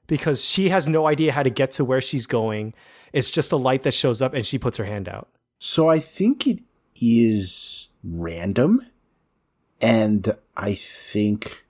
because 0.07 0.45
she 0.45 0.69
has 0.69 0.89
no 0.89 1.07
idea 1.07 1.33
how 1.33 1.43
to 1.43 1.51
get 1.51 1.73
to 1.73 1.85
where 1.85 2.01
she's 2.01 2.27
going. 2.27 2.75
It's 3.13 3.31
just 3.31 3.53
a 3.53 3.57
light 3.57 3.85
that 3.85 3.95
shows 3.95 4.21
up 4.21 4.35
and 4.35 4.45
she 4.45 4.59
puts 4.59 4.77
her 4.79 4.85
hand 4.85 5.09
out. 5.09 5.29
So 5.59 5.89
I 5.89 5.99
think 6.01 6.47
it 6.47 6.59
is 7.01 7.89
random, 8.03 8.87
and 9.81 10.37
I 10.57 10.75
think 10.75 11.65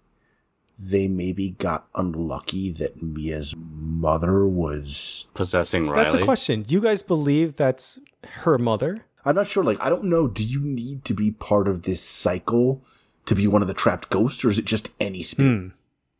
they 0.85 1.07
maybe 1.07 1.51
got 1.51 1.87
unlucky 1.95 2.73
that 2.73 3.01
Mia's 3.01 3.55
mother 3.57 4.47
was. 4.47 5.27
Possessing 5.33 5.89
Riley. 5.89 6.03
That's 6.03 6.15
a 6.15 6.25
question. 6.25 6.63
Do 6.63 6.75
you 6.75 6.81
guys 6.81 7.05
believe 7.05 7.55
that's 7.55 8.01
her 8.25 8.59
mother? 8.59 9.05
I'm 9.25 9.37
not 9.37 9.47
sure. 9.47 9.63
Like, 9.63 9.81
I 9.81 9.89
don't 9.89 10.05
know. 10.05 10.27
Do 10.27 10.43
you 10.43 10.61
need 10.61 11.05
to 11.05 11.15
be 11.15 11.31
part 11.31 11.69
of 11.69 11.83
this 11.83 12.03
cycle 12.03 12.83
to 13.27 13.37
be 13.37 13.47
one 13.47 13.63
of 13.63 13.69
the 13.69 13.75
trapped 13.75 14.11
ghosts, 14.11 14.45
or 14.45 14.51
is 14.51 14.59
it 14.59 14.65
just 14.65 14.91
any 14.99 15.23
spirit? 15.23 15.57
Hmm. 15.57 15.69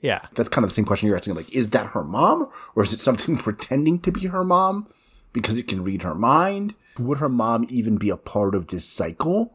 Yeah. 0.01 0.27
That's 0.35 0.49
kind 0.49 0.65
of 0.65 0.71
the 0.71 0.75
same 0.75 0.85
question 0.85 1.09
you're 1.09 1.17
asking. 1.17 1.35
Like, 1.35 1.53
is 1.53 1.71
that 1.71 1.89
her 1.89 2.05
mom, 2.05 2.49
or 2.77 2.85
is 2.85 2.93
it 2.93 3.01
something 3.01 3.37
pretending 3.39 3.99
to 4.01 4.13
be 4.13 4.27
her 4.27 4.45
mom 4.45 4.87
because 5.33 5.59
it 5.59 5.67
can 5.67 5.83
read 5.83 6.03
her 6.03 6.15
mind? 6.15 6.77
Would 7.01 7.19
her 7.19 7.29
mom 7.29 7.67
even 7.69 7.97
be 7.97 8.11
a 8.11 8.17
part 8.17 8.55
of 8.55 8.69
this 8.69 8.85
cycle? 8.85 9.55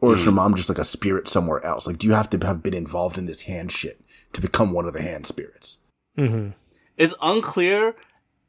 Or 0.00 0.14
is 0.14 0.24
your 0.24 0.32
mom 0.32 0.54
just 0.54 0.68
like 0.68 0.78
a 0.78 0.84
spirit 0.84 1.26
somewhere 1.26 1.64
else? 1.64 1.86
Like, 1.86 1.98
do 1.98 2.06
you 2.06 2.12
have 2.12 2.30
to 2.30 2.46
have 2.46 2.62
been 2.62 2.74
involved 2.74 3.18
in 3.18 3.26
this 3.26 3.42
hand 3.42 3.72
shit 3.72 4.00
to 4.32 4.40
become 4.40 4.72
one 4.72 4.86
of 4.86 4.92
the 4.92 5.02
hand 5.02 5.26
spirits? 5.26 5.78
hmm 6.16 6.50
It's 6.96 7.14
unclear, 7.20 7.94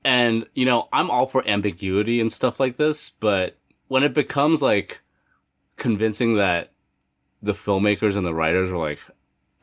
and 0.04 0.48
you 0.54 0.66
know, 0.66 0.88
I'm 0.94 1.10
all 1.10 1.26
for 1.26 1.48
ambiguity 1.48 2.22
and 2.22 2.32
stuff 2.32 2.60
like 2.60 2.78
this, 2.78 3.10
but 3.10 3.58
when 3.88 4.04
it 4.04 4.14
becomes 4.14 4.62
like 4.62 5.02
convincing 5.78 6.36
that 6.36 6.72
the 7.42 7.54
filmmakers 7.54 8.16
and 8.16 8.26
the 8.26 8.34
writers 8.34 8.70
are 8.72 8.78
like, 8.78 9.00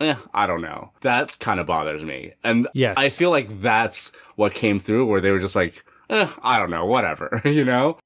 eh, 0.01 0.17
I 0.35 0.47
don't 0.47 0.63
know, 0.63 0.93
that 1.03 1.39
kind 1.39 1.61
of 1.61 1.67
bothers 1.67 2.03
me. 2.05 2.33
And 2.43 2.67
Yes. 2.75 2.97
I 2.99 3.09
feel 3.11 3.31
like 3.31 3.61
that's 3.63 4.13
what 4.37 4.55
came 4.55 4.81
through, 4.81 5.07
where 5.07 5.21
they 5.21 5.31
were 5.31 5.39
just 5.39 5.57
like, 5.57 5.85
eh, 6.11 6.29
I 6.43 6.59
don't 6.59 6.71
know, 6.71 6.87
whatever, 6.87 7.41
you 7.45 7.65
know? 7.65 7.99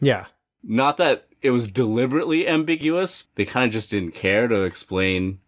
Yeah. 0.00 0.26
Not 0.62 0.98
that 0.98 1.26
it 1.44 1.50
was 1.50 1.68
deliberately 1.68 2.48
ambiguous. 2.48 3.28
They 3.36 3.44
kind 3.44 3.66
of 3.66 3.72
just 3.72 3.90
didn't 3.90 4.14
care 4.14 4.48
to 4.48 4.62
explain 4.62 5.38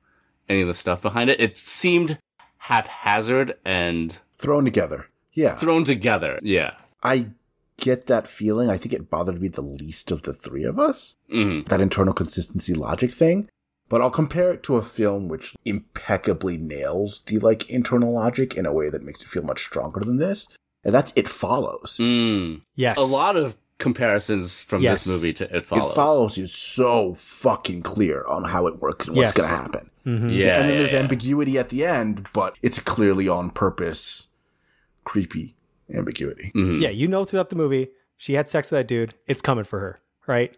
any 0.49 0.61
of 0.61 0.69
the 0.69 0.75
stuff 0.75 1.03
behind 1.03 1.31
it. 1.31 1.41
It 1.41 1.57
seemed 1.59 2.19
haphazard 2.59 3.57
and 3.65 4.19
Thrown 4.39 4.65
together. 4.65 5.07
Yeah. 5.33 5.57
thrown 5.57 5.85
together. 5.85 6.39
Yeah. 6.43 6.73
I 7.03 7.29
get 7.79 8.07
that 8.07 8.27
feeling. 8.29 8.69
I 8.71 8.77
think 8.77 8.93
it 8.93 9.09
bothered 9.11 9.41
me 9.41 9.49
the 9.49 9.63
least 9.63 10.11
of 10.11 10.23
the 10.23 10.33
three 10.35 10.65
of 10.65 10.79
us. 10.79 11.17
hmm 11.31 11.61
that 11.69 11.81
internal 11.81 12.13
consistency 12.15 12.75
logic 12.75 13.11
thing. 13.11 13.49
But 13.89 14.03
I'll 14.03 14.11
compare 14.11 14.53
it 14.53 14.63
to 14.65 14.77
a 14.77 14.83
film 14.83 15.29
which 15.29 15.55
impeccably 15.65 16.57
nails 16.59 17.23
the 17.27 17.39
like 17.39 17.69
internal 17.71 18.13
logic 18.13 18.55
in 18.55 18.67
a 18.67 18.73
way 18.73 18.91
that 18.91 19.03
makes 19.03 19.23
it 19.23 19.29
feel 19.29 19.43
much 19.45 19.63
stronger 19.65 20.01
than 20.01 20.19
this. 20.19 20.49
And 20.85 20.95
that's 20.95 21.13
It 21.17 21.29
Follows. 21.29 21.97
Mm. 22.01 22.63
Yes. 22.75 22.99
A 22.99 23.03
lot 23.03 23.37
of 23.37 23.57
comparisons 23.79 24.63
from 24.63 24.83
Yes. 24.83 25.05
this 25.05 25.15
movie 25.15 25.33
to 25.35 25.57
It 25.57 25.65
Follows. 25.65 25.91
It 25.91 25.95
Follows 25.95 26.39
is 26.39 26.55
so 26.55 27.15
fucking 27.15 27.83
clear 27.83 28.25
on 28.27 28.45
how 28.45 28.67
it 28.67 28.81
works 28.81 29.07
and 29.07 29.17
what's 29.17 29.29
Yes. 29.29 29.37
going 29.37 29.49
to 29.49 29.55
happen. 29.63 29.91
Mhm. 30.07 30.09
Yeah. 30.09 30.21
and 30.21 30.31
then 30.31 30.71
yeah, 30.73 30.79
there's 30.79 30.93
yeah. 30.93 30.99
ambiguity 31.01 31.59
at 31.59 31.69
the 31.69 31.85
end, 31.85 32.29
but 32.33 32.57
it's 32.63 32.79
clearly 32.79 33.29
on 33.29 33.51
purpose, 33.51 34.29
creepy 35.05 35.57
ambiguity. 35.93 36.53
Mhm. 36.55 36.81
Yeah, 36.81 36.91
you 36.91 37.09
know 37.09 37.25
throughout 37.25 37.51
the 37.51 37.57
movie, 37.57 37.89
she 38.17 38.35
had 38.35 38.49
sex 38.49 38.71
with 38.71 38.79
that 38.81 38.87
dude. 38.89 39.15
It's 39.27 39.43
coming 39.43 39.65
for 39.65 39.79
her, 39.81 40.01
right? 40.27 40.57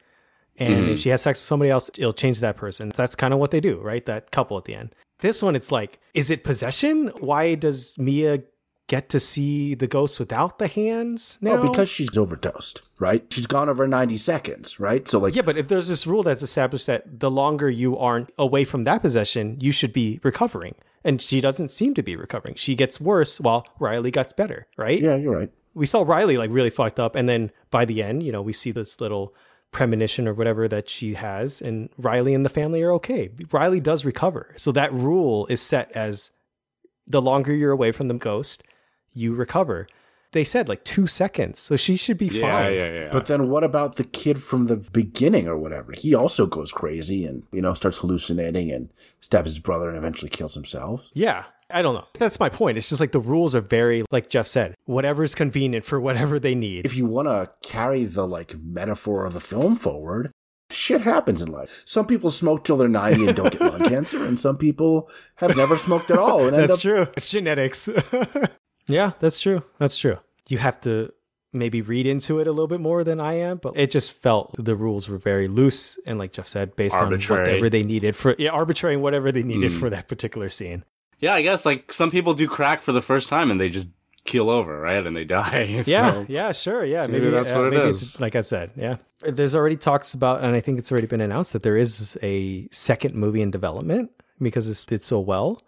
And 0.58 0.86
Mhm. 0.86 0.92
if 0.92 0.98
she 1.00 1.08
has 1.10 1.22
sex 1.22 1.38
with 1.40 1.46
somebody 1.46 1.70
else, 1.70 1.90
it'll 1.96 2.12
change 2.12 2.40
that 2.40 2.56
person. 2.56 2.92
That's 2.94 3.14
kind 3.14 3.32
of 3.32 3.40
what 3.40 3.50
they 3.50 3.60
do, 3.60 3.78
right? 3.80 4.04
That 4.06 4.30
couple 4.30 4.58
at 4.58 4.64
the 4.64 4.74
end. 4.74 4.94
This 5.20 5.42
one, 5.42 5.56
it's 5.56 5.72
like, 5.72 5.98
is 6.14 6.30
it 6.30 6.44
possession? 6.44 7.08
Why 7.20 7.54
does 7.54 7.96
Mia 7.98 8.42
get 8.88 9.08
to 9.10 9.20
see 9.20 9.74
the 9.74 9.86
ghost 9.86 10.18
without 10.18 10.58
the 10.58 10.66
hands 10.66 11.38
oh, 11.42 11.46
now? 11.46 11.52
Oh, 11.62 11.68
because 11.68 11.88
she's 11.88 12.16
overdosed, 12.16 12.82
right? 12.98 13.24
She's 13.30 13.46
gone 13.46 13.68
over 13.68 13.86
90 13.86 14.16
seconds, 14.16 14.80
right? 14.80 15.06
So, 15.06 15.20
like, 15.20 15.36
yeah, 15.36 15.42
but 15.42 15.56
if 15.56 15.68
there's 15.68 15.88
this 15.88 16.06
rule 16.06 16.24
that's 16.24 16.42
established 16.42 16.86
that 16.86 17.20
the 17.20 17.30
longer 17.30 17.70
you 17.70 17.96
aren't 17.96 18.30
away 18.38 18.64
from 18.64 18.84
that 18.84 19.02
possession, 19.02 19.58
you 19.60 19.70
should 19.70 19.92
be 19.92 20.18
recovering. 20.24 20.74
And 21.04 21.22
she 21.22 21.40
doesn't 21.40 21.70
seem 21.70 21.94
to 21.94 22.02
be 22.02 22.16
recovering. 22.16 22.56
She 22.56 22.74
gets 22.74 23.00
worse 23.00 23.40
while 23.40 23.64
Riley 23.78 24.10
gets 24.10 24.32
better, 24.32 24.66
right? 24.76 25.00
yeah, 25.00 25.14
you're 25.14 25.38
right. 25.38 25.50
we 25.74 25.86
saw 25.86 26.02
Riley 26.02 26.36
like 26.36 26.50
really 26.50 26.70
fucked 26.70 26.98
up, 26.98 27.14
and 27.14 27.28
then 27.28 27.52
by 27.70 27.84
the 27.84 28.02
end, 28.02 28.24
you 28.24 28.32
know, 28.32 28.42
we 28.42 28.52
see 28.52 28.72
this 28.72 29.00
little 29.00 29.34
premonition 29.70 30.26
or 30.26 30.34
whatever 30.34 30.66
that 30.66 30.88
she 30.88 31.14
has, 31.14 31.60
and 31.60 31.90
Riley 31.98 32.34
and 32.34 32.44
the 32.44 32.50
family 32.50 32.82
are 32.82 32.92
okay. 32.94 33.30
Riley 33.52 33.80
does 33.80 34.04
recover, 34.04 34.54
so 34.56 34.72
that 34.72 34.92
rule 34.92 35.46
is 35.46 35.60
set 35.60 35.92
as 35.92 36.32
the 37.06 37.22
longer 37.22 37.54
you're 37.54 37.72
away 37.72 37.92
from 37.92 38.08
the 38.08 38.14
ghost, 38.14 38.62
you 39.18 39.34
recover. 39.34 39.86
They 40.32 40.44
said 40.44 40.68
like 40.68 40.84
two 40.84 41.06
seconds, 41.06 41.58
so 41.58 41.74
she 41.74 41.96
should 41.96 42.18
be 42.18 42.26
Yeah, 42.26 42.40
fine. 42.42 42.74
yeah, 42.74 42.92
yeah. 42.92 43.08
But 43.10 43.26
then 43.26 43.48
what 43.48 43.64
about 43.64 43.96
the 43.96 44.04
kid 44.04 44.42
from 44.42 44.66
the 44.66 44.76
beginning 44.92 45.48
or 45.48 45.56
whatever? 45.56 45.92
He 45.96 46.14
also 46.14 46.44
goes 46.46 46.70
crazy 46.70 47.24
and, 47.24 47.44
you 47.50 47.62
know, 47.62 47.72
starts 47.72 47.98
hallucinating 47.98 48.70
and 48.70 48.90
stabs 49.20 49.50
his 49.52 49.58
brother 49.58 49.88
and 49.88 49.96
eventually 49.96 50.28
kills 50.28 50.52
himself. 50.54 51.08
Yeah, 51.14 51.44
I 51.70 51.80
don't 51.80 51.94
know. 51.94 52.04
That's 52.18 52.38
my 52.38 52.50
point. 52.50 52.76
It's 52.76 52.90
just 52.90 53.00
like 53.00 53.12
the 53.12 53.20
rules 53.20 53.54
are 53.54 53.62
very, 53.62 54.04
like 54.10 54.28
Jeff 54.28 54.46
said, 54.46 54.74
whatever's 54.84 55.34
convenient 55.34 55.86
for 55.86 55.98
whatever 55.98 56.38
they 56.38 56.54
need. 56.54 56.84
If 56.84 56.94
you 56.94 57.06
want 57.06 57.28
to 57.28 57.50
carry 57.66 58.04
the, 58.04 58.26
like, 58.28 58.54
metaphor 58.58 59.24
of 59.24 59.32
the 59.32 59.40
film 59.40 59.76
forward, 59.76 60.30
shit 60.70 61.00
happens 61.00 61.40
in 61.40 61.50
life. 61.50 61.82
Some 61.86 62.06
people 62.06 62.30
smoke 62.30 62.64
till 62.64 62.76
they're 62.76 62.86
90 62.86 63.28
and 63.28 63.34
don't 63.36 63.50
get 63.52 63.62
lung 63.62 63.80
cancer, 63.88 64.22
and 64.26 64.38
some 64.38 64.58
people 64.58 65.08
have 65.36 65.56
never 65.56 65.78
smoked 65.78 66.10
at 66.10 66.18
all. 66.18 66.40
And 66.46 66.48
end 66.54 66.56
That's 66.64 66.74
up- 66.74 66.80
true. 66.82 67.06
It's 67.16 67.30
genetics. 67.30 67.88
yeah, 68.88 69.12
that's 69.20 69.40
true. 69.40 69.62
That's 69.78 69.96
true. 69.96 70.16
You 70.48 70.58
have 70.58 70.80
to 70.82 71.12
maybe 71.52 71.80
read 71.82 72.06
into 72.06 72.40
it 72.40 72.46
a 72.46 72.50
little 72.50 72.66
bit 72.68 72.80
more 72.80 73.04
than 73.04 73.20
I 73.20 73.34
am, 73.34 73.56
but 73.58 73.72
it 73.76 73.90
just 73.90 74.12
felt 74.20 74.54
the 74.62 74.76
rules 74.76 75.08
were 75.08 75.18
very 75.18 75.48
loose 75.48 75.98
and, 76.06 76.18
like 76.18 76.32
Jeff 76.32 76.46
said, 76.48 76.76
based 76.76 76.94
Arbitrary. 76.96 77.40
on 77.42 77.48
whatever 77.48 77.70
they 77.70 77.82
needed 77.82 78.14
for 78.16 78.34
yeah, 78.38 78.50
arbitrary 78.50 78.94
and 78.94 79.02
whatever 79.02 79.32
they 79.32 79.42
needed 79.42 79.70
Mm. 79.72 79.80
for 79.80 79.90
that 79.90 80.08
particular 80.08 80.48
scene. 80.48 80.84
yeah, 81.20 81.34
I 81.34 81.42
guess 81.42 81.64
like 81.66 81.92
some 81.92 82.10
people 82.10 82.32
do 82.34 82.46
crack 82.46 82.82
for 82.82 82.92
the 82.92 83.02
first 83.02 83.28
time 83.28 83.50
and 83.50 83.60
they 83.60 83.68
just 83.70 83.88
keel 84.24 84.50
over, 84.50 84.78
right? 84.78 85.04
And 85.06 85.16
they 85.16 85.24
die. 85.24 85.82
Yeah, 85.86 86.12
So- 86.12 86.26
yeah, 86.28 86.52
sure, 86.52 86.84
yeah. 86.84 87.06
maybe 87.06 87.20
Maybe, 87.24 87.30
that's 87.30 87.52
uh, 87.52 87.56
what 87.60 87.72
it 87.72 87.88
is. 87.88 88.20
Like 88.20 88.36
I 88.36 88.42
said, 88.42 88.70
yeah. 88.76 88.96
There's 89.22 89.54
already 89.54 89.76
talks 89.76 90.12
about, 90.14 90.44
and 90.44 90.54
I 90.54 90.60
think 90.60 90.78
it's 90.78 90.92
already 90.92 91.06
been 91.08 91.20
announced 91.22 91.52
that 91.54 91.62
there 91.62 91.76
is 91.78 92.16
a 92.22 92.68
second 92.70 93.14
movie 93.14 93.40
in 93.42 93.50
development 93.50 94.10
because 94.40 94.68
it's 94.68 94.84
did 94.84 95.02
so 95.02 95.18
well. 95.18 95.60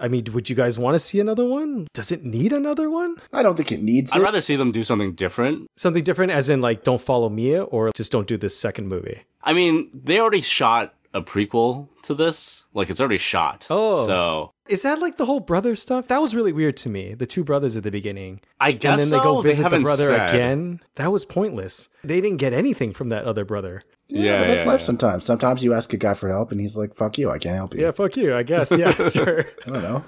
I 0.00 0.08
mean, 0.08 0.24
would 0.32 0.48
you 0.50 0.56
guys 0.56 0.78
want 0.78 0.94
to 0.94 0.98
see 0.98 1.20
another 1.20 1.44
one? 1.44 1.88
Does 1.92 2.12
it 2.12 2.24
need 2.24 2.52
another 2.52 2.90
one? 2.90 3.16
I 3.32 3.42
don't 3.42 3.56
think 3.56 3.72
it 3.72 3.82
needs 3.82 4.12
I'd 4.12 4.20
it. 4.20 4.24
rather 4.24 4.40
see 4.40 4.56
them 4.56 4.72
do 4.72 4.84
something 4.84 5.14
different. 5.14 5.68
Something 5.76 6.04
different, 6.04 6.32
as 6.32 6.50
in 6.50 6.60
like 6.60 6.82
don't 6.84 7.00
follow 7.00 7.28
Mia, 7.28 7.64
or 7.64 7.90
just 7.94 8.12
don't 8.12 8.26
do 8.28 8.36
this 8.36 8.58
second 8.58 8.88
movie. 8.88 9.22
I 9.42 9.52
mean, 9.52 9.90
they 9.92 10.20
already 10.20 10.40
shot 10.40 10.93
a 11.14 11.22
prequel 11.22 11.88
to 12.02 12.14
this. 12.14 12.66
Like 12.74 12.90
it's 12.90 13.00
already 13.00 13.18
shot. 13.18 13.68
Oh. 13.70 14.04
so 14.04 14.52
Is 14.68 14.82
that 14.82 14.98
like 14.98 15.16
the 15.16 15.24
whole 15.24 15.40
brother 15.40 15.76
stuff? 15.76 16.08
That 16.08 16.20
was 16.20 16.34
really 16.34 16.52
weird 16.52 16.76
to 16.78 16.88
me. 16.88 17.14
The 17.14 17.26
two 17.26 17.44
brothers 17.44 17.76
at 17.76 17.84
the 17.84 17.90
beginning. 17.90 18.40
I 18.60 18.72
guess 18.72 19.02
and 19.04 19.12
then 19.12 19.18
they 19.18 19.24
go 19.24 19.40
visit 19.40 19.70
the 19.70 19.80
brother 19.80 20.06
said. 20.06 20.30
again. 20.30 20.80
That 20.96 21.12
was 21.12 21.24
pointless. 21.24 21.88
They 22.02 22.20
didn't 22.20 22.38
get 22.38 22.52
anything 22.52 22.92
from 22.92 23.08
that 23.10 23.24
other 23.24 23.44
brother. 23.44 23.84
Yeah, 24.08 24.40
but 24.40 24.46
that's 24.48 24.60
yeah, 24.60 24.66
life 24.66 24.80
yeah. 24.80 24.86
sometimes. 24.86 25.24
Sometimes 25.24 25.64
you 25.64 25.72
ask 25.72 25.92
a 25.92 25.96
guy 25.96 26.14
for 26.14 26.28
help 26.28 26.52
and 26.52 26.60
he's 26.60 26.76
like, 26.76 26.94
fuck 26.94 27.16
you, 27.16 27.30
I 27.30 27.38
can't 27.38 27.56
help 27.56 27.74
you. 27.74 27.82
Yeah, 27.82 27.92
fuck 27.92 28.16
you, 28.16 28.34
I 28.34 28.42
guess. 28.42 28.76
Yeah, 28.76 28.90
sure. 29.08 29.46
I 29.66 29.70
don't 29.70 29.82
know. 29.82 30.04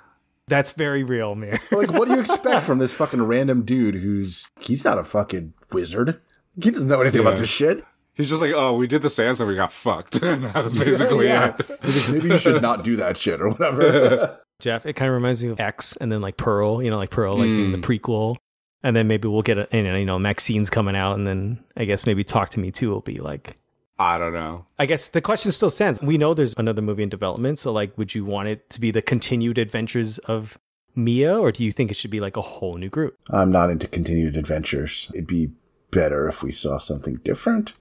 That's 0.48 0.72
very 0.72 1.02
real, 1.02 1.34
man. 1.34 1.59
Like, 1.72 1.92
what 1.92 2.07
do 2.07 2.14
you 2.14 2.20
expect 2.20 2.64
from 2.66 2.78
this 2.78 2.92
fucking 2.92 3.22
random 3.22 3.64
dude 3.64 3.96
who's, 3.96 4.48
he's 4.61 4.84
not 4.84 4.98
a 4.98 5.04
fucking 5.04 5.54
wizard. 5.72 6.20
He 6.61 6.70
doesn't 6.70 6.88
know 6.88 7.00
anything 7.00 7.20
about 7.20 7.38
this 7.38 7.48
shit. 7.48 7.84
He's 8.16 8.30
just 8.30 8.40
like, 8.40 8.52
oh, 8.54 8.74
we 8.74 8.86
did 8.86 9.02
the 9.02 9.10
seance 9.10 9.40
and 9.40 9.48
we 9.48 9.54
got 9.54 9.72
fucked. 9.72 10.16
and 10.22 10.44
that 10.44 10.64
was 10.64 10.78
basically 10.78 11.26
yeah. 11.26 11.54
it. 11.58 11.68
Like, 11.86 12.08
Maybe 12.08 12.28
you 12.28 12.38
should 12.38 12.62
not 12.62 12.82
do 12.82 12.96
that 12.96 13.16
shit 13.16 13.40
or 13.40 13.50
whatever. 13.50 14.40
Jeff, 14.60 14.86
it 14.86 14.94
kind 14.94 15.08
of 15.10 15.14
reminds 15.14 15.44
me 15.44 15.50
of 15.50 15.60
X 15.60 15.96
and 15.96 16.10
then 16.10 16.22
like 16.22 16.38
Pearl, 16.38 16.82
you 16.82 16.90
know, 16.90 16.96
like 16.96 17.10
Pearl, 17.10 17.36
like 17.36 17.44
being 17.44 17.72
the 17.72 17.78
hmm. 17.78 17.84
prequel. 17.84 18.36
And 18.82 18.96
then 18.96 19.06
maybe 19.06 19.28
we'll 19.28 19.42
get 19.42 19.58
a, 19.58 19.68
and, 19.74 19.86
you 19.98 20.06
know, 20.06 20.18
Maxine's 20.18 20.70
coming 20.70 20.96
out. 20.96 21.16
And 21.16 21.26
then 21.26 21.62
I 21.76 21.84
guess 21.84 22.06
maybe 22.06 22.24
Talk 22.24 22.50
to 22.50 22.60
Me 22.60 22.70
Too 22.70 22.88
will 22.90 23.00
be 23.02 23.18
like, 23.18 23.58
I 23.98 24.18
don't 24.18 24.32
know. 24.32 24.64
I 24.78 24.86
guess 24.86 25.08
the 25.08 25.20
question 25.20 25.52
still 25.52 25.70
stands. 25.70 26.00
We 26.00 26.18
know 26.18 26.34
there's 26.34 26.54
another 26.56 26.82
movie 26.82 27.02
in 27.02 27.08
development. 27.08 27.58
So, 27.58 27.72
like, 27.72 27.96
would 27.96 28.14
you 28.14 28.24
want 28.24 28.48
it 28.48 28.68
to 28.70 28.80
be 28.80 28.90
the 28.90 29.02
continued 29.02 29.58
adventures 29.58 30.18
of 30.18 30.58
Mia, 30.94 31.38
or 31.38 31.50
do 31.50 31.64
you 31.64 31.72
think 31.72 31.90
it 31.90 31.96
should 31.96 32.10
be 32.10 32.20
like 32.20 32.36
a 32.36 32.42
whole 32.42 32.76
new 32.76 32.88
group? 32.90 33.16
I'm 33.30 33.50
not 33.50 33.70
into 33.70 33.86
continued 33.88 34.36
adventures. 34.36 35.10
It'd 35.14 35.26
be 35.26 35.50
better 35.90 36.28
if 36.28 36.42
we 36.42 36.52
saw 36.52 36.78
something 36.78 37.16
different. 37.24 37.72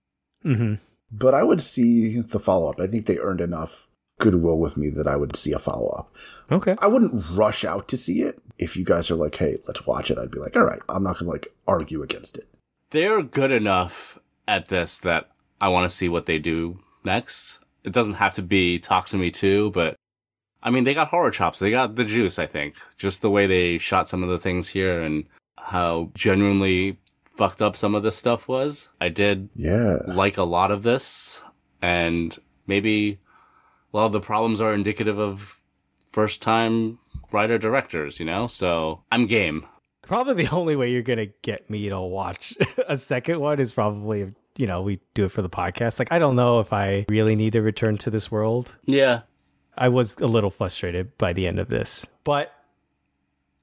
Mm-hmm. 0.45 0.75
But 1.11 1.33
I 1.33 1.43
would 1.43 1.61
see 1.61 2.19
the 2.19 2.39
follow 2.39 2.69
up. 2.69 2.79
I 2.79 2.87
think 2.87 3.05
they 3.05 3.17
earned 3.17 3.41
enough 3.41 3.87
goodwill 4.19 4.57
with 4.57 4.77
me 4.77 4.89
that 4.89 5.07
I 5.07 5.15
would 5.15 5.35
see 5.35 5.51
a 5.51 5.59
follow 5.59 5.89
up. 5.89 6.15
Okay. 6.51 6.75
I 6.79 6.87
wouldn't 6.87 7.25
rush 7.31 7.65
out 7.65 7.87
to 7.89 7.97
see 7.97 8.21
it. 8.21 8.41
If 8.57 8.77
you 8.77 8.85
guys 8.85 9.11
are 9.11 9.15
like, 9.15 9.35
hey, 9.35 9.57
let's 9.67 9.85
watch 9.85 10.09
it, 10.09 10.17
I'd 10.17 10.31
be 10.31 10.39
like, 10.39 10.55
all 10.55 10.63
right, 10.63 10.79
I'm 10.87 11.03
not 11.03 11.19
going 11.19 11.25
to 11.25 11.31
like 11.31 11.53
argue 11.67 12.01
against 12.01 12.37
it. 12.37 12.47
They're 12.91 13.21
good 13.21 13.51
enough 13.51 14.19
at 14.47 14.69
this 14.69 14.97
that 14.99 15.29
I 15.59 15.67
want 15.69 15.89
to 15.89 15.95
see 15.95 16.07
what 16.07 16.25
they 16.25 16.39
do 16.39 16.79
next. 17.03 17.59
It 17.83 17.91
doesn't 17.91 18.15
have 18.15 18.33
to 18.35 18.41
be 18.41 18.79
Talk 18.79 19.07
to 19.09 19.17
Me 19.17 19.31
Too, 19.31 19.71
but 19.71 19.95
I 20.63 20.71
mean, 20.71 20.85
they 20.85 20.93
got 20.93 21.09
horror 21.09 21.31
chops. 21.31 21.59
They 21.59 21.69
got 21.69 21.95
the 21.95 22.05
juice, 22.05 22.39
I 22.39 22.47
think. 22.47 22.75
Just 22.97 23.21
the 23.21 23.29
way 23.29 23.45
they 23.45 23.77
shot 23.77 24.09
some 24.09 24.23
of 24.23 24.29
the 24.29 24.39
things 24.39 24.69
here 24.69 25.01
and 25.01 25.25
how 25.57 26.11
genuinely 26.15 26.97
fucked 27.37 27.61
up 27.61 27.75
some 27.75 27.95
of 27.95 28.03
this 28.03 28.15
stuff 28.15 28.47
was. 28.47 28.89
I 29.01 29.09
did 29.09 29.49
Yeah. 29.55 29.97
like 30.07 30.37
a 30.37 30.43
lot 30.43 30.71
of 30.71 30.83
this, 30.83 31.41
and 31.81 32.37
maybe 32.67 33.19
a 33.93 33.97
lot 33.97 34.05
of 34.07 34.11
the 34.11 34.21
problems 34.21 34.61
are 34.61 34.73
indicative 34.73 35.19
of 35.19 35.59
first 36.11 36.41
time 36.41 36.99
writer 37.31 37.57
directors, 37.57 38.19
you 38.19 38.25
know? 38.25 38.47
So 38.47 39.03
I'm 39.11 39.25
game. 39.27 39.65
Probably 40.01 40.45
the 40.45 40.55
only 40.55 40.75
way 40.75 40.91
you're 40.91 41.01
going 41.01 41.19
to 41.19 41.33
get 41.41 41.69
me 41.69 41.89
to 41.89 41.99
watch 41.99 42.55
a 42.87 42.95
second 42.95 43.39
one 43.39 43.59
is 43.59 43.71
probably, 43.73 44.33
you 44.55 44.67
know, 44.67 44.81
we 44.81 44.99
do 45.13 45.25
it 45.25 45.31
for 45.31 45.41
the 45.41 45.49
podcast. 45.49 45.97
Like, 45.99 46.11
I 46.11 46.19
don't 46.19 46.35
know 46.35 46.59
if 46.59 46.71
I 46.71 47.05
really 47.09 47.35
need 47.35 47.53
to 47.53 47.61
return 47.61 47.97
to 47.99 48.09
this 48.09 48.31
world. 48.31 48.75
Yeah. 48.85 49.21
I 49.77 49.89
was 49.89 50.15
a 50.17 50.27
little 50.27 50.51
frustrated 50.51 51.17
by 51.17 51.33
the 51.33 51.47
end 51.47 51.59
of 51.59 51.67
this. 51.69 52.05
But 52.23 52.51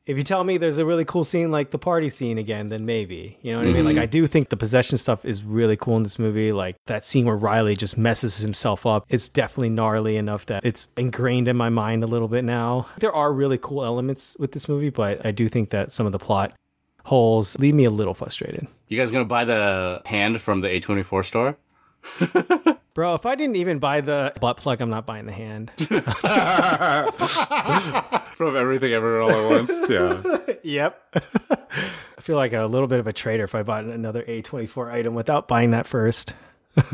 if 0.05 0.17
you 0.17 0.25
tell 0.25 0.43
me 0.43 0.59
there's 0.59 0.79
a 0.79 0.85
really 0.85 1.05
cool 1.05 1.23
scene 1.23 1.53
like 1.53 1.71
the 1.71 1.79
party 1.79 2.09
scene 2.09 2.39
again, 2.39 2.69
then 2.71 2.85
maybe. 2.85 3.39
You 3.43 3.53
know 3.53 3.59
what 3.59 3.69
I 3.69 3.73
mean? 3.73 3.85
Like 3.85 3.95
mm-hmm. 3.95 4.03
I 4.03 4.07
do 4.07 4.27
think 4.27 4.49
the 4.49 4.57
possession 4.57 4.99
stuff 4.99 5.25
is 5.25 5.45
really 5.45 5.77
cool 5.77 5.97
in 5.97 6.03
this 6.03 6.19
movie. 6.19 6.51
Like 6.51 6.77
that 6.87 7.05
scene 7.05 7.25
where 7.25 7.37
Riley 7.37 7.77
just 7.77 7.97
messes 7.97 8.39
himself 8.39 8.85
up. 8.85 9.05
It's 9.09 9.29
definitely 9.29 9.71
gnarly 9.71 10.17
enough 10.17 10.47
that 10.47 10.65
it's 10.65 10.89
ingrained 10.97 11.47
in 11.47 11.57
my 11.57 11.69
mind 11.69 12.03
a 12.03 12.09
little 12.09 12.29
bit 12.29 12.45
now. 12.45 12.89
There 12.99 13.13
are 13.13 13.33
really 13.33 13.59
cool 13.59 13.85
elements 13.85 14.37
with 14.41 14.53
this 14.53 14.69
movie, 14.69 14.91
but 14.91 15.25
I 15.25 15.31
do 15.31 15.49
think 15.49 15.71
that 15.71 15.93
some 15.93 16.07
of 16.07 16.13
the 16.13 16.19
plot 16.19 16.53
holes 17.05 17.59
leave 17.59 17.75
me 17.75 17.85
a 17.85 17.91
little 17.91 18.15
frustrated. 18.15 18.67
You 18.89 18.99
guys 18.99 19.11
gonna 19.11 19.25
buy 19.25 19.45
the 19.45 20.03
hand 20.07 20.41
from 20.41 20.61
the 20.61 20.69
A24 20.69 21.25
store? 21.25 21.57
Bro, 22.95 23.15
if 23.15 23.25
I 23.25 23.37
didn't 23.37 23.57
even 23.57 23.79
buy 23.79 24.03
the 24.03 24.35
butt 24.41 24.59
plug, 24.59 24.83
I'm 24.83 24.91
not 24.91 25.07
buying 25.07 25.25
the 25.25 25.33
hand. 25.33 25.71
From 28.37 28.57
everything 28.57 28.93
everywhere 28.93 29.23
all 29.23 29.31
at 29.31 29.51
once. 29.51 29.85
Yeah. 29.89 30.23
Yep. 30.65 30.97
I 31.17 32.21
feel 32.21 32.37
like 32.37 32.53
a 32.53 32.67
little 32.67 32.87
bit 32.87 33.01
of 33.01 33.09
a 33.09 33.13
traitor 33.13 33.43
if 33.43 33.57
I 33.57 33.65
bought 33.65 33.83
another 33.83 34.23
A24 34.23 34.93
item 34.93 35.15
without 35.15 35.49
buying 35.49 35.73
that 35.73 35.87
first. 35.87 36.37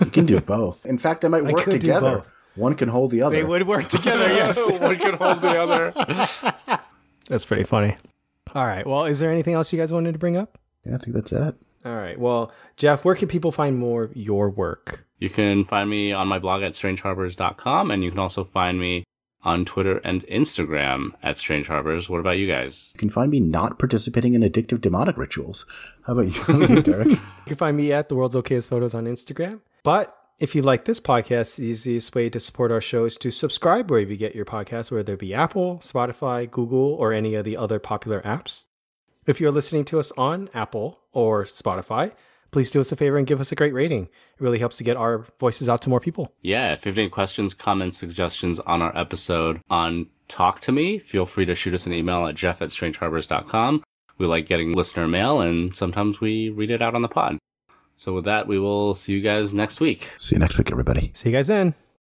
You 0.01 0.07
can 0.07 0.25
do 0.25 0.41
both. 0.41 0.87
In 0.87 0.97
fact, 0.97 1.21
they 1.21 1.29
might 1.29 1.45
I 1.45 1.53
work 1.53 1.65
could 1.65 1.73
do 1.73 1.79
together. 1.81 2.17
both. 2.19 2.27
One 2.55 2.75
can 2.77 2.89
hold 2.89 3.11
the 3.11 3.21
other. 3.21 3.37
They 3.37 3.45
would 3.45 3.67
work 3.67 3.89
together, 3.89 4.27
yes. 4.29 4.57
One 4.81 4.97
can 4.97 5.15
hold 5.15 5.43
the 5.43 5.61
other. 5.61 6.81
That's 7.29 7.45
pretty 7.45 7.65
funny. 7.65 7.95
All 8.55 8.65
right. 8.65 8.87
Well, 8.87 9.05
is 9.05 9.21
there 9.21 9.31
anything 9.31 9.53
else 9.53 9.71
you 9.71 9.79
guys 9.79 9.93
wanted 9.93 10.13
to 10.13 10.19
bring 10.19 10.39
up? 10.39 10.57
Yeah, 10.87 10.95
I 10.95 10.99
think 10.99 11.15
that's 11.15 11.33
it. 11.33 11.55
All 11.85 11.95
right. 11.95 12.19
Well, 12.19 12.51
Jeff, 12.79 13.05
where 13.05 13.15
can 13.15 13.29
people 13.29 13.53
find 13.53 13.77
more 13.77 14.05
of 14.05 14.17
your 14.17 14.49
work? 14.49 15.05
You 15.19 15.31
can 15.31 15.65
find 15.65 15.91
me 15.91 16.13
on 16.13 16.29
my 16.29 16.39
blog 16.39 16.63
at 16.63 16.73
strangeharbors.com 16.73 17.91
and 17.91 18.05
you 18.05 18.11
can 18.11 18.19
also 18.19 18.45
find 18.45 18.79
me 18.79 19.05
on 19.43 19.65
Twitter 19.65 19.99
and 19.99 20.25
Instagram 20.27 21.11
at 21.23 21.39
Strange 21.39 21.69
Harbors. 21.69 22.11
What 22.11 22.19
about 22.21 22.39
you 22.39 22.47
guys? 22.47 22.93
You 22.95 22.99
can 22.99 23.11
find 23.11 23.31
me 23.31 23.41
not 23.41 23.79
participating 23.79 24.35
in 24.35 24.43
addictive 24.43 24.81
demonic 24.81 25.17
rituals. 25.17 25.65
How 26.07 26.13
about 26.19 26.49
you, 26.49 26.83
Derek? 26.83 27.09
You 27.09 27.21
can 27.47 27.57
find 27.57 27.77
me 27.77 27.93
at 27.93 28.09
the 28.09 28.15
world's 28.15 28.35
okayest 28.35 28.69
photos 28.69 28.95
on 28.95 29.07
Instagram. 29.07 29.61
But 29.83 30.15
if 30.39 30.55
you 30.55 30.63
like 30.63 30.85
this 30.85 31.01
podcast, 31.01 31.57
the 31.57 31.65
easiest 31.65 32.15
way 32.15 32.31
to 32.31 32.39
support 32.39 32.71
our 32.71 32.81
show 32.81 33.05
is 33.05 33.17
to 33.17 33.31
subscribe 33.31 33.91
wherever 33.91 34.11
you 34.11 34.17
get 34.17 34.35
your 34.35 34.45
podcasts, 34.45 34.91
whether 34.91 35.15
it 35.15 35.19
be 35.19 35.35
Apple, 35.35 35.79
Spotify, 35.79 36.49
Google, 36.49 36.95
or 36.95 37.13
any 37.13 37.35
of 37.35 37.45
the 37.45 37.57
other 37.57 37.79
popular 37.79 38.21
apps. 38.23 38.67
If 39.27 39.41
you're 39.41 39.51
listening 39.51 39.85
to 39.87 39.99
us 39.99 40.13
on 40.13 40.49
Apple 40.55 41.01
or 41.13 41.45
Spotify, 41.45 42.13
please 42.51 42.71
do 42.71 42.81
us 42.81 42.93
a 42.93 42.97
favor 42.97 43.19
and 43.19 43.27
give 43.27 43.41
us 43.41 43.53
a 43.53 43.57
great 43.57 43.75
rating. 43.75 44.05
It 44.05 44.41
really 44.41 44.59
helps 44.59 44.77
to 44.79 44.85
get 44.85 44.97
our 44.97 45.27
voices 45.39 45.69
out 45.69 45.83
to 45.83 45.91
more 45.91 46.01
people. 46.01 46.33
Yeah, 46.43 46.73
if 46.73 46.85
you 46.85 46.91
have 46.91 46.99
any 46.99 47.09
questions, 47.09 47.55
comments, 47.55 47.99
suggestions 47.99 48.61
on 48.61 48.83
our 48.83 48.97
episode 48.97 49.61
on 49.71 50.07
Talk 50.29 50.61
to 50.61 50.73
Me, 50.73 50.99
feel 50.99 51.27
free 51.27 51.47
to 51.47 51.55
shoot 51.55 51.75
us 51.75 51.87
an 51.87 51.93
email 51.93 52.27
at 52.27 52.35
jeff 52.35 52.61
at 52.61 52.69
strangeharbors.com. 52.71 53.83
We 54.19 54.27
like 54.27 54.47
getting 54.47 54.73
listener 54.73 55.09
mail 55.09 55.41
and 55.41 55.77
sometimes 55.77 56.21
we 56.21 56.51
read 56.51 56.71
it 56.71 56.83
out 56.83 56.95
on 56.95 57.03
the 57.03 57.09
pod. 57.09 57.39
So 57.97 58.13
with 58.13 58.25
that, 58.25 58.47
we 58.47 58.59
will 58.59 58.95
see 58.95 59.13
you 59.13 59.21
guys 59.21 59.53
next 59.55 59.81
week. 59.81 60.13
See 60.19 60.35
you 60.35 60.39
next 60.39 60.59
week, 60.59 60.71
everybody. 60.71 61.11
See 61.15 61.31
you 61.31 61.37
guys 61.37 61.49
then. 61.49 61.88